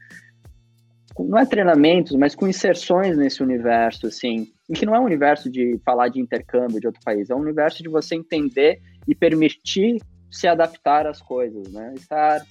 com 1.12 1.24
não 1.24 1.38
é 1.38 1.44
treinamentos, 1.44 2.14
mas 2.14 2.36
com 2.36 2.46
inserções 2.46 3.16
nesse 3.18 3.42
universo, 3.42 4.06
assim, 4.06 4.46
e 4.70 4.74
que 4.74 4.86
não 4.86 4.94
é 4.94 5.00
um 5.00 5.06
universo 5.06 5.50
de 5.50 5.76
falar 5.84 6.08
de 6.08 6.20
intercâmbio 6.20 6.78
de 6.78 6.86
outro 6.86 7.02
país, 7.04 7.30
é 7.30 7.34
um 7.34 7.40
universo 7.40 7.82
de 7.82 7.88
você 7.88 8.14
entender 8.14 8.80
e 9.08 9.14
permitir 9.14 10.00
se 10.30 10.46
adaptar 10.46 11.04
às 11.04 11.20
coisas, 11.20 11.72
né? 11.72 11.94
Estar 11.96 12.46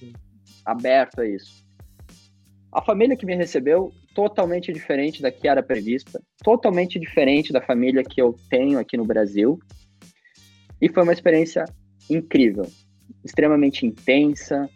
aberto 0.66 1.22
a 1.22 1.26
isso. 1.26 1.66
A 2.70 2.82
família 2.82 3.16
que 3.16 3.24
me 3.24 3.34
recebeu 3.34 3.90
totalmente 4.18 4.72
diferente 4.72 5.22
da 5.22 5.30
que 5.30 5.46
era 5.46 5.62
prevista, 5.62 6.20
totalmente 6.42 6.98
diferente 6.98 7.52
da 7.52 7.60
família 7.60 8.02
que 8.02 8.20
eu 8.20 8.34
tenho 8.50 8.76
aqui 8.76 8.96
no 8.96 9.04
Brasil. 9.04 9.60
E 10.80 10.88
foi 10.88 11.04
uma 11.04 11.12
experiência 11.12 11.64
incrível, 12.10 12.66
extremamente 13.24 13.86
intensa. 13.86 14.68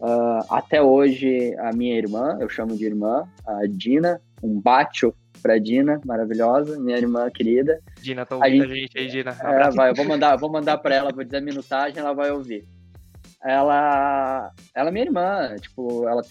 Uh, 0.00 0.40
até 0.48 0.80
hoje, 0.80 1.54
a 1.58 1.74
minha 1.74 1.94
irmã, 1.94 2.38
eu 2.40 2.48
chamo 2.48 2.74
de 2.74 2.86
irmã, 2.86 3.28
a 3.46 3.66
Dina, 3.68 4.18
um 4.42 4.58
bacho 4.58 5.12
pra 5.42 5.58
Dina, 5.58 6.00
maravilhosa, 6.06 6.80
minha 6.80 6.96
irmã 6.96 7.28
querida. 7.28 7.78
Dina, 8.00 8.24
tá 8.24 8.36
ouvindo 8.36 8.64
a 8.64 8.74
gente, 8.74 8.98
aí, 8.98 9.08
Dina. 9.08 9.36
É, 9.42 9.70
vai, 9.72 9.90
eu 9.90 9.94
vou 9.94 10.06
mandar, 10.06 10.36
vou 10.36 10.50
mandar 10.50 10.78
pra 10.78 10.94
ela, 10.94 11.12
vou 11.12 11.22
dizer 11.22 11.36
a 11.36 11.42
minutagem, 11.42 11.98
ela 11.98 12.14
vai 12.14 12.30
ouvir. 12.30 12.66
Ela, 13.44 14.50
ela 14.74 14.88
é 14.88 14.92
minha 14.92 15.04
irmã, 15.04 15.54
tipo, 15.60 16.08
ela 16.08 16.22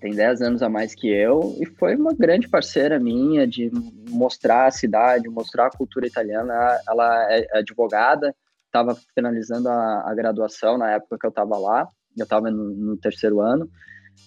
tem 0.00 0.14
10 0.14 0.42
anos 0.42 0.62
a 0.62 0.68
mais 0.68 0.94
que 0.94 1.08
eu, 1.08 1.56
e 1.60 1.66
foi 1.66 1.96
uma 1.96 2.14
grande 2.14 2.48
parceira 2.48 2.98
minha 2.98 3.46
de 3.46 3.70
mostrar 4.10 4.66
a 4.66 4.70
cidade, 4.70 5.28
mostrar 5.28 5.66
a 5.66 5.76
cultura 5.76 6.06
italiana. 6.06 6.52
Ela 6.88 7.32
é 7.32 7.58
advogada, 7.58 8.34
estava 8.66 8.96
finalizando 9.14 9.68
a, 9.68 10.10
a, 10.10 10.14
graduação 10.14 10.76
na 10.76 10.90
época 10.92 11.18
que 11.18 11.26
eu 11.26 11.30
estava 11.30 11.56
lá, 11.56 11.88
eu 12.16 12.24
estava 12.24 12.50
no, 12.50 12.70
no, 12.74 12.96
terceiro 12.96 13.40
ano. 13.40 13.68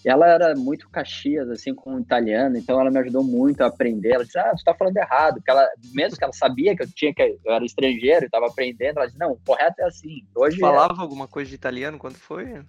Ela 0.04 0.28
era 0.28 0.54
muito 0.54 0.88
caxias, 0.88 1.50
assim, 1.50 1.74
com 1.74 1.98
italiano, 1.98 2.56
então 2.56 2.80
ela 2.80 2.90
me 2.90 2.98
ajudou 3.00 3.24
muito 3.24 3.62
a 3.62 3.66
aprender. 3.66 4.12
Ela 4.12 4.24
disse, 4.24 4.38
ah, 4.38 4.52
você 4.56 4.64
tá 4.64 4.72
falando 4.72 4.96
errado, 4.96 5.40
ela, 5.46 5.68
mesmo 5.92 6.16
que 6.16 6.24
ela 6.24 6.32
sabia 6.32 6.76
que 6.76 6.82
eu 6.84 6.88
tinha 6.94 7.12
que 7.12 7.38
eu 7.44 7.52
era 7.52 7.64
estrangeiro 7.64 8.24
e 8.24 8.26
estava 8.26 8.46
aprendendo, 8.46 8.98
ela 8.98 9.06
disse, 9.06 9.18
não, 9.18 9.32
o 9.32 9.40
correto 9.44 9.80
é 9.80 9.84
assim. 9.84 10.24
Hoje 10.34 10.58
falava 10.58 10.94
é... 10.98 11.02
alguma 11.02 11.26
coisa 11.26 11.48
de 11.48 11.56
italiano 11.56 11.98
quando 11.98 12.16
foi? 12.16 12.62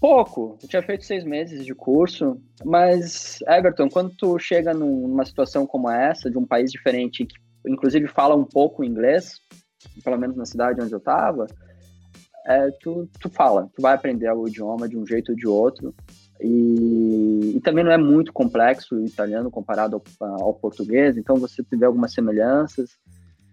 Pouco. 0.00 0.58
Eu 0.62 0.68
tinha 0.68 0.82
feito 0.82 1.04
seis 1.04 1.24
meses 1.24 1.64
de 1.64 1.74
curso, 1.74 2.40
mas, 2.64 3.38
Everton, 3.48 3.88
quando 3.88 4.14
tu 4.14 4.38
chega 4.38 4.74
numa 4.74 5.24
situação 5.24 5.66
como 5.66 5.90
essa, 5.90 6.30
de 6.30 6.36
um 6.36 6.46
país 6.46 6.70
diferente, 6.70 7.24
que 7.24 7.34
inclusive 7.66 8.06
fala 8.06 8.34
um 8.34 8.44
pouco 8.44 8.84
inglês, 8.84 9.40
pelo 10.04 10.18
menos 10.18 10.36
na 10.36 10.44
cidade 10.44 10.80
onde 10.80 10.92
eu 10.92 10.98
estava, 10.98 11.46
é, 12.46 12.70
tu, 12.80 13.08
tu 13.18 13.28
fala, 13.28 13.68
tu 13.74 13.82
vai 13.82 13.94
aprender 13.94 14.30
o 14.32 14.46
idioma 14.46 14.88
de 14.88 14.96
um 14.96 15.06
jeito 15.06 15.32
ou 15.32 15.36
de 15.36 15.48
outro. 15.48 15.94
E, 16.40 17.54
e 17.56 17.60
também 17.62 17.82
não 17.82 17.90
é 17.90 17.96
muito 17.96 18.32
complexo 18.32 18.94
o 18.94 19.06
italiano 19.06 19.50
comparado 19.50 20.00
ao, 20.20 20.42
ao 20.42 20.54
português, 20.54 21.16
então 21.16 21.36
você 21.36 21.64
vê 21.72 21.86
algumas 21.86 22.12
semelhanças, 22.12 22.90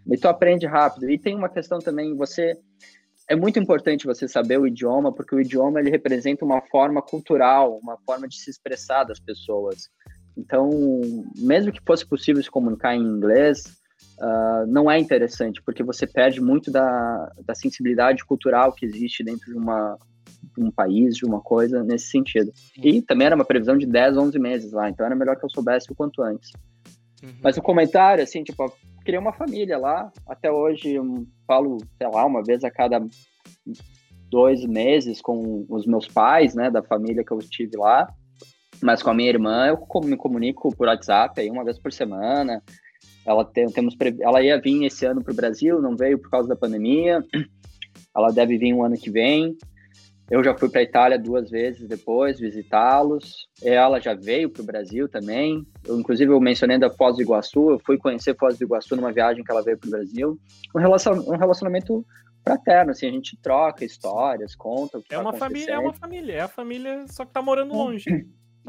e 0.05 0.17
tu 0.17 0.27
aprende 0.27 0.65
rápido. 0.65 1.09
E 1.09 1.17
tem 1.17 1.35
uma 1.35 1.47
questão 1.47 1.79
também, 1.79 2.15
você 2.15 2.59
é 3.29 3.35
muito 3.35 3.59
importante 3.59 4.05
você 4.05 4.27
saber 4.27 4.59
o 4.59 4.67
idioma, 4.67 5.13
porque 5.13 5.35
o 5.35 5.39
idioma 5.39 5.79
ele 5.79 5.89
representa 5.89 6.43
uma 6.43 6.61
forma 6.61 7.01
cultural, 7.01 7.79
uma 7.81 7.97
forma 8.05 8.27
de 8.27 8.37
se 8.37 8.49
expressar 8.49 9.03
das 9.05 9.19
pessoas. 9.19 9.89
Então, 10.37 10.69
mesmo 11.37 11.71
que 11.71 11.81
fosse 11.85 12.05
possível 12.05 12.41
se 12.41 12.49
comunicar 12.49 12.95
em 12.95 13.01
inglês, 13.01 13.63
uh, 14.19 14.67
não 14.67 14.89
é 14.89 14.99
interessante, 14.99 15.61
porque 15.61 15.83
você 15.83 16.05
perde 16.07 16.41
muito 16.41 16.71
da, 16.71 17.31
da 17.45 17.55
sensibilidade 17.55 18.25
cultural 18.25 18.73
que 18.73 18.85
existe 18.85 19.23
dentro 19.23 19.51
de, 19.51 19.57
uma, 19.57 19.97
de 20.55 20.63
um 20.63 20.71
país, 20.71 21.15
de 21.15 21.25
uma 21.25 21.39
coisa 21.39 21.83
nesse 21.83 22.07
sentido. 22.07 22.51
E 22.77 23.01
também 23.01 23.27
era 23.27 23.35
uma 23.35 23.45
previsão 23.45 23.77
de 23.77 23.85
10, 23.85 24.17
11 24.17 24.39
meses 24.39 24.71
lá, 24.73 24.89
então 24.89 25.05
era 25.05 25.15
melhor 25.15 25.37
que 25.37 25.45
eu 25.45 25.49
soubesse 25.49 25.91
o 25.91 25.95
quanto 25.95 26.21
antes. 26.21 26.51
Uhum. 27.23 27.35
Mas 27.41 27.57
o 27.57 27.61
comentário, 27.61 28.23
assim, 28.23 28.43
tipo, 28.43 28.63
criei 29.03 29.19
uma 29.19 29.33
família 29.33 29.77
lá. 29.77 30.11
Até 30.27 30.51
hoje 30.51 30.95
falo, 31.47 31.77
sei 31.97 32.07
lá, 32.07 32.25
uma 32.25 32.43
vez 32.43 32.63
a 32.63 32.71
cada 32.71 33.05
dois 34.29 34.65
meses 34.65 35.21
com 35.21 35.65
os 35.69 35.85
meus 35.85 36.07
pais, 36.07 36.55
né, 36.55 36.71
da 36.71 36.81
família 36.81 37.23
que 37.23 37.31
eu 37.31 37.39
tive 37.39 37.77
lá. 37.77 38.07
Mas 38.81 39.03
com 39.03 39.11
a 39.11 39.13
minha 39.13 39.29
irmã 39.29 39.67
eu 39.67 39.77
me 40.03 40.17
comunico 40.17 40.75
por 40.75 40.87
WhatsApp 40.87 41.39
aí 41.39 41.49
uma 41.49 41.63
vez 41.63 41.77
por 41.77 41.93
semana. 41.93 42.61
Ela 43.25 43.45
tem, 43.45 43.67
temos 43.67 43.95
ela 44.19 44.41
ia 44.41 44.59
vir 44.59 44.83
esse 44.85 45.05
ano 45.05 45.23
para 45.23 45.31
o 45.31 45.35
Brasil, 45.35 45.81
não 45.81 45.95
veio 45.95 46.19
por 46.19 46.29
causa 46.29 46.49
da 46.49 46.55
pandemia. 46.55 47.23
ela 48.15 48.29
deve 48.29 48.57
vir 48.57 48.73
um 48.73 48.83
ano 48.83 48.97
que 48.97 49.09
vem. 49.09 49.55
Eu 50.31 50.43
já 50.43 50.57
fui 50.57 50.69
para 50.69 50.79
a 50.79 50.83
Itália 50.83 51.19
duas 51.19 51.49
vezes 51.49 51.87
depois 51.87 52.39
visitá-los. 52.39 53.47
Ela 53.61 53.99
já 53.99 54.13
veio 54.13 54.49
para 54.49 54.61
o 54.61 54.65
Brasil 54.65 55.07
também. 55.09 55.65
Eu, 55.85 55.99
inclusive, 55.99 56.31
eu 56.31 56.39
mencionei 56.39 56.77
da 56.77 56.89
Foz 56.89 57.17
do 57.17 57.21
Iguaçu. 57.21 57.71
Eu 57.71 57.79
fui 57.85 57.97
conhecer 57.97 58.35
Foz 58.37 58.57
do 58.57 58.63
Iguaçu 58.63 58.95
numa 58.95 59.11
viagem 59.11 59.43
que 59.43 59.51
ela 59.51 59.61
veio 59.61 59.77
para 59.77 59.87
o 59.87 59.91
Brasil. 59.91 60.39
Um, 60.75 61.33
um 61.33 61.37
relacionamento 61.37 62.05
fraterno, 62.43 62.91
assim, 62.91 63.07
a 63.07 63.11
gente 63.11 63.37
troca 63.41 63.85
histórias, 63.85 64.53
conta 64.55 64.97
o 64.97 65.01
que 65.01 65.13
é 65.13 65.17
tá 65.17 65.23
uma 65.23 65.33
família, 65.33 65.71
é 65.71 65.79
uma 65.79 65.93
família, 65.93 66.33
é 66.33 66.39
a 66.41 66.47
família 66.47 67.05
só 67.07 67.25
que 67.25 67.31
tá 67.31 67.41
morando 67.41 67.73
longe. 67.73 68.05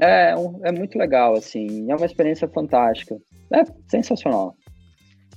É, 0.00 0.34
é 0.64 0.72
muito 0.72 0.98
legal, 0.98 1.34
assim, 1.34 1.88
é 1.88 1.94
uma 1.94 2.06
experiência 2.06 2.48
fantástica. 2.48 3.16
É 3.52 3.62
sensacional. 3.86 4.56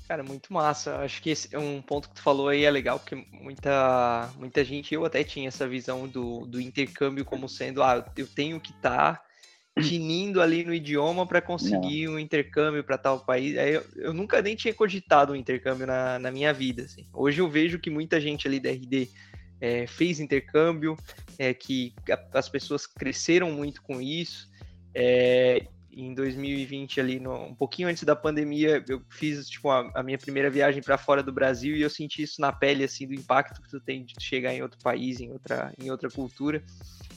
Cara, 0.08 0.24
muito 0.24 0.53
massa. 0.53 0.97
Acho 0.99 1.22
que 1.22 1.32
esse, 1.32 1.55
um 1.58 1.82
ponto 1.82 2.08
que 2.08 2.16
tu 2.16 2.22
falou 2.22 2.47
aí 2.47 2.64
é 2.64 2.72
legal, 2.72 2.97
porque 2.97 3.16
muita, 3.32 4.32
muita 4.38 4.64
gente, 4.64 4.93
eu 4.93 5.03
até 5.03 5.22
tinha 5.22 5.49
essa 5.49 5.68
visão 5.68 6.08
do, 6.08 6.45
do 6.45 6.62
intercâmbio 6.62 7.26
como 7.26 7.49
sendo, 7.49 7.84
ah, 7.84 8.05
eu 8.16 8.26
tenho 8.26 8.58
que 8.60 8.72
estar 8.72 9.18
tá 9.18 9.24
tinindo 9.84 10.41
ali 10.41 10.64
no 10.64 10.74
idioma 10.74 11.28
para 11.28 11.41
conseguir 11.41 12.05
Não. 12.05 12.14
um 12.14 12.20
intercâmbio 12.20 12.86
para 12.86 12.97
tal 12.97 13.20
país. 13.20 13.58
Aí 13.58 13.74
eu, 13.74 13.84
eu, 13.97 14.14
nunca 14.14 14.41
nem 14.41 14.55
tinha 14.55 14.74
cogitado 14.74 15.34
um 15.34 15.36
intercâmbio 15.36 15.86
na, 15.86 16.18
na 16.18 16.32
minha 16.32 16.53
vida. 16.53 16.84
Assim. 16.84 17.05
Hoje 17.14 17.41
eu 17.41 17.49
vejo 17.49 17.78
que 17.78 17.89
muita 17.89 18.22
gente 18.22 18.47
ali 18.47 18.62
da 18.62 18.70
RD 18.70 19.10
é, 19.60 19.88
fez 19.88 20.22
intercâmbio, 20.22 20.95
é, 21.38 21.53
que 21.53 21.93
a, 22.10 22.39
as 22.39 22.47
pessoas 22.47 22.88
cresceram 22.88 23.51
muito 23.51 23.82
com 23.82 23.99
isso. 23.99 24.49
É, 24.95 25.68
em 25.98 26.14
2020 26.14 27.00
ali, 27.00 27.20
no, 27.20 27.34
um 27.45 27.56
pouquinho 27.56 27.88
antes 27.88 28.04
da 28.04 28.16
pandemia, 28.16 28.84
eu 28.88 29.02
fiz 29.10 29.50
tipo 29.50 29.70
a, 29.70 29.89
a 29.95 30.04
minha 30.04 30.18
primeira 30.18 30.50
viagem 30.50 30.82
para 30.82 30.98
fora 30.98 31.24
do 31.24 31.32
Brasil 31.32 31.76
e 31.76 31.82
eu 31.82 31.89
senti 31.89 32.22
isso 32.22 32.39
na 32.39 32.52
pele 32.52 32.84
assim 32.84 33.08
do 33.08 33.14
impacto 33.14 33.62
que 33.62 33.70
tu 33.70 33.80
tem 33.80 34.06
de 34.06 34.14
chegar 34.20 34.54
em 34.54 34.62
outro 34.62 34.80
país, 34.84 35.20
em 35.20 35.32
outra 35.32 35.74
em 35.80 35.89
outra 35.89 36.10
cultura. 36.10 36.64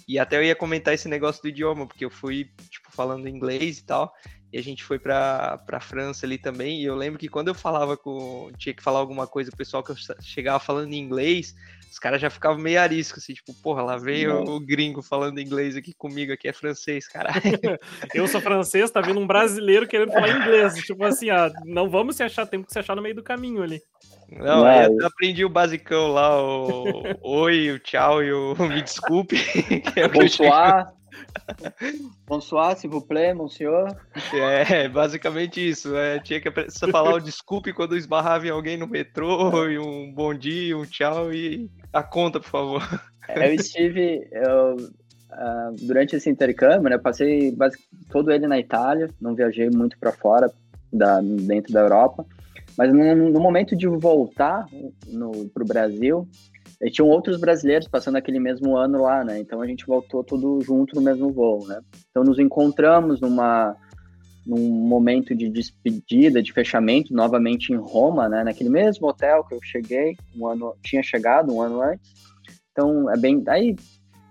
E 0.08 0.18
até 0.18 0.38
eu 0.38 0.42
ia 0.42 0.56
comentar 0.56 0.94
esse 0.94 1.08
negócio 1.08 1.42
do 1.42 1.48
idioma, 1.48 1.86
porque 1.86 2.04
eu 2.04 2.10
fui 2.10 2.50
tipo 2.70 2.90
falando 2.90 3.28
inglês 3.28 3.78
e 3.78 3.84
tal, 3.84 4.12
e 4.52 4.58
a 4.58 4.62
gente 4.62 4.82
foi 4.82 4.98
para 4.98 5.58
para 5.58 5.80
França 5.80 6.26
ali 6.26 6.38
também, 6.38 6.80
e 6.80 6.84
eu 6.84 6.94
lembro 6.94 7.18
que 7.18 7.28
quando 7.28 7.48
eu 7.48 7.54
falava 7.54 7.96
com 7.96 8.50
tinha 8.58 8.74
que 8.74 8.82
falar 8.82 8.98
alguma 8.98 9.26
coisa, 9.26 9.50
o 9.52 9.56
pessoal 9.56 9.82
que 9.82 9.90
eu 9.90 9.96
chegava 10.20 10.58
falando 10.58 10.92
em 10.92 10.98
inglês, 10.98 11.54
os 11.90 11.98
caras 11.98 12.20
já 12.20 12.30
ficavam 12.30 12.58
meio 12.58 12.80
arisco, 12.80 13.18
assim, 13.18 13.34
tipo, 13.34 13.52
porra, 13.52 13.82
lá 13.82 13.96
veio 13.96 14.44
o, 14.44 14.56
o 14.56 14.60
gringo 14.60 15.02
falando 15.02 15.40
inglês 15.40 15.76
aqui 15.76 15.92
comigo, 15.92 16.32
aqui 16.32 16.46
é 16.46 16.52
francês, 16.52 17.08
caralho. 17.08 17.40
eu 18.14 18.28
sou 18.28 18.40
francês, 18.40 18.92
tá 18.92 19.00
vindo 19.00 19.18
um 19.18 19.26
brasileiro 19.26 19.88
querendo 19.88 20.12
falar 20.12 20.30
inglês. 20.30 20.74
Tipo 20.74 21.04
assim, 21.04 21.30
ó, 21.30 21.50
não 21.64 21.90
vamos 21.90 22.14
se 22.14 22.22
achar, 22.22 22.46
temos 22.46 22.68
que 22.68 22.72
se 22.72 22.78
achar 22.78 22.94
no 22.94 23.02
meio 23.02 23.16
do 23.16 23.24
caminho 23.24 23.60
ali. 23.60 23.82
Não, 24.30 24.64
aí 24.64 24.86
eu 24.86 25.06
aprendi 25.06 25.44
o 25.44 25.48
basicão 25.48 26.12
lá, 26.12 26.40
o 26.40 27.16
oi, 27.22 27.72
o 27.72 27.78
tchau 27.80 28.22
e 28.22 28.32
o 28.32 28.54
me 28.68 28.82
desculpe. 28.82 29.36
Que 29.92 30.00
é 30.00 30.08
Bonsoir. 30.08 30.86
Bonsoir, 32.26 32.76
s'il 32.76 32.90
vous 32.90 33.00
plaît, 33.00 33.34
monsieur. 33.34 33.86
É, 34.32 34.88
basicamente 34.88 35.60
isso. 35.66 35.94
É, 35.94 36.18
tinha 36.20 36.40
que 36.40 36.50
falar 36.90 37.14
o 37.14 37.20
desculpe 37.20 37.72
quando 37.72 37.96
esbarrava 37.96 38.46
em 38.46 38.50
alguém 38.50 38.76
no 38.76 38.86
metrô, 38.86 39.68
e 39.68 39.78
um 39.78 40.12
bom 40.12 40.34
dia, 40.34 40.76
um 40.76 40.84
tchau 40.84 41.32
e 41.32 41.70
a 41.92 42.02
conta, 42.02 42.40
por 42.40 42.48
favor. 42.48 43.02
É, 43.28 43.48
eu 43.48 43.54
estive, 43.54 44.28
eu, 44.32 44.76
uh, 44.76 45.76
durante 45.82 46.16
esse 46.16 46.28
intercâmbio, 46.28 46.90
né, 46.90 46.98
passei 46.98 47.56
todo 48.10 48.32
ele 48.32 48.46
na 48.46 48.58
Itália, 48.58 49.08
não 49.20 49.34
viajei 49.34 49.70
muito 49.70 49.98
para 49.98 50.12
fora, 50.12 50.50
da, 50.92 51.20
dentro 51.20 51.72
da 51.72 51.80
Europa, 51.80 52.26
mas 52.76 52.92
no, 52.92 53.30
no 53.30 53.40
momento 53.40 53.76
de 53.76 53.86
voltar 53.86 54.66
para 55.54 55.62
o 55.62 55.66
Brasil, 55.66 56.28
e 56.82 56.90
tinham 56.90 57.08
outros 57.08 57.38
brasileiros 57.38 57.86
passando 57.86 58.16
aquele 58.16 58.40
mesmo 58.40 58.76
ano 58.76 59.02
lá, 59.02 59.22
né? 59.22 59.38
Então 59.38 59.60
a 59.60 59.66
gente 59.66 59.86
voltou 59.86 60.24
tudo 60.24 60.60
junto 60.62 60.94
no 60.94 61.02
mesmo 61.02 61.30
voo, 61.30 61.66
né? 61.66 61.80
Então 62.10 62.24
nos 62.24 62.38
encontramos 62.38 63.20
numa 63.20 63.76
num 64.46 64.70
momento 64.70 65.34
de 65.34 65.50
despedida, 65.50 66.42
de 66.42 66.52
fechamento, 66.52 67.12
novamente 67.12 67.72
em 67.72 67.76
Roma, 67.76 68.28
né? 68.28 68.42
Naquele 68.42 68.70
mesmo 68.70 69.06
hotel 69.06 69.44
que 69.44 69.54
eu 69.54 69.60
cheguei, 69.62 70.16
um 70.34 70.46
ano 70.46 70.74
tinha 70.82 71.02
chegado 71.02 71.54
um 71.54 71.60
ano 71.60 71.82
antes. 71.82 72.10
Então 72.72 73.10
é 73.10 73.18
bem, 73.18 73.44
aí 73.46 73.76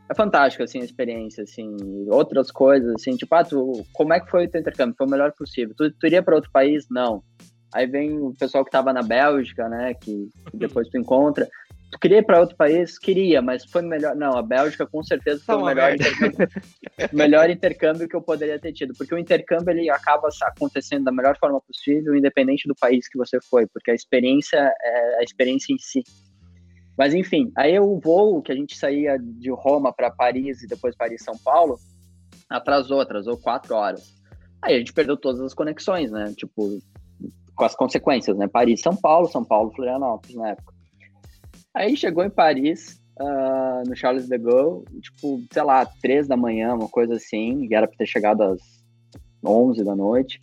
é 0.10 0.16
fantástico 0.16 0.64
assim 0.64 0.82
a 0.82 0.86
experiência, 0.86 1.44
assim, 1.44 1.78
outras 2.10 2.50
coisas 2.50 2.96
assim, 2.96 3.16
tipo, 3.16 3.34
ah, 3.36 3.44
tu, 3.44 3.86
como 3.94 4.12
é 4.12 4.20
que 4.20 4.30
foi 4.30 4.46
o 4.46 4.50
teu 4.50 4.60
intercâmbio? 4.60 4.96
Foi 4.98 5.06
o 5.06 5.10
melhor 5.10 5.32
possível. 5.34 5.76
Tu, 5.78 5.92
tu 5.92 6.08
iria 6.08 6.24
para 6.24 6.36
outro 6.36 6.52
país? 6.52 6.88
Não. 6.90 7.24
Aí 7.74 7.86
vem 7.86 8.20
o 8.20 8.34
pessoal 8.34 8.64
que 8.64 8.70
estava 8.70 8.92
na 8.92 9.04
Bélgica, 9.04 9.70
né? 9.70 9.94
Que, 9.94 10.28
que 10.50 10.58
depois 10.58 10.88
tu 10.90 10.98
encontra. 10.98 11.48
Tu 11.92 11.98
queria 12.00 12.20
ir 12.20 12.26
para 12.26 12.40
outro 12.40 12.56
país? 12.56 13.00
Queria, 13.00 13.42
mas 13.42 13.66
foi 13.66 13.82
melhor. 13.82 14.16
Não, 14.16 14.38
a 14.38 14.44
Bélgica 14.44 14.86
com 14.86 15.04
certeza 15.04 15.42
foi 15.44 15.56
o 15.56 15.66
melhor 15.66 15.96
intercâmbio, 15.96 16.48
melhor 17.12 17.50
intercâmbio 17.50 18.08
que 18.08 18.16
eu 18.16 18.22
poderia 18.22 18.60
ter 18.60 18.74
tido, 18.74 18.94
porque 18.96 19.14
o 19.16 19.18
intercâmbio 19.18 19.72
ele 19.72 19.90
acaba 19.90 20.30
acontecendo 20.44 21.06
da 21.06 21.12
melhor 21.12 21.36
forma 21.40 21.60
possível, 21.62 22.16
independente 22.16 22.68
do 22.68 22.76
país 22.76 23.08
que 23.08 23.18
você 23.18 23.40
foi, 23.50 23.66
porque 23.68 23.90
a 23.90 23.96
experiência 23.96 24.58
é 24.58 25.20
a 25.20 25.24
experiência 25.24 25.74
em 25.74 25.80
si. 25.80 26.04
Mas 26.96 27.14
enfim, 27.16 27.52
aí 27.58 27.80
o 27.80 28.00
voo 28.00 28.42
que 28.42 28.52
a 28.52 28.56
gente 28.56 28.78
saía 28.78 29.18
de 29.18 29.50
Roma 29.50 29.92
para 29.92 30.12
Paris 30.12 30.62
e 30.62 30.68
depois 30.68 30.96
Paris 30.96 31.24
São 31.24 31.38
Paulo 31.44 31.80
atrasou, 32.50 33.00
atrasou 33.00 33.38
quatro 33.38 33.74
horas. 33.74 34.14
Aí 34.62 34.76
a 34.76 34.78
gente 34.78 34.94
perdeu 34.94 35.18
todas 35.18 35.42
as 35.42 35.54
conexões, 35.54 36.12
né? 36.12 36.34
Tipo, 36.36 36.78
com 37.56 37.64
as 37.64 37.74
consequências, 37.74 38.38
né? 38.38 38.48
Paris 38.48 38.82
São 38.82 38.96
Paulo, 38.96 39.28
São 39.28 39.44
Paulo 39.44 39.72
Florianópolis 39.74 40.36
na 40.36 40.50
época. 40.50 40.79
Aí 41.74 41.96
chegou 41.96 42.24
em 42.24 42.30
Paris, 42.30 43.00
uh, 43.20 43.88
no 43.88 43.96
Charles 43.96 44.28
de 44.28 44.38
Gaulle, 44.38 44.86
tipo, 45.02 45.42
sei 45.52 45.64
lá, 45.64 45.86
três 45.86 46.28
da 46.28 46.36
manhã, 46.36 46.74
uma 46.74 46.90
coisa 46.90 47.16
assim, 47.16 47.68
e 47.70 47.76
era 47.76 47.88
para 47.88 47.98
ter 47.98 48.08
chegado 48.08 48.42
às 48.42 48.62
11 49.46 49.84
da 49.84 49.96
noite. 49.96 50.42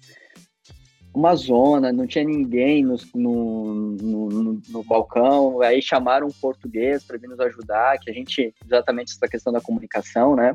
Uma 1.14 1.34
zona, 1.34 1.92
não 1.92 2.06
tinha 2.06 2.24
ninguém 2.24 2.84
no, 2.84 2.96
no, 3.14 3.96
no, 3.96 4.62
no 4.68 4.84
balcão, 4.84 5.62
aí 5.62 5.80
chamaram 5.80 6.26
um 6.26 6.32
português 6.32 7.02
para 7.04 7.16
vir 7.16 7.28
nos 7.28 7.40
ajudar, 7.40 7.98
que 7.98 8.10
a 8.10 8.14
gente, 8.14 8.54
exatamente 8.64 9.12
essa 9.12 9.26
questão 9.26 9.52
da 9.52 9.60
comunicação, 9.60 10.36
né? 10.36 10.54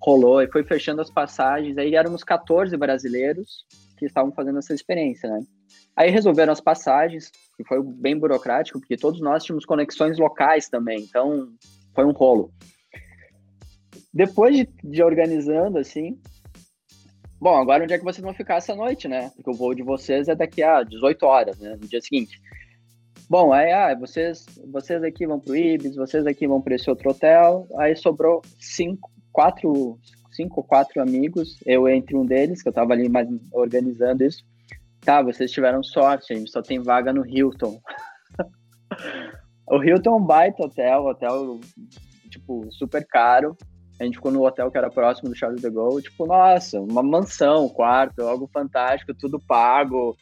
Rolou 0.00 0.40
e 0.40 0.50
foi 0.50 0.64
fechando 0.64 1.02
as 1.02 1.10
passagens, 1.10 1.76
aí 1.76 1.94
éramos 1.94 2.24
14 2.24 2.74
brasileiros 2.78 3.66
que 3.98 4.06
estavam 4.06 4.32
fazendo 4.32 4.58
essa 4.58 4.72
experiência, 4.72 5.28
né? 5.28 5.40
Aí 5.98 6.10
resolveram 6.10 6.52
as 6.52 6.60
passagens, 6.60 7.32
que 7.56 7.64
foi 7.64 7.82
bem 7.82 8.16
burocrático, 8.16 8.78
porque 8.78 8.96
todos 8.96 9.20
nós 9.20 9.42
tínhamos 9.42 9.66
conexões 9.66 10.16
locais 10.16 10.68
também, 10.68 11.00
então 11.00 11.48
foi 11.92 12.04
um 12.04 12.12
rolo. 12.12 12.52
Depois 14.14 14.56
de, 14.56 14.68
de 14.84 15.02
organizando, 15.02 15.76
assim, 15.76 16.16
bom, 17.40 17.56
agora 17.56 17.82
onde 17.82 17.94
é 17.94 17.98
que 17.98 18.04
vocês 18.04 18.22
vão 18.22 18.32
ficar 18.32 18.58
essa 18.58 18.76
noite, 18.76 19.08
né? 19.08 19.32
Porque 19.34 19.50
o 19.50 19.54
voo 19.54 19.74
de 19.74 19.82
vocês 19.82 20.28
é 20.28 20.36
daqui 20.36 20.62
a 20.62 20.84
18 20.84 21.26
horas, 21.26 21.58
né? 21.58 21.70
No 21.70 21.88
dia 21.88 22.00
seguinte. 22.00 22.40
Bom, 23.28 23.52
aí, 23.52 23.72
ah, 23.72 23.92
vocês, 23.96 24.46
vocês 24.70 25.02
aqui 25.02 25.26
vão 25.26 25.40
pro 25.40 25.56
Ibis, 25.56 25.96
vocês 25.96 26.24
aqui 26.28 26.46
vão 26.46 26.62
para 26.62 26.76
esse 26.76 26.88
outro 26.88 27.10
hotel. 27.10 27.66
Aí 27.76 27.96
sobrou 27.96 28.40
cinco, 28.60 29.10
quatro, 29.32 29.98
cinco 30.30 30.62
quatro 30.62 31.02
amigos, 31.02 31.58
eu 31.66 31.88
entre 31.88 32.14
um 32.14 32.24
deles, 32.24 32.62
que 32.62 32.68
eu 32.68 32.72
tava 32.72 32.92
ali 32.92 33.08
mais 33.08 33.28
organizando 33.50 34.22
isso. 34.22 34.46
Tá, 35.08 35.22
vocês 35.22 35.50
tiveram 35.50 35.82
sorte, 35.82 36.34
a 36.34 36.36
gente 36.36 36.50
só 36.50 36.60
tem 36.60 36.82
vaga 36.82 37.14
no 37.14 37.26
Hilton. 37.26 37.80
o 39.66 39.82
Hilton 39.82 40.10
é 40.10 40.14
um 40.16 40.22
baita 40.22 40.62
hotel, 40.62 41.06
hotel, 41.06 41.60
tipo, 42.28 42.70
super 42.70 43.06
caro. 43.06 43.56
A 43.98 44.04
gente 44.04 44.16
ficou 44.16 44.30
no 44.30 44.44
hotel 44.44 44.70
que 44.70 44.76
era 44.76 44.90
próximo 44.90 45.30
do 45.30 45.34
Charles 45.34 45.62
de 45.62 45.70
Gaulle, 45.70 46.02
tipo, 46.02 46.26
nossa, 46.26 46.78
uma 46.78 47.02
mansão, 47.02 47.70
quarto, 47.70 48.20
algo 48.20 48.50
fantástico, 48.52 49.14
tudo 49.14 49.40
pago. 49.40 50.14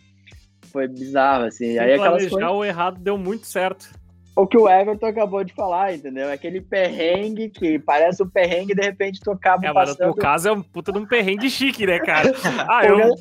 Foi 0.66 0.86
bizarro, 0.86 1.46
assim. 1.46 1.76
Aí 1.80 1.94
aquelas 1.94 2.28
coisas... 2.28 2.48
o 2.48 2.64
errado 2.64 3.00
deu 3.00 3.18
muito 3.18 3.44
certo 3.44 3.90
o 4.36 4.46
que 4.46 4.58
o 4.58 4.68
Everton 4.68 5.06
acabou 5.06 5.42
de 5.42 5.54
falar, 5.54 5.94
entendeu? 5.94 6.30
Aquele 6.30 6.60
perrengue 6.60 7.48
que 7.48 7.78
parece 7.78 8.22
um 8.22 8.28
perrengue 8.28 8.72
e 8.72 8.74
de 8.74 8.82
repente 8.82 9.18
tu 9.18 9.30
acaba 9.30 9.66
é, 9.66 9.72
passando... 9.72 10.08
no 10.08 10.14
caso 10.14 10.48
é 10.48 10.52
um 10.52 10.62
puta 10.62 10.92
de 10.92 10.98
um 10.98 11.06
perrengue 11.06 11.48
chique, 11.48 11.86
né, 11.86 11.98
cara? 11.98 12.34
Ah, 12.68 12.84
eu, 12.84 13.14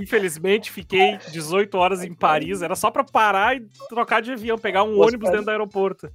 infelizmente, 0.00 0.70
fiquei 0.72 1.18
18 1.30 1.76
horas 1.76 2.02
em 2.02 2.12
Paris, 2.12 2.62
era 2.62 2.74
só 2.74 2.90
pra 2.90 3.04
parar 3.04 3.56
e 3.56 3.66
trocar 3.88 4.20
de 4.20 4.32
avião, 4.32 4.58
pegar 4.58 4.82
um 4.82 5.00
ônibus 5.00 5.30
dentro 5.30 5.44
do 5.44 5.50
aeroporto. 5.50 6.10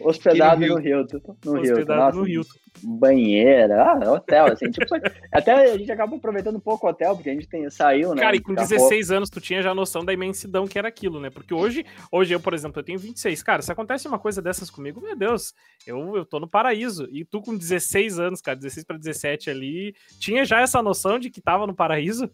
Hospedado 0.00 0.66
no 0.66 0.80
Hilton. 0.80 1.20
No 1.44 1.60
Hospedado 1.60 2.16
Hilton. 2.16 2.20
no 2.20 2.28
Hilton. 2.28 2.66
Banheira, 2.82 3.82
ah, 3.82 4.12
hotel, 4.12 4.52
assim, 4.52 4.68
tipo, 4.70 4.94
até 5.32 5.72
a 5.72 5.78
gente 5.78 5.90
acaba 5.90 6.14
aproveitando 6.14 6.56
um 6.56 6.60
pouco 6.60 6.86
o 6.86 6.90
hotel, 6.90 7.14
porque 7.14 7.30
a 7.30 7.32
gente 7.32 7.48
tem, 7.48 7.68
saiu, 7.70 8.14
né? 8.14 8.20
Cara, 8.20 8.36
e 8.36 8.40
com 8.40 8.54
16 8.54 9.10
anos 9.10 9.30
tu 9.30 9.40
tinha 9.40 9.62
já 9.62 9.70
a 9.70 9.74
noção 9.74 10.04
da 10.04 10.12
imensidão 10.12 10.66
que 10.66 10.78
era 10.78 10.88
aquilo, 10.88 11.18
né? 11.18 11.30
Porque 11.30 11.54
hoje, 11.54 11.86
hoje 12.12 12.34
eu, 12.34 12.40
por 12.40 12.52
exemplo, 12.52 12.80
eu 12.80 12.84
tenho 12.84 12.98
26. 12.98 13.42
Cara, 13.42 13.62
se 13.62 13.72
acontece 13.72 14.06
uma 14.06 14.18
coisa 14.18 14.42
dessas 14.42 14.70
comigo, 14.70 15.00
meu 15.00 15.16
Deus, 15.16 15.54
eu, 15.86 16.16
eu 16.16 16.26
tô 16.26 16.38
no 16.38 16.48
paraíso. 16.48 17.08
E 17.10 17.24
tu 17.24 17.40
com 17.40 17.56
16 17.56 18.18
anos, 18.18 18.40
cara, 18.40 18.56
16 18.56 18.84
para 18.84 18.98
17 18.98 19.50
ali, 19.50 19.94
tinha 20.20 20.44
já 20.44 20.60
essa 20.60 20.82
noção 20.82 21.18
de 21.18 21.30
que 21.30 21.40
tava 21.40 21.66
no 21.66 21.74
paraíso? 21.74 22.30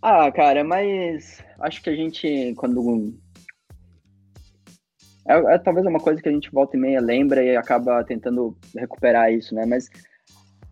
Ah, 0.00 0.30
cara, 0.30 0.62
mas 0.62 1.42
acho 1.60 1.82
que 1.82 1.90
a 1.90 1.96
gente, 1.96 2.54
quando 2.56 3.14
é, 5.28 5.54
é, 5.54 5.58
talvez 5.58 5.86
uma 5.86 5.98
coisa 5.98 6.22
que 6.22 6.28
a 6.28 6.32
gente 6.32 6.50
volta 6.50 6.76
e 6.76 6.80
meia 6.80 7.00
lembra 7.00 7.42
e 7.42 7.56
acaba 7.56 8.02
tentando 8.04 8.56
recuperar 8.76 9.32
isso, 9.32 9.54
né? 9.54 9.64
Mas 9.66 9.88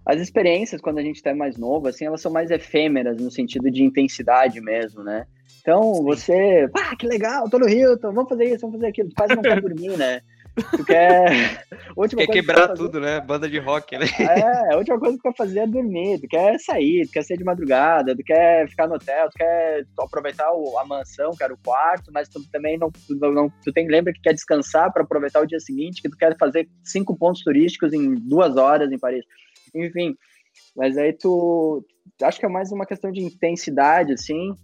as 0.07 0.21
experiências, 0.21 0.81
quando 0.81 0.99
a 0.99 1.03
gente 1.03 1.17
está 1.17 1.35
mais 1.35 1.57
novo, 1.57 1.89
assim, 1.89 2.05
elas 2.05 2.21
são 2.21 2.31
mais 2.31 2.51
efêmeras 2.51 3.17
no 3.17 3.31
sentido 3.31 3.71
de 3.71 3.83
intensidade 3.83 4.61
mesmo, 4.61 5.03
né? 5.03 5.27
Então, 5.61 5.95
Sim. 5.95 6.05
você, 6.05 6.69
ah, 6.75 6.95
que 6.95 7.07
legal, 7.07 7.49
tô 7.49 7.59
no 7.59 7.69
Hilton, 7.69 8.13
vamos 8.13 8.29
fazer 8.29 8.45
isso, 8.45 8.61
vamos 8.61 8.77
fazer 8.77 8.89
aquilo, 8.89 9.09
quase 9.17 9.35
não 9.35 9.43
quer 9.43 9.61
dormir, 9.61 9.97
né? 9.97 10.21
Tu 10.55 10.85
quer. 10.85 11.67
quer 12.17 12.27
quebrar 12.29 12.69
que 12.69 12.75
tudo, 12.75 13.01
né? 13.01 13.21
Banda 13.21 13.49
de 13.49 13.59
rock, 13.59 13.99
né? 13.99 14.07
É, 14.19 14.75
a 14.75 14.77
última 14.77 14.99
coisa 14.99 15.17
que 15.17 15.23
tu 15.23 15.31
quer 15.31 15.37
fazer 15.37 15.59
é 15.61 15.67
dormir. 15.67 16.21
Tu 16.21 16.29
quer 16.29 16.59
sair, 16.61 17.07
tu 17.07 17.13
quer 17.13 17.25
sair 17.25 17.37
de 17.37 17.45
madrugada, 17.45 18.15
tu 18.15 18.23
quer 18.23 18.69
ficar 18.69 18.87
no 18.87 18.95
hotel, 18.95 19.29
tu 19.31 19.39
quer 19.39 19.85
aproveitar 19.99 20.47
a 20.47 20.85
mansão, 20.85 21.33
que 21.33 21.43
era 21.43 21.53
o 21.53 21.59
quarto, 21.59 22.11
mas 22.13 22.29
tu 22.29 22.41
também 22.53 22.79
não. 22.79 22.91
Tu, 22.91 23.15
não, 23.17 23.51
tu 23.63 23.73
tem, 23.73 23.89
lembra 23.89 24.13
que 24.13 24.21
quer 24.21 24.33
descansar 24.33 24.93
para 24.93 25.03
aproveitar 25.03 25.41
o 25.41 25.47
dia 25.47 25.59
seguinte, 25.59 26.01
que 26.01 26.09
tu 26.09 26.17
quer 26.17 26.37
fazer 26.39 26.69
cinco 26.85 27.17
pontos 27.17 27.43
turísticos 27.43 27.93
em 27.93 28.15
duas 28.15 28.57
horas 28.57 28.93
em 28.93 28.99
Paris. 28.99 29.25
Enfim. 29.75 30.15
Mas 30.77 30.97
aí 30.97 31.13
tu. 31.13 31.85
Acho 32.23 32.39
que 32.39 32.47
é 32.47 32.49
mais 32.49 32.71
uma 32.71 32.87
questão 32.87 33.11
de 33.11 33.21
intensidade, 33.21 34.13
assim. 34.13 34.55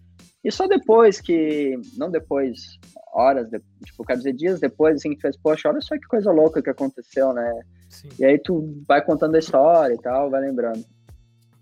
E 0.45 0.51
só 0.51 0.67
depois 0.67 1.21
que. 1.21 1.79
Não 1.97 2.11
depois, 2.11 2.79
horas, 3.13 3.49
de, 3.51 3.61
tipo, 3.85 4.05
quero 4.05 4.19
dizer, 4.19 4.33
dias 4.33 4.61
depois, 4.61 4.97
assim, 4.97 5.15
que 5.15 5.21
fez, 5.21 5.37
poxa, 5.37 5.69
olha 5.69 5.81
só 5.81 5.97
que 5.97 6.07
coisa 6.07 6.31
louca 6.31 6.63
que 6.63 6.71
aconteceu, 6.71 7.33
né? 7.33 7.61
Sim. 7.89 8.09
E 8.19 8.25
aí 8.25 8.39
tu 8.39 8.83
vai 8.87 9.05
contando 9.05 9.35
a 9.35 9.39
história 9.39 9.95
e 9.95 9.99
tal, 9.99 10.31
vai 10.31 10.41
lembrando. 10.41 10.85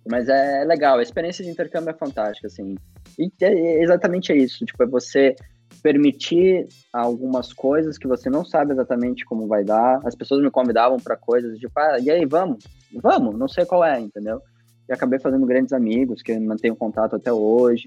Mas 0.09 0.29
é, 0.29 0.63
é 0.63 0.65
legal, 0.65 0.99
a 0.99 1.03
experiência 1.03 1.45
de 1.45 1.51
intercâmbio 1.51 1.91
é 1.91 1.95
fantástica, 1.95 2.47
assim. 2.47 2.77
E 3.19 3.31
é 3.43 3.83
exatamente 3.83 4.33
isso, 4.33 4.65
tipo, 4.65 4.83
é 4.83 4.87
você 4.87 5.35
permitir 5.83 6.67
algumas 6.93 7.53
coisas 7.53 7.99
que 7.99 8.07
você 8.07 8.29
não 8.29 8.45
sabe 8.45 8.73
exatamente 8.73 9.25
como 9.25 9.47
vai 9.47 9.65
dar. 9.65 10.01
As 10.05 10.15
pessoas 10.15 10.43
me 10.43 10.51
convidavam 10.51 10.99
para 10.99 11.17
coisas, 11.17 11.59
tipo, 11.59 11.73
ah, 11.79 11.99
e 12.01 12.11
aí, 12.11 12.25
vamos? 12.25 12.65
Vamos, 12.93 13.39
não 13.39 13.49
sei 13.49 13.65
qual 13.65 13.85
é, 13.85 13.99
entendeu? 14.01 14.41
E 14.89 14.93
acabei 14.93 15.19
fazendo 15.19 15.47
grandes 15.47 15.73
amigos 15.73 16.23
que 16.23 16.39
mantenho 16.39 16.75
contato 16.75 17.17
até 17.17 17.33
hoje. 17.33 17.85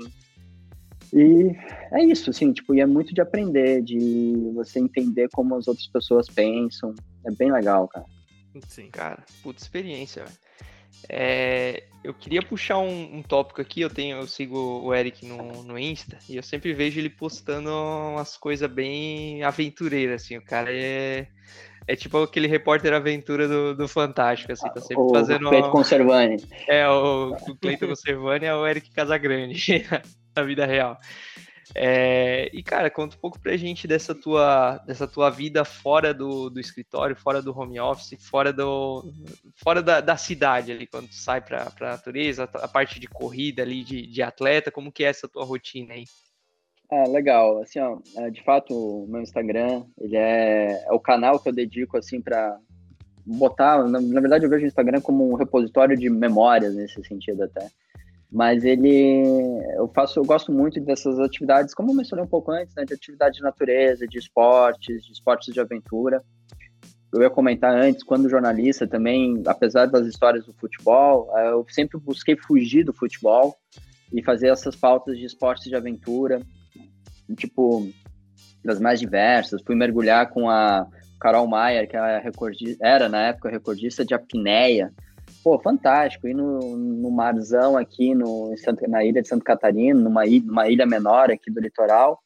E 1.13 1.55
é 1.91 2.03
isso, 2.03 2.29
assim, 2.29 2.53
tipo, 2.53 2.73
e 2.73 2.79
é 2.79 2.85
muito 2.85 3.13
de 3.13 3.21
aprender, 3.21 3.81
de 3.81 4.33
você 4.53 4.79
entender 4.79 5.29
como 5.33 5.55
as 5.55 5.67
outras 5.67 5.87
pessoas 5.87 6.27
pensam. 6.27 6.93
É 7.25 7.31
bem 7.31 7.51
legal, 7.51 7.87
cara. 7.87 8.05
Sim, 8.67 8.89
cara, 8.89 9.23
puta 9.43 9.61
experiência, 9.61 10.25
é, 11.09 11.83
eu 12.03 12.13
queria 12.13 12.41
puxar 12.41 12.77
um, 12.79 13.17
um, 13.17 13.23
tópico 13.23 13.61
aqui. 13.61 13.81
Eu 13.81 13.89
tenho, 13.89 14.17
eu 14.17 14.27
sigo 14.27 14.57
o 14.57 14.93
Eric 14.93 15.25
no, 15.25 15.63
no 15.63 15.77
Insta 15.77 16.17
e 16.29 16.35
eu 16.35 16.43
sempre 16.43 16.73
vejo 16.73 16.99
ele 16.99 17.09
postando 17.09 17.69
umas 17.69 18.37
coisas 18.37 18.69
bem 18.69 19.43
aventureiras, 19.43 20.23
assim. 20.23 20.37
O 20.37 20.43
cara 20.43 20.69
é, 20.71 21.27
é 21.87 21.95
tipo 21.95 22.21
aquele 22.21 22.47
repórter 22.47 22.93
aventura 22.93 23.47
do, 23.47 23.75
do 23.75 23.87
Fantástico, 23.87 24.51
assim, 24.51 24.67
tá 24.69 24.81
sempre 24.81 25.03
o 25.03 25.09
fazendo. 25.09 25.47
O 25.47 25.49
Cleiton 25.49 25.71
Conservani. 25.71 26.37
É, 26.67 26.87
o, 26.87 27.35
o 27.35 27.55
Cleiton 27.55 27.87
Conservani 27.87 28.45
é 28.45 28.55
o 28.55 28.67
Eric 28.67 28.91
Casagrande. 28.91 29.85
na 30.35 30.43
vida 30.43 30.65
real. 30.65 30.97
É, 31.73 32.49
e, 32.53 32.61
cara, 32.61 32.89
conta 32.89 33.15
um 33.15 33.19
pouco 33.19 33.39
pra 33.39 33.55
gente 33.55 33.87
dessa 33.87 34.13
tua, 34.13 34.77
dessa 34.79 35.07
tua 35.07 35.29
vida 35.29 35.63
fora 35.63 36.13
do, 36.13 36.49
do 36.49 36.59
escritório, 36.59 37.15
fora 37.15 37.41
do 37.41 37.57
home 37.57 37.79
office, 37.79 38.17
fora, 38.19 38.51
do, 38.51 39.03
fora 39.55 39.81
da, 39.81 40.01
da 40.01 40.17
cidade 40.17 40.71
ali, 40.71 40.85
quando 40.85 41.07
tu 41.07 41.15
sai 41.15 41.39
pra, 41.39 41.69
pra 41.71 41.91
natureza, 41.91 42.43
a 42.43 42.67
parte 42.67 42.99
de 42.99 43.07
corrida 43.07 43.61
ali, 43.61 43.83
de, 43.83 44.05
de 44.05 44.21
atleta, 44.21 44.71
como 44.71 44.91
que 44.91 45.03
é 45.03 45.07
essa 45.07 45.29
tua 45.29 45.45
rotina 45.45 45.93
aí? 45.93 46.03
É, 46.91 47.07
legal. 47.07 47.61
Assim, 47.61 47.79
ó, 47.79 47.99
é, 48.17 48.29
de 48.29 48.43
fato, 48.43 48.73
o 48.75 49.07
meu 49.07 49.21
Instagram, 49.21 49.85
ele 49.97 50.17
é, 50.17 50.83
é 50.85 50.91
o 50.91 50.99
canal 50.99 51.39
que 51.39 51.47
eu 51.47 51.53
dedico, 51.53 51.97
assim, 51.97 52.19
para 52.19 52.57
botar... 53.25 53.81
Na, 53.87 54.01
na 54.01 54.19
verdade, 54.19 54.43
eu 54.43 54.49
vejo 54.49 54.65
o 54.65 54.67
Instagram 54.67 54.99
como 54.99 55.31
um 55.31 55.35
repositório 55.35 55.95
de 55.95 56.09
memórias, 56.09 56.75
nesse 56.75 57.01
sentido 57.05 57.43
até 57.43 57.69
mas 58.31 58.63
ele 58.63 59.23
eu 59.75 59.89
faço 59.93 60.19
eu 60.19 60.23
gosto 60.23 60.53
muito 60.53 60.79
dessas 60.79 61.19
atividades 61.19 61.73
como 61.73 61.91
eu 61.91 61.95
mencionei 61.95 62.23
um 62.23 62.29
pouco 62.29 62.51
antes 62.51 62.73
né, 62.75 62.85
de 62.85 62.93
atividade 62.93 63.37
de 63.37 63.43
natureza 63.43 64.07
de 64.07 64.17
esportes 64.17 65.03
de 65.03 65.11
esportes 65.11 65.53
de 65.53 65.59
aventura. 65.59 66.23
Eu 67.13 67.21
ia 67.21 67.29
comentar 67.29 67.75
antes 67.75 68.03
quando 68.03 68.29
jornalista 68.29 68.87
também 68.87 69.43
apesar 69.45 69.87
das 69.87 70.07
histórias 70.07 70.45
do 70.45 70.53
futebol 70.53 71.29
eh, 71.37 71.51
eu 71.51 71.65
sempre 71.67 71.99
busquei 71.99 72.37
fugir 72.37 72.85
do 72.85 72.93
futebol 72.93 73.57
e 74.13 74.23
fazer 74.23 74.47
essas 74.47 74.77
pautas 74.77 75.17
de 75.17 75.25
esportes 75.25 75.65
de 75.65 75.75
aventura 75.75 76.41
tipo 77.37 77.89
das 78.63 78.79
mais 78.79 78.99
diversas. 78.99 79.61
Fui 79.61 79.75
mergulhar 79.75 80.29
com 80.29 80.49
a 80.49 80.87
Carol 81.19 81.47
Maier 81.47 81.89
que 81.89 81.97
é 81.97 82.23
era 82.81 83.09
na 83.09 83.27
época 83.27 83.49
recordista 83.49 84.05
de 84.05 84.13
apneia 84.13 84.93
pô, 85.43 85.59
fantástico. 85.59 86.27
Ir 86.27 86.33
no, 86.33 86.77
no 86.77 87.11
marzão 87.11 87.77
aqui 87.77 88.13
no, 88.15 88.53
na 88.87 89.03
ilha 89.03 89.21
de 89.21 89.27
Santa 89.27 89.43
Catarina, 89.43 89.99
numa 89.99 90.25
ilha, 90.25 90.45
numa 90.45 90.69
ilha 90.69 90.85
menor 90.85 91.31
aqui 91.31 91.51
do 91.51 91.59
litoral, 91.59 92.19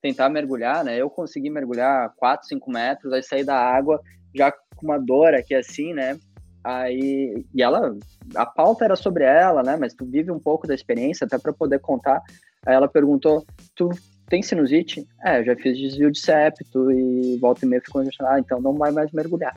tentar 0.00 0.28
mergulhar, 0.28 0.84
né? 0.84 0.96
Eu 0.96 1.08
consegui 1.10 1.50
mergulhar 1.50 2.12
4, 2.16 2.48
5 2.48 2.70
metros, 2.70 3.12
aí 3.12 3.22
sair 3.22 3.44
da 3.44 3.56
água 3.56 4.00
já 4.34 4.50
com 4.50 4.86
uma 4.86 4.98
dor 4.98 5.34
aqui 5.34 5.54
assim, 5.54 5.92
né? 5.92 6.18
Aí, 6.64 7.44
e 7.52 7.62
ela, 7.62 7.96
a 8.36 8.46
pauta 8.46 8.84
era 8.84 8.94
sobre 8.94 9.24
ela, 9.24 9.62
né? 9.62 9.76
Mas 9.76 9.94
tu 9.94 10.04
vive 10.04 10.30
um 10.30 10.38
pouco 10.38 10.66
da 10.66 10.74
experiência 10.74 11.24
até 11.24 11.38
para 11.38 11.52
poder 11.52 11.80
contar. 11.80 12.22
Aí 12.64 12.74
ela 12.74 12.88
perguntou: 12.88 13.44
Tu 13.74 13.90
tem 14.28 14.42
sinusite? 14.42 15.06
É, 15.24 15.40
eu 15.40 15.44
já 15.44 15.56
fiz 15.56 15.76
desvio 15.76 16.10
de 16.10 16.20
septo 16.20 16.90
e 16.90 17.36
volta 17.38 17.64
e 17.64 17.68
meia 17.68 17.82
ficou 17.82 18.02
ah, 18.20 18.38
então 18.38 18.60
não 18.60 18.74
vai 18.74 18.92
mais 18.92 19.10
mergulhar. 19.12 19.54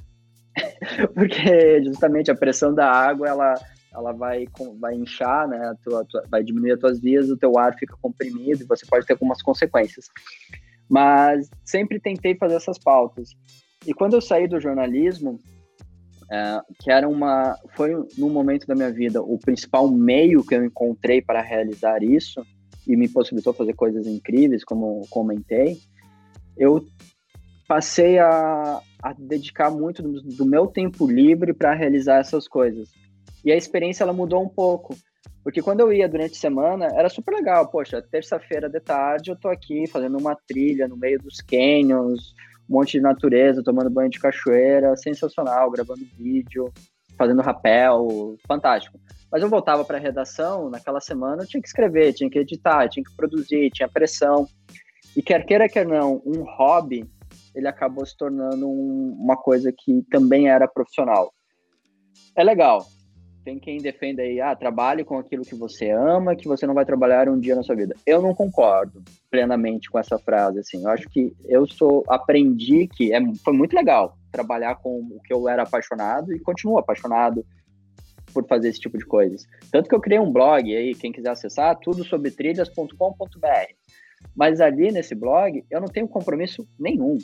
porque 1.13 1.83
justamente 1.83 2.31
a 2.31 2.35
pressão 2.35 2.73
da 2.73 2.89
água 2.89 3.27
ela, 3.27 3.55
ela 3.93 4.11
vai, 4.13 4.45
vai 4.79 4.95
inchar, 4.95 5.47
né? 5.47 5.57
A 5.57 5.75
tua, 5.75 6.05
tua, 6.05 6.23
vai 6.29 6.43
diminuir 6.43 6.73
as 6.73 6.79
tuas 6.79 6.99
vias, 6.99 7.29
o 7.29 7.37
teu 7.37 7.57
ar 7.57 7.75
fica 7.75 7.95
comprimido 8.01 8.63
e 8.63 8.67
você 8.67 8.85
pode 8.85 9.05
ter 9.05 9.13
algumas 9.13 9.41
consequências. 9.41 10.07
Mas 10.89 11.49
sempre 11.63 11.99
tentei 11.99 12.35
fazer 12.35 12.55
essas 12.55 12.77
pautas. 12.77 13.29
E 13.85 13.93
quando 13.93 14.13
eu 14.13 14.21
saí 14.21 14.47
do 14.47 14.59
jornalismo, 14.59 15.39
é, 16.31 16.59
que 16.79 16.91
era 16.91 17.07
uma 17.07 17.55
foi 17.75 17.91
num 18.17 18.29
momento 18.29 18.65
da 18.65 18.73
minha 18.73 18.91
vida 18.91 19.21
o 19.21 19.37
principal 19.37 19.87
meio 19.87 20.43
que 20.43 20.55
eu 20.55 20.65
encontrei 20.65 21.21
para 21.21 21.39
realizar 21.39 22.01
isso 22.01 22.43
e 22.87 22.95
me 22.95 23.07
possibilitou 23.07 23.53
fazer 23.53 23.73
coisas 23.73 24.07
incríveis, 24.07 24.63
como 24.63 25.05
comentei, 25.09 25.77
eu 26.57 26.85
passei 27.67 28.19
a, 28.19 28.79
a 29.01 29.13
dedicar 29.13 29.71
muito 29.71 30.01
do, 30.01 30.21
do 30.21 30.45
meu 30.45 30.67
tempo 30.67 31.07
livre 31.07 31.53
para 31.53 31.73
realizar 31.73 32.19
essas 32.19 32.47
coisas. 32.47 32.89
E 33.43 33.51
a 33.51 33.55
experiência 33.55 34.03
ela 34.03 34.13
mudou 34.13 34.43
um 34.43 34.49
pouco, 34.49 34.95
porque 35.43 35.61
quando 35.61 35.79
eu 35.79 35.93
ia 35.93 36.09
durante 36.09 36.33
a 36.33 36.39
semana, 36.39 36.87
era 36.95 37.09
super 37.09 37.33
legal. 37.33 37.67
Poxa, 37.67 38.01
terça-feira 38.01 38.69
de 38.69 38.79
tarde 38.79 39.31
eu 39.31 39.35
tô 39.35 39.47
aqui 39.47 39.87
fazendo 39.87 40.17
uma 40.17 40.35
trilha 40.47 40.87
no 40.87 40.97
meio 40.97 41.19
dos 41.19 41.41
canyons, 41.41 42.33
um 42.69 42.77
monte 42.77 42.93
de 42.93 43.01
natureza, 43.01 43.63
tomando 43.63 43.89
banho 43.89 44.09
de 44.09 44.19
cachoeira, 44.19 44.95
sensacional, 44.95 45.69
gravando 45.69 46.01
vídeo, 46.17 46.73
fazendo 47.17 47.41
rapel, 47.41 48.35
fantástico. 48.47 48.99
Mas 49.31 49.41
eu 49.41 49.49
voltava 49.49 49.83
para 49.83 49.97
a 49.97 50.01
redação, 50.01 50.69
naquela 50.69 50.99
semana 50.99 51.43
eu 51.43 51.47
tinha 51.47 51.61
que 51.61 51.67
escrever, 51.67 52.13
tinha 52.13 52.29
que 52.29 52.39
editar, 52.39 52.87
tinha 52.89 53.03
que 53.03 53.15
produzir, 53.15 53.69
tinha 53.71 53.87
pressão. 53.87 54.47
E 55.15 55.21
quer 55.21 55.45
queira, 55.45 55.69
quer 55.69 55.85
não, 55.85 56.21
um 56.25 56.43
hobby 56.43 57.07
ele 57.55 57.67
acabou 57.67 58.05
se 58.05 58.15
tornando 58.15 58.67
um, 58.67 59.17
uma 59.19 59.37
coisa 59.37 59.73
que 59.75 60.03
também 60.11 60.49
era 60.49 60.67
profissional. 60.67 61.33
É 62.35 62.43
legal. 62.43 62.85
Tem 63.43 63.59
quem 63.59 63.77
defenda 63.77 64.23
aí, 64.23 64.41
ah, 64.41 64.55
trabalhe 64.55 65.03
com 65.03 65.19
aquilo 65.19 65.43
que 65.43 65.53
você 65.53 65.91
ama, 65.91 66.35
que 66.35 66.47
você 66.47 66.65
não 66.65 66.73
vai 66.73 66.83
trabalhar 66.83 67.29
um 67.29 67.39
dia 67.39 67.55
na 67.55 67.61
sua 67.61 67.75
vida. 67.75 67.95
Eu 68.05 68.21
não 68.21 68.33
concordo 68.33 69.03
plenamente 69.29 69.89
com 69.89 69.99
essa 69.99 70.17
frase, 70.17 70.59
assim. 70.59 70.83
Eu 70.83 70.89
acho 70.89 71.07
que 71.09 71.31
eu 71.45 71.67
sou 71.67 72.03
aprendi 72.09 72.87
que 72.87 73.13
é, 73.13 73.19
foi 73.43 73.53
muito 73.53 73.75
legal 73.75 74.17
trabalhar 74.31 74.75
com 74.77 74.99
o 74.99 75.21
que 75.23 75.31
eu 75.31 75.47
era 75.47 75.63
apaixonado 75.63 76.33
e 76.33 76.39
continuo 76.39 76.79
apaixonado 76.79 77.45
por 78.33 78.45
fazer 78.47 78.69
esse 78.69 78.79
tipo 78.79 78.97
de 78.97 79.05
coisas. 79.05 79.47
Tanto 79.71 79.87
que 79.87 79.95
eu 79.95 80.01
criei 80.01 80.19
um 80.19 80.31
blog 80.31 80.75
aí, 80.75 80.93
quem 80.93 81.11
quiser 81.11 81.29
acessar, 81.29 81.77
tudo 81.79 82.03
sobre 82.03 82.31
trilhas.com.br. 82.31 83.84
Mas 84.35 84.59
ali 84.59 84.91
nesse 84.91 85.15
blog, 85.15 85.63
eu 85.69 85.79
não 85.79 85.87
tenho 85.87 86.07
compromisso 86.07 86.67
nenhum. 86.77 87.17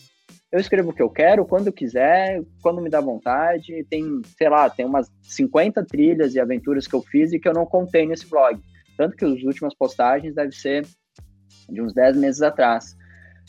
Eu 0.52 0.60
escrevo 0.60 0.92
o 0.92 0.94
que 0.94 1.02
eu 1.02 1.10
quero, 1.10 1.46
quando 1.46 1.72
quiser, 1.72 2.42
quando 2.62 2.82
me 2.82 2.90
dá 2.90 3.02
vontade. 3.02 3.86
Tem, 3.90 4.22
sei 4.38 4.50
lá, 4.50 4.70
tem 4.70 4.86
umas 4.86 5.12
50 5.22 5.86
trilhas 5.86 6.36
e 6.36 6.40
aventuras 6.40 6.88
que 6.88 6.96
eu 6.96 7.02
fiz 7.02 7.34
e 7.34 7.40
que 7.40 7.48
eu 7.48 7.54
não 7.54 7.66
contei 7.66 8.06
nesse 8.06 8.30
blog. 8.30 8.62
Tanto 8.98 9.16
que 9.16 9.26
as 9.26 9.44
últimas 9.44 9.74
postagens 9.76 10.36
devem 10.36 10.52
ser 10.52 10.86
de 11.70 11.82
uns 11.82 11.94
10 11.94 12.18
meses 12.18 12.42
atrás. 12.42 12.96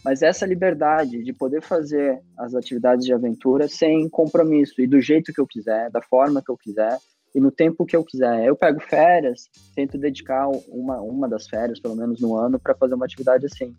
Mas 0.04 0.22
essa 0.22 0.46
liberdade 0.46 1.22
de 1.22 1.32
poder 1.32 1.62
fazer 1.62 2.20
as 2.36 2.54
atividades 2.54 3.04
de 3.04 3.12
aventura 3.12 3.68
sem 3.68 4.08
compromisso 4.08 4.80
e 4.80 4.86
do 4.86 5.00
jeito 5.00 5.32
que 5.32 5.40
eu 5.40 5.46
quiser, 5.46 5.90
da 5.90 6.02
forma 6.02 6.42
que 6.44 6.50
eu 6.50 6.56
quiser 6.56 6.98
e 7.34 7.40
no 7.40 7.50
tempo 7.50 7.86
que 7.86 7.96
eu 7.96 8.04
quiser. 8.04 8.44
Eu 8.44 8.54
pego 8.54 8.80
férias, 8.80 9.48
tento 9.74 9.98
dedicar 9.98 10.48
uma, 10.68 11.00
uma 11.00 11.28
das 11.28 11.46
férias, 11.48 11.80
pelo 11.80 11.96
menos 11.96 12.20
no 12.20 12.36
ano, 12.36 12.58
para 12.58 12.74
fazer 12.74 12.94
uma 12.94 13.04
atividade 13.04 13.46
assim 13.46 13.74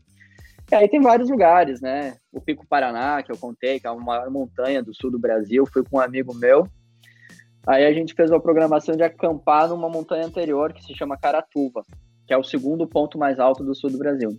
E 0.71 0.75
aí 0.75 0.89
tem 0.89 1.01
vários 1.01 1.29
lugares, 1.29 1.79
né? 1.79 2.15
O 2.31 2.41
Pico 2.41 2.65
Paraná, 2.67 3.21
que 3.21 3.31
eu 3.31 3.37
contei, 3.37 3.79
que 3.79 3.87
é 3.87 3.91
uma 3.91 4.29
montanha 4.29 4.81
do 4.81 4.93
sul 4.93 5.11
do 5.11 5.19
Brasil, 5.19 5.65
fui 5.65 5.83
com 5.83 5.97
um 5.97 6.01
amigo 6.01 6.33
meu. 6.33 6.67
Aí 7.65 7.85
a 7.85 7.93
gente 7.93 8.13
fez 8.13 8.29
uma 8.29 8.41
programação 8.41 8.95
de 8.95 9.03
acampar 9.03 9.69
numa 9.69 9.89
montanha 9.89 10.25
anterior 10.25 10.73
que 10.73 10.83
se 10.83 10.95
chama 10.95 11.17
Caratuva, 11.17 11.83
que 12.27 12.33
é 12.33 12.37
o 12.37 12.43
segundo 12.43 12.87
ponto 12.87 13.17
mais 13.17 13.39
alto 13.39 13.63
do 13.63 13.75
sul 13.75 13.89
do 13.89 13.97
Brasil. 13.97 14.37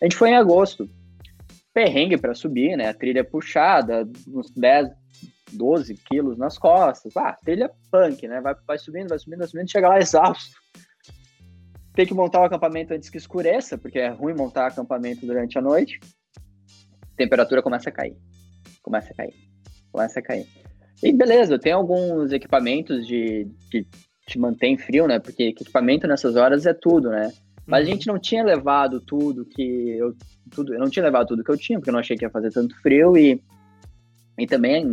A 0.00 0.04
gente 0.04 0.16
foi 0.16 0.30
em 0.30 0.36
agosto. 0.36 0.88
Perrengue 1.74 2.18
para 2.18 2.34
subir, 2.34 2.76
né? 2.76 2.88
A 2.88 2.94
trilha 2.94 3.20
é 3.20 3.24
puxada, 3.24 4.06
uns 4.28 4.50
10, 4.50 4.90
12 5.52 5.94
quilos 5.94 6.38
nas 6.38 6.58
costas. 6.58 7.16
Ah, 7.16 7.36
trilha 7.44 7.70
punk, 7.90 8.26
né? 8.26 8.40
Vai, 8.40 8.54
vai 8.66 8.78
subindo, 8.78 9.08
vai 9.08 9.18
subindo, 9.18 9.38
vai 9.38 9.48
subindo, 9.48 9.70
chega 9.70 9.88
lá 9.88 9.98
exausto. 9.98 10.56
Tem 11.94 12.06
que 12.06 12.14
montar 12.14 12.40
o 12.40 12.44
acampamento 12.44 12.94
antes 12.94 13.10
que 13.10 13.18
escureça, 13.18 13.76
porque 13.76 13.98
é 13.98 14.08
ruim 14.08 14.34
montar 14.34 14.66
acampamento 14.66 15.26
durante 15.26 15.58
a 15.58 15.60
noite. 15.60 16.00
A 17.12 17.16
temperatura 17.16 17.62
começa 17.62 17.90
a 17.90 17.92
cair. 17.92 18.16
Começa 18.82 19.12
a 19.12 19.14
cair. 19.14 19.34
Começa 19.90 20.20
a 20.20 20.22
cair. 20.22 20.46
E 21.02 21.12
beleza, 21.12 21.58
tem 21.58 21.72
alguns 21.72 22.32
equipamentos 22.32 23.06
de, 23.06 23.46
que 23.70 23.86
te 24.26 24.38
mantém 24.38 24.78
frio, 24.78 25.06
né? 25.06 25.18
Porque 25.18 25.44
equipamento 25.44 26.06
nessas 26.06 26.36
horas 26.36 26.64
é 26.64 26.72
tudo, 26.72 27.10
né? 27.10 27.30
Mas 27.66 27.84
uhum. 27.84 27.90
a 27.90 27.94
gente 27.94 28.06
não 28.06 28.18
tinha 28.18 28.44
levado 28.44 29.00
tudo 29.00 29.44
que 29.44 29.96
eu 29.98 30.14
tudo, 30.50 30.74
eu 30.74 30.80
não 30.80 30.90
tinha 30.90 31.04
levado 31.04 31.28
tudo 31.28 31.44
que 31.44 31.50
eu 31.50 31.56
tinha, 31.56 31.78
porque 31.78 31.90
eu 31.90 31.92
não 31.92 32.00
achei 32.00 32.16
que 32.16 32.24
ia 32.24 32.30
fazer 32.30 32.50
tanto 32.50 32.74
frio 32.80 33.16
e 33.16 33.40
e 34.38 34.46
também, 34.46 34.86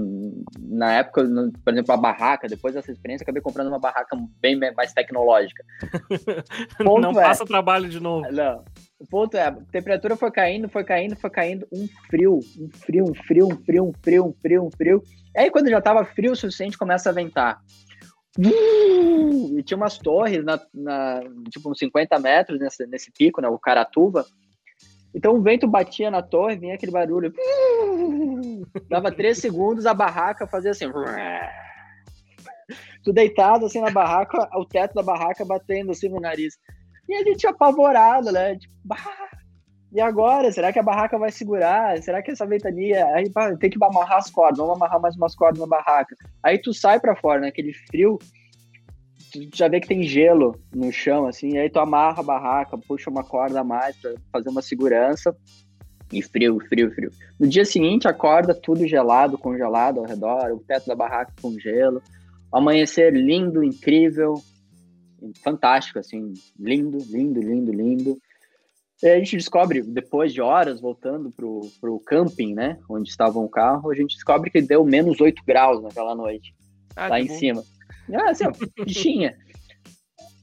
na 0.60 0.98
época, 0.98 1.24
por 1.64 1.74
exemplo, 1.74 1.94
a 1.94 1.98
barraca, 1.98 2.48
depois 2.48 2.74
dessa 2.74 2.92
experiência, 2.92 3.24
acabei 3.24 3.42
comprando 3.42 3.68
uma 3.68 3.80
barraca 3.80 4.18
bem 4.42 4.60
mais 4.76 4.92
tecnológica. 4.92 5.64
não 6.80 7.12
é, 7.12 7.24
passa 7.24 7.46
trabalho 7.46 7.88
de 7.88 8.02
novo. 8.02 8.30
Não. 8.32 8.66
O 9.00 9.08
ponto 9.08 9.38
é, 9.38 9.44
a 9.44 9.52
temperatura 9.52 10.18
foi 10.18 10.30
caindo, 10.30 10.68
foi 10.68 10.84
caindo, 10.84 11.16
foi 11.16 11.30
caindo, 11.30 11.66
um 11.72 11.88
frio, 12.10 12.40
um 12.60 12.70
frio, 12.70 13.06
um 13.06 13.16
frio, 13.16 13.48
um 13.48 13.56
frio, 13.64 13.86
um 13.86 13.94
frio, 14.04 14.26
um 14.26 14.34
frio, 14.34 14.66
um 14.66 14.72
frio. 14.72 15.04
E 15.34 15.40
aí, 15.40 15.50
quando 15.50 15.70
já 15.70 15.80
tava 15.80 16.04
frio 16.04 16.34
o 16.34 16.36
suficiente, 16.36 16.78
começa 16.78 17.10
a 17.10 17.14
ventar. 17.14 17.62
E 18.38 19.64
tinha 19.64 19.78
umas 19.78 19.98
torres, 19.98 20.44
na, 20.44 20.60
na, 20.74 21.22
tipo, 21.50 21.72
uns 21.72 21.80
50 21.80 22.20
metros 22.20 22.60
nesse, 22.60 22.86
nesse 22.88 23.12
pico, 23.12 23.42
né, 23.42 23.48
o 23.48 23.58
Caratuva, 23.58 24.26
então 25.14 25.36
o 25.36 25.42
vento 25.42 25.68
batia 25.68 26.12
na 26.12 26.22
torre, 26.22 26.58
vinha 26.58 26.76
aquele 26.76 26.92
barulho. 26.92 27.34
Dava 28.90 29.12
três 29.12 29.40
segundos, 29.40 29.86
a 29.86 29.94
barraca 29.94 30.48
fazia 30.48 30.72
assim. 30.72 30.86
Tu 33.04 33.14
deitado 33.14 33.66
assim 33.66 33.80
na 33.80 33.90
barraca, 33.90 34.50
o 34.56 34.66
teto 34.66 34.94
da 34.94 35.02
barraca 35.02 35.46
batendo 35.46 35.92
assim 35.92 36.10
no 36.10 36.20
nariz. 36.20 36.58
E 37.08 37.16
a 37.16 37.24
gente 37.24 37.48
apavorado, 37.48 38.32
né? 38.32 38.58
Tipo, 38.58 38.78
e 39.92 40.00
agora? 40.00 40.52
Será 40.52 40.72
que 40.72 40.78
a 40.78 40.84
barraca 40.84 41.18
vai 41.18 41.32
segurar? 41.32 41.98
Será 42.04 42.22
que 42.22 42.32
essa 42.32 42.46
ventania. 42.46 43.08
Aí 43.16 43.30
pá, 43.30 43.56
tem 43.56 43.70
que 43.70 43.84
amarrar 43.84 44.18
as 44.18 44.30
cordas, 44.30 44.60
vamos 44.60 44.76
amarrar 44.76 45.02
mais 45.02 45.16
umas 45.16 45.36
cordas 45.36 45.60
na 45.60 45.66
barraca. 45.66 46.16
Aí 46.44 46.60
tu 46.60 46.74
sai 46.74 47.00
para 47.00 47.16
fora, 47.16 47.42
naquele 47.42 47.70
né? 47.70 47.74
frio, 47.90 48.20
tu 49.32 49.50
já 49.54 49.68
vê 49.68 49.80
que 49.80 49.88
tem 49.88 50.04
gelo 50.04 50.60
no 50.74 50.92
chão, 50.92 51.26
assim, 51.28 51.58
aí 51.58 51.70
tu 51.70 51.80
amarra 51.80 52.20
a 52.20 52.24
barraca, 52.24 52.78
puxa 52.78 53.10
uma 53.10 53.24
corda 53.24 53.62
a 53.62 53.64
mais 53.64 53.96
para 53.98 54.16
fazer 54.32 54.50
uma 54.50 54.62
segurança. 54.62 55.36
E 56.12 56.24
frio, 56.24 56.60
frio, 56.68 56.92
frio. 56.92 57.12
No 57.40 57.48
dia 57.48 57.64
seguinte, 57.64 58.08
acorda 58.08 58.56
tudo 58.56 58.88
gelado, 58.88 59.38
congelado 59.38 60.00
ao 60.00 60.06
redor, 60.06 60.52
o 60.52 60.60
teto 60.60 60.88
da 60.88 60.96
barraca 60.96 61.32
com 61.40 61.58
gelo. 61.60 62.02
Amanhecer 62.52 63.14
lindo, 63.14 63.64
incrível, 63.64 64.42
fantástico, 65.44 66.00
assim, 66.00 66.34
lindo, 66.58 66.98
lindo, 67.10 67.40
lindo, 67.40 67.72
lindo. 67.72 68.18
E 69.02 69.08
a 69.08 69.18
gente 69.20 69.38
descobre, 69.38 69.82
depois 69.82 70.34
de 70.34 70.42
horas, 70.42 70.82
voltando 70.82 71.32
pro, 71.32 71.62
pro 71.80 72.00
camping, 72.00 72.54
né, 72.54 72.78
onde 72.90 73.10
estava 73.10 73.40
o 73.40 73.48
carro, 73.48 73.92
a 73.92 73.96
gente 73.96 74.16
descobre 74.16 74.50
que 74.50 74.62
deu 74.62 74.84
menos 74.84 75.22
8 75.22 75.42
graus 75.46 75.82
naquela 75.82 76.16
noite, 76.16 76.54
ah, 76.96 77.08
lá 77.08 77.20
em 77.20 77.28
bom. 77.28 77.36
cima. 77.36 77.64
Ah, 78.14 78.30
assim, 78.30 78.46
ó. 78.46 78.52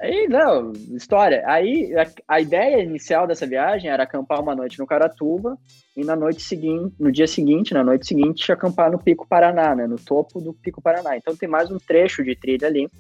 Aí, 0.01 0.29
não, 0.29 0.73
história. 0.95 1.43
Aí, 1.47 1.95
a, 1.97 2.07
a, 2.29 2.41
ideia 2.41 2.83
inicial 2.83 3.27
dessa 3.27 3.47
viagem 3.47 3.91
era 3.91 4.03
acampar 4.03 4.43
uma 4.43 4.55
noite 4.55 4.79
no 4.79 4.87
Caratuba 4.87 5.57
e 5.97 6.05
na 6.05 6.15
noite 6.15 6.43
seguinte, 6.43 6.95
no 7.01 7.11
dia 7.11 7.27
seguinte, 7.27 7.73
na 7.73 7.83
noite 7.83 8.07
seguinte, 8.07 8.53
acampar 8.53 8.91
no 8.91 8.99
Pico 8.99 9.27
Paraná, 9.27 9.75
né, 9.75 9.87
no 9.87 9.97
topo 9.97 10.39
do 10.41 10.53
Pico 10.53 10.83
Paraná. 10.83 11.17
Então 11.17 11.35
tem 11.35 11.49
mais 11.49 11.71
um 11.71 11.79
trecho 11.79 12.23
de 12.23 12.37
trilha 12.37 12.69
ali. 12.69 12.91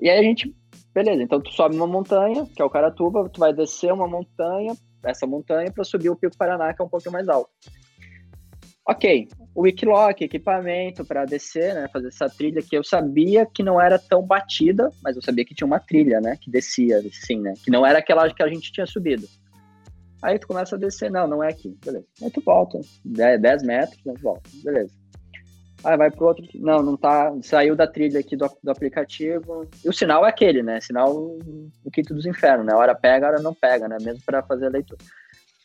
E 0.00 0.08
aí 0.08 0.18
a 0.18 0.22
gente, 0.22 0.54
beleza, 0.94 1.22
então 1.22 1.40
tu 1.40 1.52
sobe 1.52 1.76
uma 1.76 1.86
montanha, 1.86 2.46
que 2.46 2.62
é 2.62 2.64
o 2.64 2.70
Caratuba, 2.70 3.28
tu 3.28 3.38
vai 3.38 3.52
descer 3.52 3.92
uma 3.92 4.08
montanha, 4.08 4.74
essa 5.04 5.26
montanha 5.26 5.70
para 5.70 5.84
subir 5.84 6.08
o 6.08 6.16
Pico 6.16 6.38
Paraná, 6.38 6.72
que 6.72 6.80
é 6.80 6.84
um 6.84 6.88
pouquinho 6.88 7.12
mais 7.12 7.28
alto. 7.28 7.50
Ok, 8.86 9.28
o 9.54 9.62
Wikiloc, 9.62 10.20
equipamento 10.20 11.06
para 11.06 11.24
descer, 11.24 11.74
né, 11.74 11.88
fazer 11.90 12.08
essa 12.08 12.28
trilha 12.28 12.60
que 12.60 12.76
eu 12.76 12.84
sabia 12.84 13.46
que 13.46 13.62
não 13.62 13.80
era 13.80 13.98
tão 13.98 14.20
batida, 14.22 14.90
mas 15.02 15.16
eu 15.16 15.22
sabia 15.22 15.42
que 15.42 15.54
tinha 15.54 15.66
uma 15.66 15.80
trilha, 15.80 16.20
né, 16.20 16.36
que 16.38 16.50
descia, 16.50 17.00
sim, 17.10 17.40
né, 17.40 17.54
que 17.64 17.70
não 17.70 17.86
era 17.86 17.98
aquela 17.98 18.30
que 18.30 18.42
a 18.42 18.48
gente 18.48 18.70
tinha 18.70 18.86
subido. 18.86 19.26
Aí 20.22 20.38
tu 20.38 20.46
começa 20.46 20.76
a 20.76 20.78
descer, 20.78 21.10
não, 21.10 21.26
não 21.26 21.42
é 21.42 21.48
aqui, 21.48 21.74
beleza. 21.82 22.04
Aí 22.22 22.30
tu 22.30 22.42
volta, 22.42 22.78
10, 23.06 23.62
metros, 23.62 24.04
né, 24.04 24.12
volta, 24.20 24.50
beleza. 24.62 24.92
Aí 25.82 25.96
vai 25.96 26.10
pro 26.10 26.26
outro, 26.26 26.44
não, 26.56 26.82
não 26.82 26.96
tá, 26.96 27.34
saiu 27.42 27.74
da 27.74 27.86
trilha 27.86 28.20
aqui 28.20 28.36
do, 28.36 28.50
do 28.62 28.70
aplicativo, 28.70 29.66
e 29.82 29.88
o 29.88 29.92
sinal 29.94 30.26
é 30.26 30.28
aquele, 30.28 30.62
né, 30.62 30.78
sinal 30.82 31.14
do 31.14 31.90
quinto 31.90 32.12
dos 32.12 32.26
infernos, 32.26 32.66
né, 32.66 32.74
hora 32.74 32.94
pega, 32.94 33.28
hora 33.28 33.40
não 33.40 33.54
pega, 33.54 33.88
né, 33.88 33.96
mesmo 34.02 34.22
para 34.26 34.42
fazer 34.42 34.66
a 34.66 34.70
leitura. 34.70 35.02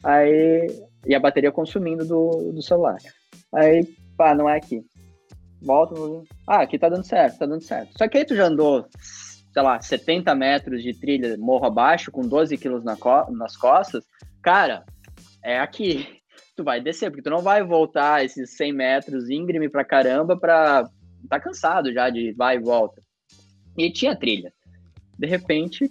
Aí, 0.04 0.68
e 1.06 1.14
a 1.14 1.20
bateria 1.20 1.52
consumindo 1.52 2.06
do, 2.06 2.52
do 2.54 2.62
celular. 2.62 2.97
Aí, 3.54 3.86
pá, 4.18 4.34
não 4.34 4.50
é 4.50 4.58
aqui. 4.58 4.84
Volta, 5.62 5.95
ah, 6.47 6.62
aqui 6.62 6.80
tá 6.80 6.88
dando 6.88 7.04
certo, 7.04 7.39
tá 7.39 7.45
dando 7.45 7.62
certo. 7.62 7.97
Só 7.97 8.08
que 8.08 8.18
aí 8.18 8.26
tu 8.26 8.36
já 8.36 8.45
andou, 8.45 8.86
sei 9.52 9.62
lá, 9.62 9.82
70 9.82 10.34
metros 10.34 10.82
de 10.82 10.93
trilha 10.93 11.38
morro 11.38 11.66
abaixo, 11.66 12.12
com 12.12 12.22
12 12.22 12.58
quilos 12.58 12.84
na 12.84 12.95
co 12.95 13.30
nas 13.32 13.58
costas, 13.58 14.06
cara, 14.41 14.86
é 15.43 15.60
aqui. 15.60 16.08
Tu 16.56 16.64
vai 16.64 16.82
descer, 16.82 17.10
porque 17.10 17.22
tu 17.22 17.30
não 17.30 17.41
vai 17.41 17.64
voltar 17.64 18.26
esses 18.26 18.58
100 18.58 18.74
metros 18.74 19.30
íngreme 19.30 19.70
pra 19.70 19.86
caramba 19.86 20.38
pra... 20.38 20.84
Tá 21.30 21.39
cansado 21.39 21.93
já 21.93 22.10
de 22.10 22.34
vai 22.34 22.58
e 22.58 22.60
volta. 22.60 23.02
E 23.78 23.89
tinha 23.89 24.14
trilha. 24.14 24.52
De 25.18 25.26
repente, 25.26 25.89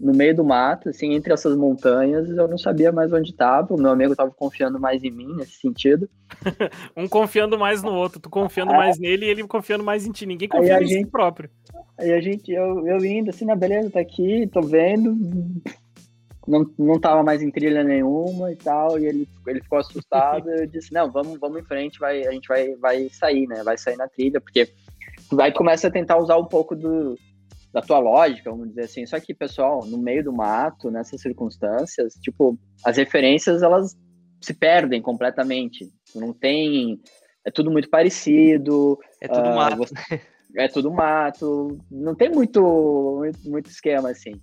no 0.00 0.14
meio 0.14 0.34
do 0.34 0.42
mato, 0.42 0.88
assim, 0.88 1.12
entre 1.12 1.32
essas 1.32 1.54
montanhas, 1.54 2.28
eu 2.30 2.48
não 2.48 2.56
sabia 2.56 2.90
mais 2.90 3.12
onde 3.12 3.30
estava. 3.30 3.74
O 3.74 3.80
meu 3.80 3.90
amigo 3.90 4.12
estava 4.12 4.30
confiando 4.30 4.80
mais 4.80 5.04
em 5.04 5.10
mim 5.10 5.36
nesse 5.36 5.60
sentido. 5.60 6.08
um 6.96 7.06
confiando 7.06 7.58
mais 7.58 7.82
no 7.82 7.92
outro, 7.92 8.18
tu 8.18 8.30
confiando 8.30 8.72
é. 8.72 8.76
mais 8.76 8.98
nele 8.98 9.26
e 9.26 9.28
ele 9.28 9.46
confiando 9.46 9.84
mais 9.84 10.06
em 10.06 10.10
ti. 10.10 10.24
Ninguém 10.24 10.48
confia 10.48 10.82
em 10.82 10.86
gente, 10.86 11.04
si 11.04 11.10
próprio. 11.10 11.50
Aí 11.98 12.12
a 12.12 12.20
gente, 12.20 12.50
eu, 12.50 12.86
eu 12.86 13.04
indo 13.04 13.28
assim, 13.28 13.44
na 13.44 13.54
beleza, 13.54 13.90
tá 13.90 14.00
aqui, 14.00 14.48
tô 14.50 14.62
vendo. 14.62 15.14
Não, 16.48 16.68
não 16.78 16.98
tava 16.98 17.22
mais 17.22 17.42
em 17.42 17.50
trilha 17.50 17.84
nenhuma 17.84 18.50
e 18.50 18.56
tal, 18.56 18.98
e 18.98 19.04
ele, 19.04 19.28
ele 19.46 19.60
ficou 19.60 19.78
assustado. 19.78 20.48
eu 20.48 20.66
disse: 20.66 20.94
Não, 20.94 21.10
vamos, 21.10 21.38
vamos 21.38 21.60
em 21.60 21.64
frente, 21.64 22.00
vai, 22.00 22.26
a 22.26 22.32
gente 22.32 22.48
vai, 22.48 22.74
vai 22.76 23.08
sair, 23.10 23.46
né? 23.46 23.62
Vai 23.62 23.76
sair 23.76 23.96
na 23.96 24.08
trilha, 24.08 24.40
porque 24.40 24.66
aí 25.38 25.52
começa 25.52 25.88
a 25.88 25.92
tentar 25.92 26.16
usar 26.16 26.38
um 26.38 26.46
pouco 26.46 26.74
do, 26.74 27.18
da 27.72 27.80
tua 27.80 27.98
lógica, 27.98 28.50
vamos 28.50 28.68
dizer 28.68 28.82
assim. 28.82 29.06
Só 29.06 29.18
que, 29.20 29.34
pessoal, 29.34 29.84
no 29.86 29.98
meio 29.98 30.24
do 30.24 30.32
mato, 30.32 30.90
nessas 30.90 31.20
circunstâncias, 31.20 32.14
tipo, 32.14 32.58
as 32.84 32.96
referências, 32.96 33.62
elas 33.62 33.96
se 34.40 34.54
perdem 34.54 35.00
completamente. 35.00 35.90
Não 36.14 36.32
tem... 36.32 37.00
É 37.44 37.50
tudo 37.50 37.70
muito 37.70 37.88
parecido. 37.88 38.98
É 39.20 39.28
tudo 39.28 39.48
uh, 39.48 39.54
mato. 39.54 39.76
Você, 39.76 40.20
é 40.56 40.68
tudo 40.68 40.90
mato. 40.90 41.78
Não 41.90 42.14
tem 42.14 42.30
muito, 42.30 42.60
muito, 43.18 43.50
muito 43.50 43.70
esquema, 43.70 44.10
assim. 44.10 44.34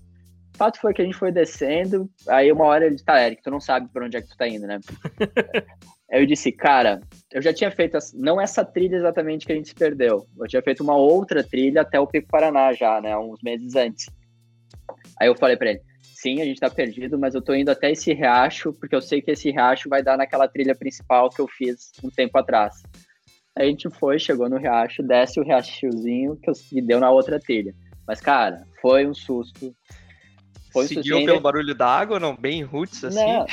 O 0.54 0.58
fato 0.58 0.80
foi 0.80 0.94
que 0.94 1.02
a 1.02 1.06
gente 1.06 1.18
foi 1.18 1.32
descendo, 1.32 2.10
aí 2.28 2.52
uma 2.52 2.66
hora 2.66 2.86
ele 2.86 2.96
disse, 2.96 3.06
tá, 3.06 3.22
Eric, 3.22 3.44
tu 3.44 3.52
não 3.52 3.60
sabe 3.60 3.88
por 3.94 4.02
onde 4.02 4.18
é 4.18 4.22
que 4.22 4.28
tu 4.28 4.36
tá 4.36 4.48
indo, 4.48 4.66
né? 4.66 4.80
Aí 6.12 6.22
eu 6.22 6.26
disse, 6.26 6.52
cara, 6.52 7.02
eu 7.34 7.42
já 7.42 7.54
tinha 7.54 7.70
feito, 7.70 7.98
não 8.14 8.40
essa 8.40 8.64
trilha 8.64 8.96
exatamente 8.96 9.46
que 9.46 9.52
a 9.52 9.56
gente 9.56 9.70
se 9.70 9.76
perdeu. 9.76 10.26
Eu 10.40 10.48
tinha 10.48 10.62
feito 10.62 10.82
uma 10.82 10.96
outra 10.96 11.44
trilha 11.44 11.82
até 11.82 12.00
o 12.00 12.08
Pico 12.08 12.28
Paraná 12.30 12.72
já, 12.74 13.02
né? 13.02 13.18
Uns 13.18 13.42
meses 13.42 13.76
antes. 13.76 14.10
Aí 15.20 15.28
eu 15.28 15.36
falei 15.36 15.58
para 15.58 15.72
ele, 15.72 15.82
sim, 16.02 16.42
a 16.42 16.46
gente 16.46 16.62
tá 16.62 16.70
perdido, 16.70 17.20
mas 17.20 17.36
eu 17.36 17.42
tô 17.42 17.54
indo 17.54 17.70
até 17.70 17.92
esse 17.92 18.14
riacho, 18.14 18.72
porque 18.74 18.96
eu 18.96 19.02
sei 19.02 19.22
que 19.22 19.32
esse 19.32 19.52
riacho 19.52 19.90
vai 19.90 20.02
dar 20.02 20.18
naquela 20.18 20.48
trilha 20.48 20.74
principal 20.74 21.30
que 21.30 21.42
eu 21.42 21.48
fiz 21.48 21.92
um 22.02 22.10
tempo 22.10 22.38
atrás. 22.38 22.82
Aí 23.58 23.68
a 23.68 23.70
gente 23.70 23.90
foi, 23.90 24.18
chegou 24.18 24.50
no 24.50 24.58
riacho, 24.58 25.04
desce 25.04 25.40
o 25.40 25.44
riachozinho 25.44 26.38
que 26.38 26.50
eu, 26.50 26.54
me 26.72 26.82
deu 26.82 27.00
na 27.00 27.10
outra 27.10 27.40
trilha. 27.40 27.76
Mas, 28.08 28.22
cara, 28.22 28.64
foi 28.82 29.06
um 29.06 29.14
susto. 29.14 29.76
Foi 30.72 30.86
um 30.86 30.88
Seguiu 30.88 31.26
pelo 31.26 31.42
barulho 31.42 31.76
da 31.76 31.88
água, 31.88 32.20
não? 32.20 32.36
Bem 32.36 32.64
roots, 32.64 33.04
assim? 33.04 33.18
Não, 33.18 33.46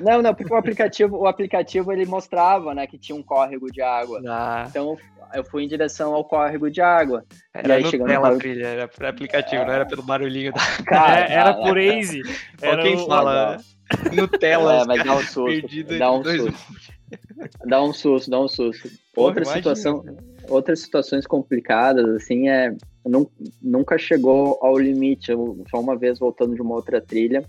não, 0.00 0.22
não, 0.22 0.34
porque 0.34 0.52
o 0.52 0.56
aplicativo, 0.56 1.16
o 1.16 1.26
aplicativo 1.26 1.92
ele 1.92 2.06
mostrava, 2.06 2.74
né, 2.74 2.86
que 2.86 2.98
tinha 2.98 3.16
um 3.16 3.22
córrego 3.22 3.70
de 3.70 3.80
água. 3.80 4.20
Ah. 4.26 4.66
Então 4.68 4.96
eu 5.34 5.44
fui 5.44 5.64
em 5.64 5.68
direção 5.68 6.14
ao 6.14 6.24
córrego 6.24 6.70
de 6.70 6.80
água. 6.80 7.24
Era 7.52 7.68
e 7.68 7.72
aí, 7.72 7.90
chegando 7.90 8.38
trilha, 8.38 8.66
era 8.66 8.88
por 8.88 9.04
aplicativo, 9.04 9.62
é... 9.62 9.66
não 9.66 9.72
era 9.72 9.86
pelo 9.86 10.02
barulhinho 10.02 10.52
da. 10.52 10.60
Cara, 10.84 11.20
era, 11.20 11.32
era 11.32 11.54
por 11.54 11.76
Waze. 11.76 12.22
Era 12.60 12.82
quem 12.82 12.96
o... 12.96 13.06
fala, 13.06 13.56
né? 13.56 13.64
Nutella. 14.14 14.82
É, 14.82 14.84
mas 14.84 15.02
dá 15.04 15.14
um 15.14 15.22
susto. 15.22 15.98
Dá 15.98 16.12
um 16.12 16.24
susto. 16.24 16.76
Dá 17.64 17.82
um 17.82 17.92
susto, 17.92 18.30
dá 18.30 18.40
um 18.40 18.48
susto. 18.48 18.90
Outra 19.16 19.44
Pô, 19.44 19.50
situação, 19.50 20.04
outras 20.48 20.80
situações 20.80 21.26
complicadas, 21.26 22.08
assim, 22.08 22.48
é 22.48 22.74
nunca 23.62 23.96
chegou 23.98 24.58
ao 24.60 24.76
limite. 24.78 25.30
Eu, 25.30 25.62
só 25.70 25.80
uma 25.80 25.96
vez 25.96 26.18
voltando 26.18 26.54
de 26.54 26.62
uma 26.62 26.74
outra 26.74 27.00
trilha, 27.00 27.44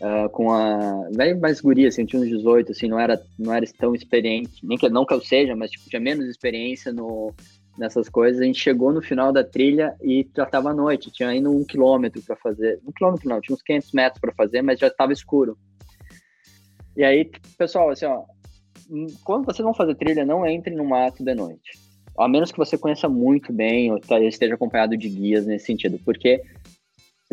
uh, 0.00 0.28
com 0.30 0.52
a. 0.52 1.08
Bem 1.14 1.38
mais 1.38 1.60
guria, 1.60 1.88
assim, 1.88 2.04
tinha 2.04 2.20
uns 2.20 2.28
18, 2.28 2.72
assim, 2.72 2.88
não 2.88 2.98
era, 2.98 3.20
não 3.38 3.52
era 3.52 3.64
tão 3.78 3.94
experiente, 3.94 4.64
nem 4.64 4.78
que, 4.78 4.88
não 4.88 5.04
que 5.04 5.14
eu 5.14 5.20
seja, 5.20 5.54
mas 5.54 5.70
tipo, 5.70 5.88
tinha 5.88 6.00
menos 6.00 6.26
experiência 6.26 6.92
no, 6.92 7.32
nessas 7.78 8.08
coisas. 8.08 8.40
A 8.40 8.44
gente 8.44 8.58
chegou 8.58 8.92
no 8.92 9.02
final 9.02 9.32
da 9.32 9.44
trilha 9.44 9.94
e 10.02 10.26
já 10.36 10.44
estava 10.44 10.70
à 10.70 10.74
noite, 10.74 11.10
tinha 11.10 11.28
ainda 11.28 11.50
um 11.50 11.64
quilômetro 11.64 12.22
para 12.22 12.36
fazer. 12.36 12.80
Um 12.86 12.92
quilômetro 12.92 13.28
não, 13.28 13.40
tinha 13.40 13.54
uns 13.54 13.62
500 13.62 13.92
metros 13.92 14.20
para 14.20 14.34
fazer, 14.34 14.62
mas 14.62 14.78
já 14.78 14.88
estava 14.88 15.12
escuro. 15.12 15.56
E 16.96 17.02
aí, 17.02 17.30
pessoal, 17.58 17.90
assim, 17.90 18.06
ó, 18.06 18.24
quando 19.24 19.46
vocês 19.46 19.64
vão 19.64 19.74
fazer 19.74 19.94
trilha, 19.94 20.24
não 20.24 20.46
entre 20.46 20.74
no 20.74 20.84
mato 20.84 21.24
de 21.24 21.34
noite. 21.34 21.78
A 22.16 22.28
menos 22.28 22.52
que 22.52 22.58
você 22.58 22.78
conheça 22.78 23.08
muito 23.08 23.52
bem 23.52 23.90
ou 23.90 23.98
tá, 23.98 24.20
esteja 24.20 24.54
acompanhado 24.54 24.96
de 24.96 25.08
guias 25.08 25.46
nesse 25.46 25.66
sentido, 25.66 25.98
porque 26.04 26.40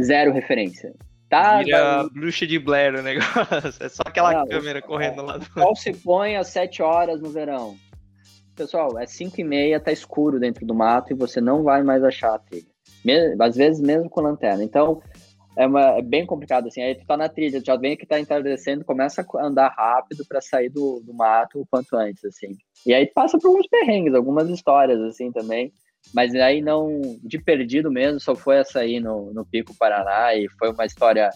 zero 0.02 0.32
referência. 0.32 0.94
Tá, 1.32 1.64
Vira 1.64 2.10
bruxa 2.10 2.46
de 2.46 2.60
Blair 2.60 2.94
o 2.94 3.02
negócio. 3.02 3.32
É 3.80 3.88
só 3.88 4.04
aquela 4.06 4.34
não, 4.34 4.48
câmera 4.48 4.82
correndo 4.82 5.22
lá. 5.22 5.38
Do... 5.38 5.50
Qual 5.52 5.74
se 5.74 5.94
põe 5.94 6.36
às 6.36 6.50
7 6.50 6.84
horas 6.84 7.22
no 7.22 7.30
verão? 7.30 7.78
Pessoal, 8.54 9.00
é 9.00 9.08
5 9.08 9.40
e 9.40 9.44
meia, 9.46 9.80
tá 9.80 9.94
escuro 9.94 10.42
dentro 10.42 10.66
do 10.66 10.76
mato 10.76 11.14
e 11.14 11.16
você 11.16 11.40
não 11.40 11.64
vai 11.64 11.84
mais 11.84 12.04
achar 12.04 12.36
a 12.36 12.40
trilha. 12.40 12.68
Às 13.40 13.56
vezes 13.56 13.82
mesmo 13.82 14.10
com 14.10 14.20
lanterna. 14.20 14.62
Então, 14.62 15.02
é, 15.56 15.66
uma, 15.66 16.00
é 16.00 16.02
bem 16.02 16.26
complicado, 16.26 16.68
assim. 16.68 16.82
Aí 16.82 16.96
tu 16.96 17.06
tá 17.06 17.16
na 17.16 17.30
trilha, 17.30 17.62
já 17.66 17.78
vem 17.78 17.96
que 17.96 18.06
tá 18.06 18.20
entardecendo, 18.20 18.84
começa 18.84 19.26
a 19.26 19.46
andar 19.46 19.70
rápido 19.70 20.26
para 20.28 20.42
sair 20.42 20.68
do, 20.68 21.00
do 21.00 21.14
mato 21.14 21.62
o 21.62 21.66
quanto 21.66 21.96
antes, 21.96 22.26
assim. 22.26 22.58
E 22.86 22.94
aí 22.94 23.08
passa 23.08 23.40
por 23.40 23.58
uns 23.58 23.68
perrengues, 23.68 24.14
algumas 24.14 24.50
histórias, 24.50 25.00
assim, 25.00 25.32
também. 25.32 25.72
Mas 26.14 26.34
aí 26.36 26.62
não, 26.62 27.00
de 27.24 27.38
perdido 27.40 27.92
mesmo, 27.92 28.20
só 28.20 28.36
foi 28.36 28.58
essa 28.58 28.80
aí 28.80 29.00
no, 29.00 29.34
no 29.34 29.46
Pico 29.46 29.74
Paraná 29.78 30.36
e 30.36 30.48
foi 30.60 30.72
uma 30.72 30.86
história 30.86 31.30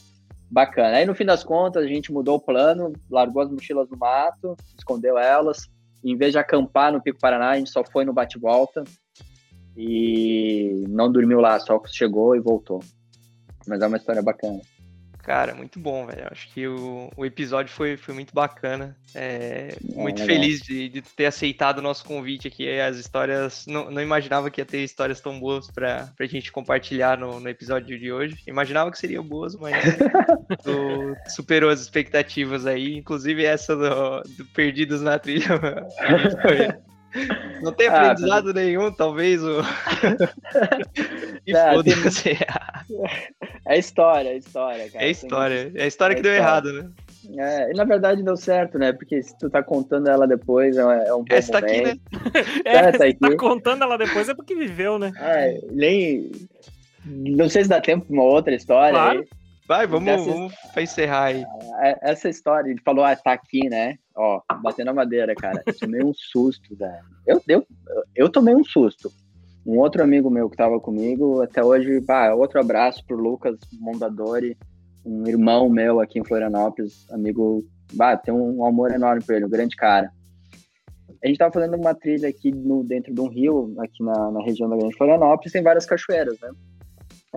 bacana. 0.49 0.97
Aí 0.97 1.05
no 1.05 1.16
fim 1.16 1.26
das 1.26 1.43
contas 1.43 1.84
a 1.84 1.88
gente 1.88 2.11
mudou 2.11 2.36
o 2.36 2.41
plano, 2.41 2.91
largou 3.09 3.41
as 3.41 3.49
mochilas 3.49 3.89
no 3.89 3.97
mato, 3.97 4.55
escondeu 4.78 5.18
elas. 5.18 5.70
Em 6.03 6.16
vez 6.16 6.34
de 6.34 6.38
acampar 6.38 6.91
no 6.91 7.01
Pico 7.01 7.20
Paraná, 7.20 7.51
a 7.51 7.57
gente 7.57 7.70
só 7.70 7.84
foi 7.84 8.05
no 8.05 8.13
bate-volta 8.13 8.84
e 9.76 10.84
não 10.88 11.11
dormiu 11.11 11.39
lá, 11.39 11.59
só 11.59 11.82
chegou 11.88 12.36
e 12.36 12.39
voltou. 12.39 12.80
Mas 13.68 13.82
é 13.82 13.88
uma 13.88 13.97
história 13.97 14.22
bacana. 14.22 14.61
Cara, 15.26 15.56
muito 15.56 15.80
bom, 15.80 16.06
velho. 16.06 16.28
Acho 16.30 16.48
que 16.50 16.68
o, 16.68 17.10
o 17.18 17.26
episódio 17.26 17.74
foi, 17.74 17.98
foi 17.98 18.14
muito 18.14 18.32
bacana. 18.32 18.96
É, 19.16 19.74
é, 19.74 19.96
muito 19.96 20.24
feliz 20.24 20.62
de, 20.62 20.88
de, 20.88 21.02
ter 21.02 21.26
aceitado 21.26 21.80
o 21.80 21.82
nosso 21.82 22.06
convite 22.06 22.48
aqui. 22.48 22.80
As 22.80 22.98
histórias. 22.98 23.66
Não, 23.66 23.90
não 23.90 24.04
imaginava 24.04 24.52
que 24.52 24.62
ia 24.62 24.66
ter 24.66 24.84
histórias 24.84 25.20
tão 25.20 25.40
boas 25.40 25.66
pra, 25.72 26.12
pra 26.16 26.28
gente 26.28 26.52
compartilhar 26.52 27.18
no, 27.18 27.40
no 27.40 27.50
episódio 27.50 27.98
de 27.98 28.12
hoje. 28.12 28.38
Imaginava 28.46 28.92
que 28.92 29.00
seriam 29.00 29.24
boas, 29.24 29.56
mas 29.56 29.84
do, 30.64 31.16
superou 31.28 31.72
as 31.72 31.82
expectativas 31.82 32.68
aí. 32.68 32.96
Inclusive 32.96 33.44
essa 33.44 33.76
do, 33.76 34.22
do 34.38 34.46
Perdidos 34.54 35.02
na 35.02 35.18
Trilha. 35.18 35.60
Não 37.61 37.72
tem 37.72 37.88
ah, 37.88 38.11
aprendizado 38.11 38.49
ah, 38.49 38.53
nenhum, 38.53 38.91
talvez 38.91 39.41
o. 39.43 39.61
e 41.45 41.53
foda-se. 41.53 42.38
É 43.68 43.80
história, 43.80 44.30
é 44.30 44.38
história, 44.38 44.89
cara. 44.91 45.03
É 45.03 45.09
história. 45.09 45.72
É 45.74 45.84
a 45.84 45.88
história 45.88 46.13
é 46.13 46.16
que 46.16 46.22
história. 46.22 46.22
deu 46.22 46.34
errado, 46.34 46.72
né? 46.72 46.89
É, 47.36 47.72
e 47.72 47.74
na 47.74 47.84
verdade 47.84 48.22
deu 48.22 48.38
certo, 48.38 48.78
né? 48.78 48.93
Porque 48.93 49.24
se 49.24 49.36
tu 49.39 49.49
tá 49.49 49.63
contando 49.63 50.07
ela 50.07 50.28
depois, 50.28 50.78
é, 50.78 50.82
é 50.82 51.13
um 51.16 51.24
bom 51.24 51.26
Essa 51.36 51.53
tá 51.53 51.57
aqui, 51.57 51.82
né? 51.82 51.97
É, 52.63 52.76
é 52.76 52.91
tá, 52.91 53.05
aqui. 53.05 53.18
tá 53.20 53.36
contando 53.36 53.84
ela 53.84 53.97
depois 53.97 54.30
é 54.30 54.36
porque 54.36 54.53
viveu, 54.53 54.99
né? 54.99 55.11
É, 55.20 55.59
nem... 55.72 56.32
Não 57.03 57.49
sei 57.49 57.63
se 57.63 57.70
dá 57.70 57.82
tempo 57.82 58.05
pra 58.05 58.13
uma 58.13 58.24
outra 58.24 58.53
história. 58.53 58.91
Claro. 58.91 59.20
Aí. 59.20 59.28
Vai, 59.68 59.88
vamos, 59.88 60.05
Dessa... 60.05 60.30
vamos 60.30 60.53
encerrar 60.78 61.26
aí. 61.26 61.45
É, 61.82 62.11
essa 62.11 62.30
história, 62.30 62.70
ele 62.70 62.82
falou, 62.82 63.03
ah, 63.03 63.16
tá 63.16 63.34
aqui, 63.34 63.68
né? 63.68 63.97
Ó, 64.16 64.41
batendo 64.61 64.89
a 64.91 64.93
madeira, 64.93 65.34
cara. 65.34 65.61
Eu 65.66 65.78
tomei 65.78 66.03
um 66.03 66.13
susto, 66.13 66.76
velho. 66.76 67.03
Eu, 67.26 67.41
eu, 67.47 67.68
eu 68.16 68.30
tomei 68.30 68.55
um 68.55 68.63
susto. 68.63 69.11
Um 69.66 69.80
outro 69.80 70.03
amigo 70.03 70.30
meu 70.30 70.47
que 70.47 70.55
tava 70.55 70.80
comigo, 70.80 71.41
até 71.41 71.63
hoje, 71.63 71.99
pá, 72.01 72.32
outro 72.34 72.59
abraço 72.59 73.03
pro 73.07 73.18
Lucas 73.18 73.57
Mondadori, 73.80 74.55
um 75.03 75.28
irmão 75.28 75.68
meu 75.68 75.99
aqui 75.99 76.20
em 76.20 76.24
Florianópolis, 76.24 77.09
amigo, 77.09 77.66
bah, 77.93 78.16
tem 78.16 78.32
um 78.32 78.63
amor 78.63 78.91
enorme 78.91 79.24
por 79.24 79.34
ele, 79.34 79.45
um 79.45 79.49
grande 79.49 79.76
cara. 79.76 80.11
A 81.24 81.28
gente 81.28 81.39
tava 81.39 81.51
fazendo 81.51 81.76
uma 81.76 81.95
trilha 81.95 82.30
aqui 82.30 82.51
no, 82.51 82.84
dentro 82.84 83.11
de 83.11 83.20
um 83.20 83.28
rio, 83.28 83.74
aqui 83.80 84.03
na, 84.03 84.32
na 84.32 84.43
região 84.43 84.70
da 84.70 84.78
Grande 84.78 84.95
Florianópolis, 84.95 85.51
tem 85.51 85.63
várias 85.63 85.88
cachoeiras, 85.88 86.39
né? 86.39 86.51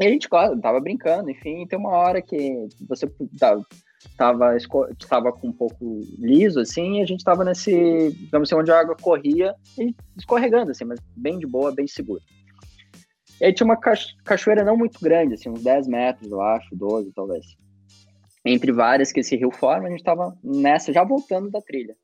E 0.00 0.06
a 0.06 0.10
gente 0.10 0.28
tava 0.28 0.80
brincando, 0.80 1.30
enfim, 1.30 1.66
tem 1.66 1.78
uma 1.78 1.90
hora 1.90 2.22
que 2.22 2.68
você 2.88 3.10
tava, 3.38 3.66
tava, 4.16 4.56
tava 5.08 5.32
com 5.32 5.48
um 5.48 5.52
pouco 5.52 6.00
liso, 6.18 6.60
assim, 6.60 6.98
e 6.98 7.02
a 7.02 7.06
gente 7.06 7.24
tava 7.24 7.44
nesse, 7.44 8.12
digamos 8.12 8.48
assim, 8.48 8.60
onde 8.60 8.70
a 8.70 8.78
água 8.78 8.94
corria, 8.94 9.54
e 9.76 9.94
escorregando, 10.16 10.70
assim, 10.70 10.84
mas 10.84 11.00
bem 11.16 11.38
de 11.38 11.46
boa, 11.46 11.74
bem 11.74 11.86
seguro. 11.86 12.22
E 13.40 13.46
aí 13.46 13.52
tinha 13.52 13.64
uma 13.64 13.76
cachoeira 14.24 14.64
não 14.64 14.76
muito 14.76 15.00
grande, 15.00 15.34
assim, 15.34 15.48
uns 15.48 15.62
10 15.62 15.88
metros, 15.88 16.30
eu 16.30 16.40
acho, 16.40 16.76
12 16.76 17.12
talvez. 17.12 17.46
Entre 18.44 18.70
várias 18.70 19.10
que 19.10 19.20
esse 19.20 19.36
rio 19.36 19.50
forma, 19.50 19.88
a 19.88 19.90
gente 19.90 20.02
tava 20.04 20.36
nessa, 20.44 20.92
já 20.92 21.02
voltando 21.02 21.50
da 21.50 21.60
trilha. 21.60 21.96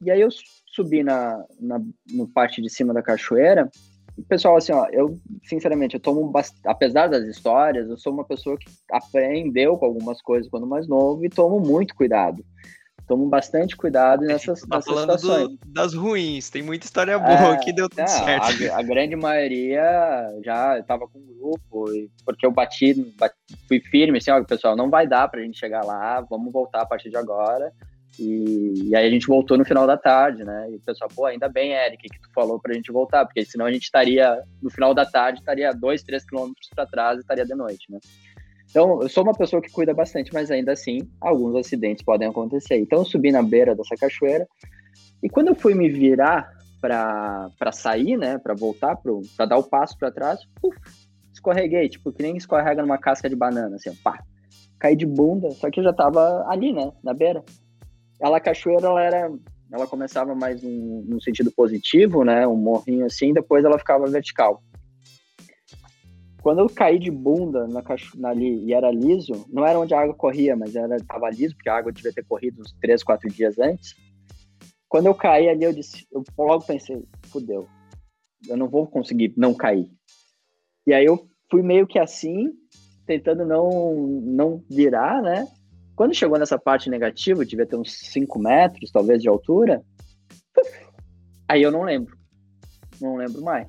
E 0.00 0.10
aí 0.10 0.20
eu 0.20 0.28
subi 0.66 1.02
na, 1.02 1.44
na 1.60 1.80
no 2.12 2.28
parte 2.28 2.60
de 2.60 2.70
cima 2.70 2.92
da 2.92 3.02
cachoeira, 3.02 3.70
pessoal, 4.22 4.56
assim, 4.56 4.72
ó, 4.72 4.86
eu, 4.90 5.18
sinceramente, 5.44 5.94
eu 5.94 6.00
tomo, 6.00 6.32
apesar 6.64 7.08
das 7.08 7.24
histórias, 7.24 7.88
eu 7.88 7.98
sou 7.98 8.12
uma 8.12 8.24
pessoa 8.24 8.56
que 8.56 8.66
aprendeu 8.90 9.76
com 9.76 9.86
algumas 9.86 10.22
coisas 10.22 10.50
quando 10.50 10.66
mais 10.66 10.88
novo 10.88 11.24
e 11.24 11.28
tomo 11.28 11.60
muito 11.60 11.94
cuidado. 11.94 12.44
Tomo 13.06 13.28
bastante 13.28 13.76
cuidado 13.76 14.24
nessas, 14.24 14.62
tá 14.62 14.76
nessas 14.76 14.84
falando 14.84 15.18
situações. 15.18 15.48
Do, 15.50 15.72
das 15.72 15.94
ruins, 15.94 16.50
tem 16.50 16.60
muita 16.60 16.86
história 16.86 17.16
boa 17.18 17.54
é, 17.54 17.56
que 17.58 17.72
deu 17.72 17.88
tudo 17.88 18.00
é, 18.00 18.06
certo. 18.08 18.72
A, 18.72 18.78
a, 18.78 18.82
grande 18.82 19.14
maioria 19.14 19.82
já 20.44 20.78
estava 20.78 21.06
com 21.06 21.20
um 21.20 21.38
grupo, 21.38 21.84
porque 22.24 22.44
eu 22.44 22.50
bati, 22.50 22.94
bati, 23.16 23.36
fui 23.68 23.78
firme, 23.78 24.18
assim, 24.18 24.32
ó, 24.32 24.42
pessoal, 24.42 24.74
não 24.74 24.90
vai 24.90 25.06
dar 25.06 25.28
pra 25.28 25.40
gente 25.40 25.56
chegar 25.56 25.84
lá, 25.84 26.20
vamos 26.22 26.52
voltar 26.52 26.82
a 26.82 26.86
partir 26.86 27.10
de 27.10 27.16
agora. 27.16 27.72
E, 28.18 28.88
e, 28.88 28.96
aí 28.96 29.06
a 29.06 29.10
gente 29.10 29.26
voltou 29.26 29.58
no 29.58 29.64
final 29.64 29.86
da 29.86 29.96
tarde, 29.96 30.42
né? 30.42 30.70
E 30.70 30.76
o 30.76 30.80
pessoal, 30.80 31.10
pô, 31.14 31.26
ainda 31.26 31.48
bem, 31.48 31.72
Eric, 31.72 32.08
que 32.08 32.20
tu 32.20 32.30
falou 32.34 32.58
pra 32.58 32.72
gente 32.72 32.90
voltar, 32.90 33.26
porque 33.26 33.44
senão 33.44 33.66
a 33.66 33.72
gente 33.72 33.84
estaria, 33.84 34.42
no 34.62 34.70
final 34.70 34.94
da 34.94 35.04
tarde, 35.04 35.40
estaria 35.40 35.72
dois, 35.72 36.02
três 36.02 36.24
quilômetros 36.24 36.68
para 36.74 36.86
trás 36.86 37.18
e 37.18 37.20
estaria 37.20 37.44
de 37.44 37.54
noite, 37.54 37.90
né? 37.90 37.98
Então, 38.70 39.00
eu 39.00 39.08
sou 39.08 39.22
uma 39.22 39.34
pessoa 39.34 39.62
que 39.62 39.70
cuida 39.70 39.94
bastante, 39.94 40.32
mas 40.32 40.50
ainda 40.50 40.72
assim, 40.72 41.08
alguns 41.20 41.54
acidentes 41.54 42.04
podem 42.04 42.28
acontecer. 42.28 42.76
Então, 42.78 43.00
eu 43.00 43.04
subi 43.04 43.30
na 43.30 43.42
beira 43.42 43.74
dessa 43.74 43.94
cachoeira 43.96 44.46
e 45.22 45.28
quando 45.28 45.48
eu 45.48 45.54
fui 45.54 45.74
me 45.74 45.88
virar 45.88 46.50
para 46.80 47.72
sair, 47.72 48.16
né, 48.16 48.38
para 48.38 48.54
voltar, 48.54 48.96
para 49.36 49.46
dar 49.46 49.56
o 49.56 49.62
passo 49.64 49.96
para 49.98 50.12
trás, 50.12 50.40
uf, 50.62 50.76
escorreguei, 51.32 51.88
tipo, 51.88 52.12
que 52.12 52.22
nem 52.22 52.36
escorrega 52.36 52.82
numa 52.82 52.98
casca 52.98 53.28
de 53.28 53.36
banana, 53.36 53.76
assim, 53.76 53.94
pá. 53.96 54.22
Caí 54.78 54.94
de 54.94 55.06
bunda, 55.06 55.50
só 55.52 55.70
que 55.70 55.80
eu 55.80 55.84
já 55.84 55.92
tava 55.92 56.44
ali, 56.48 56.72
né, 56.72 56.92
na 57.02 57.14
beira. 57.14 57.42
Ela, 58.20 58.38
a 58.38 58.40
cachoeira, 58.40 58.86
ela 58.86 59.02
era. 59.02 59.32
Ela 59.72 59.86
começava 59.86 60.34
mais 60.34 60.62
num, 60.62 61.20
sentido 61.20 61.50
positivo, 61.50 62.24
né? 62.24 62.46
Um 62.46 62.56
morrinho 62.56 63.04
assim, 63.04 63.32
depois 63.32 63.64
ela 63.64 63.78
ficava 63.78 64.06
vertical. 64.06 64.62
Quando 66.40 66.60
eu 66.60 66.68
caí 66.68 67.00
de 67.00 67.10
bunda 67.10 67.66
na, 67.66 67.82
na 68.14 68.28
ali 68.28 68.64
e 68.64 68.72
era 68.72 68.92
liso, 68.92 69.44
não 69.48 69.66
era 69.66 69.78
onde 69.78 69.92
a 69.92 70.00
água 70.00 70.14
corria, 70.14 70.54
mas 70.54 70.76
era 70.76 70.96
tava 71.04 71.28
liso, 71.30 71.56
porque 71.56 71.68
a 71.68 71.76
água 71.76 71.92
devia 71.92 72.12
ter 72.12 72.24
corrido 72.24 72.60
uns 72.60 72.72
3, 72.80 73.02
4 73.02 73.28
dias 73.28 73.58
antes. 73.58 73.96
Quando 74.88 75.06
eu 75.06 75.14
caí 75.14 75.48
ali, 75.48 75.64
eu 75.64 75.72
disse, 75.72 76.06
eu 76.12 76.22
logo 76.38 76.64
pensei, 76.64 77.02
fudeu, 77.24 77.66
eu 78.48 78.56
não 78.56 78.68
vou 78.68 78.86
conseguir 78.86 79.34
não 79.36 79.52
cair. 79.52 79.90
E 80.86 80.94
aí 80.94 81.04
eu 81.04 81.26
fui 81.50 81.62
meio 81.62 81.86
que 81.86 81.98
assim, 81.98 82.52
tentando 83.06 83.44
não 83.44 83.96
não 84.22 84.64
virar, 84.70 85.20
né? 85.20 85.46
Quando 85.96 86.14
chegou 86.14 86.38
nessa 86.38 86.58
parte 86.58 86.90
negativa, 86.90 87.44
devia 87.44 87.66
ter 87.66 87.76
uns 87.76 87.92
5 87.92 88.38
metros, 88.38 88.90
talvez, 88.90 89.22
de 89.22 89.28
altura. 89.28 89.82
Aí 91.48 91.62
eu 91.62 91.72
não 91.72 91.82
lembro. 91.82 92.14
Não 93.00 93.16
lembro 93.16 93.40
mais. 93.42 93.66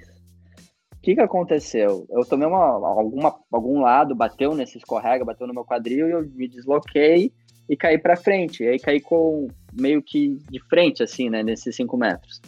O 0.97 1.01
que, 1.01 1.15
que 1.15 1.21
aconteceu? 1.21 2.05
Eu 2.09 2.25
tomei 2.25 2.45
uma, 2.45 2.65
alguma, 2.65 3.33
algum 3.49 3.79
lado, 3.79 4.13
bateu 4.13 4.53
nesse 4.53 4.77
escorrega, 4.77 5.23
bateu 5.23 5.47
no 5.47 5.53
meu 5.53 5.63
quadril 5.63 6.09
e 6.09 6.11
eu 6.11 6.21
me 6.21 6.49
desloquei 6.49 7.31
e 7.69 7.77
caí 7.77 7.97
para 7.97 8.17
frente. 8.17 8.61
E 8.61 8.67
aí 8.67 8.79
caí 8.79 8.99
com 8.99 9.47
meio 9.71 10.03
que 10.03 10.35
de 10.49 10.59
frente, 10.67 11.01
assim, 11.01 11.29
né, 11.29 11.41
nesses 11.41 11.75
5 11.77 11.95
metros. 11.95 12.41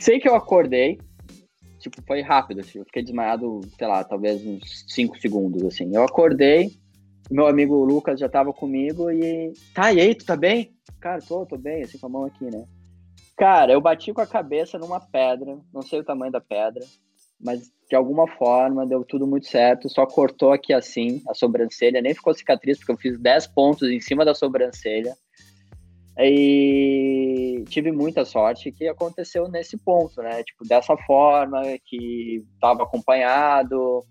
Sei 0.00 0.18
que 0.18 0.28
eu 0.28 0.34
acordei, 0.34 0.98
tipo, 1.78 2.02
foi 2.02 2.20
rápido, 2.20 2.60
assim, 2.60 2.78
eu 2.78 2.84
fiquei 2.84 3.02
desmaiado, 3.02 3.60
sei 3.78 3.86
lá, 3.86 4.02
talvez 4.02 4.44
uns 4.44 4.86
5 4.88 5.20
segundos, 5.20 5.62
assim. 5.62 5.94
Eu 5.94 6.02
acordei, 6.02 6.79
Meu 7.30 7.46
amigo 7.46 7.84
Lucas 7.84 8.18
já 8.18 8.28
tava 8.28 8.52
comigo 8.52 9.10
e. 9.10 9.52
Tá, 9.72 9.92
e 9.92 10.00
aí, 10.00 10.14
tu 10.14 10.24
tá 10.24 10.36
bem? 10.36 10.74
Cara, 11.00 11.20
tô, 11.20 11.46
tô 11.46 11.56
bem, 11.56 11.82
assim, 11.82 11.98
com 11.98 12.06
a 12.06 12.10
mão 12.10 12.24
aqui, 12.24 12.44
né? 12.44 12.64
Cara, 13.36 13.72
eu 13.72 13.80
bati 13.80 14.12
com 14.12 14.20
a 14.20 14.26
cabeça 14.26 14.78
numa 14.78 15.00
pedra, 15.00 15.58
não 15.72 15.80
sei 15.80 16.00
o 16.00 16.04
tamanho 16.04 16.32
da 16.32 16.40
pedra, 16.40 16.84
mas 17.40 17.72
de 17.88 17.96
alguma 17.96 18.26
forma 18.28 18.86
deu 18.86 19.04
tudo 19.04 19.26
muito 19.26 19.46
certo, 19.46 19.88
só 19.88 20.04
cortou 20.04 20.52
aqui 20.52 20.72
assim 20.72 21.22
a 21.26 21.32
sobrancelha, 21.32 22.02
nem 22.02 22.14
ficou 22.14 22.34
cicatriz, 22.34 22.78
porque 22.78 22.92
eu 22.92 22.98
fiz 22.98 23.18
10 23.18 23.46
pontos 23.48 23.88
em 23.88 24.00
cima 24.00 24.24
da 24.24 24.34
sobrancelha. 24.34 25.14
E 26.18 27.64
tive 27.68 27.90
muita 27.92 28.26
sorte 28.26 28.70
que 28.70 28.86
aconteceu 28.86 29.48
nesse 29.48 29.78
ponto, 29.78 30.20
né? 30.20 30.42
Tipo, 30.42 30.66
dessa 30.68 30.94
forma, 30.98 31.62
que 31.86 32.44
estava 32.54 32.82
acompanhado 32.82 34.04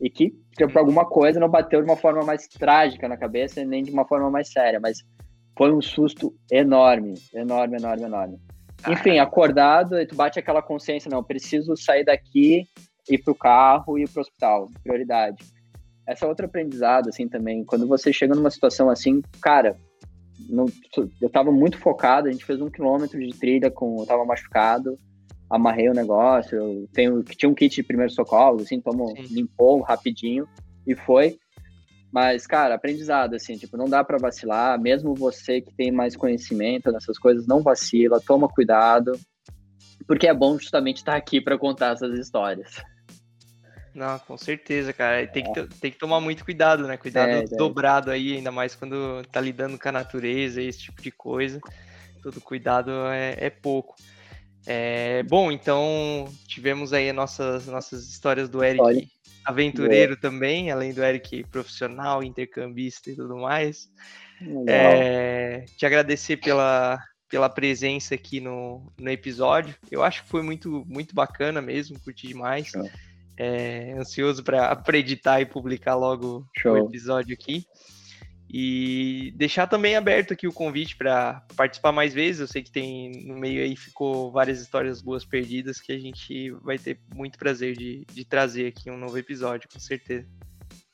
e 0.00 0.08
que, 0.08 0.32
por 0.56 0.78
alguma 0.78 1.04
coisa, 1.04 1.38
não 1.38 1.48
bateu 1.48 1.82
de 1.82 1.88
uma 1.88 1.96
forma 1.96 2.24
mais 2.24 2.46
trágica 2.48 3.08
na 3.08 3.16
cabeça, 3.16 3.64
nem 3.64 3.82
de 3.82 3.90
uma 3.90 4.06
forma 4.06 4.30
mais 4.30 4.50
séria, 4.50 4.80
mas 4.80 4.98
foi 5.56 5.72
um 5.72 5.80
susto 5.80 6.34
enorme, 6.50 7.14
enorme, 7.34 7.76
enorme, 7.76 8.04
enorme. 8.04 8.38
Enfim, 8.88 9.18
acordado, 9.18 9.94
tu 10.06 10.14
bate 10.14 10.38
aquela 10.38 10.62
consciência, 10.62 11.10
não, 11.10 11.22
preciso 11.22 11.76
sair 11.76 12.04
daqui, 12.04 12.64
ir 13.10 13.18
pro 13.18 13.34
carro 13.34 13.98
e 13.98 14.04
ir 14.04 14.08
pro 14.08 14.22
hospital, 14.22 14.68
prioridade. 14.82 15.44
Essa 16.06 16.24
é 16.24 16.28
outra 16.28 16.46
aprendizado, 16.46 17.08
assim, 17.08 17.28
também. 17.28 17.64
Quando 17.64 17.86
você 17.86 18.12
chega 18.12 18.34
numa 18.34 18.50
situação 18.50 18.88
assim, 18.88 19.20
cara, 19.42 19.76
não, 20.48 20.64
eu 21.20 21.28
tava 21.28 21.52
muito 21.52 21.78
focado, 21.78 22.28
a 22.28 22.32
gente 22.32 22.44
fez 22.44 22.60
um 22.60 22.70
quilômetro 22.70 23.20
de 23.20 23.38
trilha 23.38 23.70
com, 23.70 24.00
eu 24.00 24.06
tava 24.06 24.24
machucado, 24.24 24.98
amarrei 25.50 25.88
o 25.88 25.94
negócio, 25.94 26.56
eu 26.56 26.88
tenho, 26.92 27.22
tinha 27.24 27.50
um 27.50 27.54
kit 27.54 27.74
de 27.74 27.82
primeiro 27.82 28.12
socorro, 28.12 28.60
assim, 28.60 28.80
tomo, 28.80 29.12
limpou 29.30 29.80
rapidinho 29.82 30.48
e 30.86 30.94
foi. 30.94 31.38
Mas, 32.12 32.46
cara, 32.46 32.74
aprendizado, 32.74 33.34
assim, 33.34 33.56
tipo, 33.56 33.76
não 33.76 33.86
dá 33.86 34.02
para 34.02 34.18
vacilar, 34.18 34.80
mesmo 34.80 35.14
você 35.14 35.60
que 35.60 35.74
tem 35.74 35.90
mais 35.90 36.16
conhecimento 36.16 36.90
nessas 36.90 37.18
coisas, 37.18 37.46
não 37.46 37.62
vacila, 37.62 38.20
toma 38.20 38.48
cuidado, 38.48 39.18
porque 40.06 40.26
é 40.26 40.34
bom 40.34 40.58
justamente 40.58 40.98
estar 40.98 41.16
aqui 41.16 41.40
para 41.40 41.58
contar 41.58 41.92
essas 41.94 42.18
histórias. 42.18 42.82
Não, 43.94 44.18
com 44.20 44.36
certeza, 44.36 44.92
cara. 44.92 45.26
Tem 45.26 45.52
que, 45.52 45.66
tem 45.80 45.90
que 45.90 45.98
tomar 45.98 46.20
muito 46.20 46.44
cuidado, 46.44 46.86
né? 46.86 46.96
Cuidado 46.96 47.28
é, 47.28 47.40
é. 47.40 47.44
dobrado 47.44 48.10
aí, 48.10 48.36
ainda 48.36 48.52
mais 48.52 48.74
quando 48.74 49.22
tá 49.30 49.40
lidando 49.40 49.78
com 49.78 49.88
a 49.88 49.92
natureza, 49.92 50.62
esse 50.62 50.78
tipo 50.78 51.02
de 51.02 51.10
coisa. 51.10 51.60
Todo 52.22 52.40
cuidado 52.40 52.90
é, 53.08 53.36
é 53.38 53.50
pouco. 53.50 53.96
É, 54.66 55.22
bom, 55.24 55.50
então 55.50 56.28
tivemos 56.46 56.92
aí 56.92 57.12
nossas, 57.12 57.66
nossas 57.66 58.08
histórias 58.08 58.48
do 58.48 58.62
Eric 58.62 58.82
Olha. 58.82 59.02
aventureiro 59.44 60.12
é. 60.14 60.16
também, 60.16 60.70
além 60.70 60.92
do 60.92 61.02
Eric 61.02 61.44
profissional, 61.44 62.22
intercambista 62.22 63.10
e 63.10 63.16
tudo 63.16 63.36
mais. 63.36 63.88
É, 64.66 65.64
te 65.76 65.84
agradecer 65.84 66.38
pela, 66.38 66.98
pela 67.28 67.48
presença 67.48 68.14
aqui 68.14 68.40
no, 68.40 68.92
no 68.98 69.10
episódio. 69.10 69.74
Eu 69.90 70.02
acho 70.02 70.24
que 70.24 70.28
foi 70.28 70.42
muito, 70.42 70.84
muito 70.86 71.14
bacana 71.14 71.60
mesmo, 71.60 72.00
curti 72.00 72.26
demais. 72.26 72.72
É, 73.36 73.94
ansioso 73.98 74.42
para 74.42 74.98
editar 74.98 75.40
e 75.40 75.46
publicar 75.46 75.94
logo 75.94 76.46
Show. 76.58 76.74
o 76.74 76.78
episódio 76.88 77.34
aqui. 77.34 77.64
E 78.52 79.32
deixar 79.36 79.68
também 79.68 79.94
aberto 79.94 80.32
aqui 80.32 80.48
o 80.48 80.52
convite 80.52 80.96
para 80.96 81.44
participar 81.56 81.92
mais 81.92 82.12
vezes. 82.12 82.40
Eu 82.40 82.48
sei 82.48 82.62
que 82.62 82.70
tem 82.70 83.24
no 83.24 83.36
meio 83.36 83.62
aí 83.62 83.76
ficou 83.76 84.32
várias 84.32 84.60
histórias 84.60 85.00
boas 85.00 85.24
perdidas 85.24 85.80
que 85.80 85.92
a 85.92 85.98
gente 85.98 86.50
vai 86.62 86.76
ter 86.76 86.98
muito 87.14 87.38
prazer 87.38 87.76
de, 87.76 88.04
de 88.12 88.24
trazer 88.24 88.66
aqui 88.66 88.90
um 88.90 88.98
novo 88.98 89.16
episódio, 89.16 89.68
com 89.72 89.78
certeza. 89.78 90.26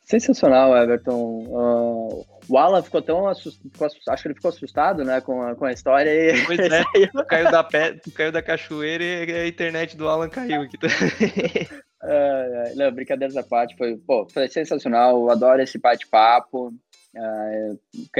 Sensacional, 0.02 0.76
Everton. 0.76 1.46
Uh, 1.48 2.26
o 2.48 2.58
Alan 2.58 2.82
ficou 2.82 3.02
tão 3.02 3.26
assustado, 3.26 3.82
acho 4.08 4.22
que 4.22 4.28
ele 4.28 4.34
ficou 4.36 4.50
assustado, 4.50 5.02
né, 5.02 5.20
com 5.20 5.42
a, 5.42 5.56
com 5.56 5.64
a 5.64 5.72
história. 5.72 6.10
E... 6.10 6.44
Pois 6.44 6.58
é, 6.60 6.84
caiu 7.26 7.50
da, 7.50 7.64
pé, 7.64 7.98
caiu 8.14 8.30
da 8.30 8.40
cachoeira 8.40 9.02
e 9.02 9.32
a 9.32 9.48
internet 9.48 9.96
do 9.96 10.08
Alan 10.08 10.28
caiu 10.28 10.62
aqui 10.62 10.78
também. 10.78 10.96
Uh, 12.06 12.76
não, 12.76 12.92
brincadeiras 12.92 13.36
à 13.36 13.42
parte, 13.42 13.76
foi, 13.76 13.96
pô, 13.96 14.28
foi 14.30 14.46
sensacional, 14.48 15.18
eu 15.18 15.30
adoro 15.30 15.60
esse 15.60 15.76
bate-papo. 15.76 16.72
Uh, 17.16 17.78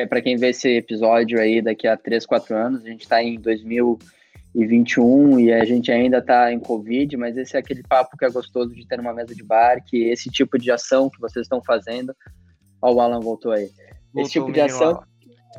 para 0.09 0.23
quem 0.23 0.37
vê 0.37 0.49
esse 0.49 0.71
episódio 0.71 1.39
aí 1.39 1.61
daqui 1.61 1.87
a 1.87 1.97
3, 1.97 2.25
4 2.25 2.57
anos, 2.57 2.85
a 2.85 2.89
gente 2.89 3.03
está 3.03 3.23
em 3.23 3.39
2021 3.39 5.39
e 5.39 5.53
a 5.53 5.65
gente 5.67 5.93
ainda 5.93 6.19
está 6.19 6.51
em 6.51 6.59
Covid, 6.59 7.15
mas 7.19 7.37
esse 7.37 7.57
é 7.57 7.61
aquele 7.61 7.83
papo 7.83 8.17
que 8.17 8.25
é 8.25 8.31
gostoso 8.31 8.75
de 8.75 8.87
ter 8.87 8.99
uma 8.99 9.13
mesa 9.13 9.35
de 9.35 9.45
bar, 9.45 9.85
que 9.85 10.05
esse 10.05 10.31
tipo 10.31 10.59
de 10.59 10.71
ação 10.71 11.11
que 11.11 11.21
vocês 11.21 11.45
estão 11.45 11.63
fazendo. 11.63 12.17
Ó, 12.81 12.95
o 12.95 13.01
Alan 13.01 13.21
voltou 13.21 13.53
aí. 13.53 13.69
Voltou 14.15 14.23
esse 14.23 14.33
tipo 14.33 14.51
de 14.51 14.61
ação. 14.61 15.03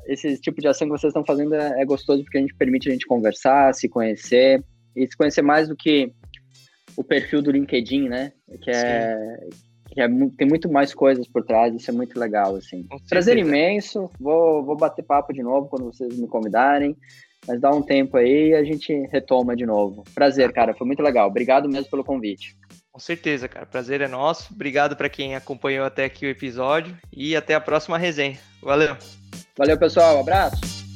Esse 0.07 0.39
tipo 0.39 0.59
de 0.59 0.67
ação 0.67 0.87
que 0.87 0.97
vocês 0.97 1.11
estão 1.11 1.25
fazendo 1.25 1.53
é, 1.53 1.81
é 1.81 1.85
gostoso 1.85 2.23
porque 2.23 2.39
a 2.39 2.41
gente 2.41 2.55
permite 2.55 2.89
a 2.89 2.91
gente 2.91 3.05
conversar, 3.05 3.75
se 3.75 3.87
conhecer 3.87 4.63
e 4.95 5.05
se 5.05 5.15
conhecer 5.15 5.43
mais 5.43 5.67
do 5.67 5.75
que 5.75 6.11
o 6.95 7.03
perfil 7.03 7.41
do 7.41 7.51
LinkedIn, 7.51 8.09
né? 8.09 8.31
Que 8.61 8.71
é, 8.71 9.37
que 9.51 9.66
é, 10.01 10.07
tem 10.37 10.47
muito 10.47 10.71
mais 10.71 10.93
coisas 10.93 11.27
por 11.27 11.43
trás, 11.43 11.73
isso 11.75 11.89
é 11.89 11.93
muito 11.93 12.19
legal, 12.19 12.55
assim. 12.55 12.85
Prazer 13.09 13.37
imenso, 13.37 14.09
vou, 14.19 14.63
vou 14.63 14.75
bater 14.75 15.03
papo 15.03 15.33
de 15.33 15.41
novo 15.41 15.67
quando 15.67 15.85
vocês 15.85 16.17
me 16.17 16.27
convidarem, 16.27 16.95
mas 17.47 17.59
dá 17.59 17.71
um 17.71 17.81
tempo 17.81 18.17
aí 18.17 18.49
e 18.49 18.55
a 18.55 18.63
gente 18.63 18.93
retoma 19.11 19.55
de 19.55 19.65
novo. 19.65 20.03
Prazer, 20.13 20.51
cara, 20.51 20.73
foi 20.73 20.85
muito 20.85 21.01
legal. 21.01 21.27
Obrigado 21.27 21.69
mesmo 21.69 21.89
pelo 21.89 22.03
convite. 22.03 22.55
Com 22.91 22.99
certeza, 22.99 23.47
cara. 23.47 23.65
Prazer 23.65 24.01
é 24.01 24.07
nosso. 24.07 24.51
Obrigado 24.51 24.95
para 24.95 25.07
quem 25.07 25.35
acompanhou 25.35 25.85
até 25.85 26.05
aqui 26.05 26.25
o 26.25 26.29
episódio 26.29 26.97
e 27.15 27.35
até 27.35 27.53
a 27.53 27.61
próxima 27.61 27.97
resenha. 27.97 28.39
Valeu. 28.61 28.97
Valeu, 29.55 29.77
pessoal. 29.77 30.19
Abraço. 30.19 30.86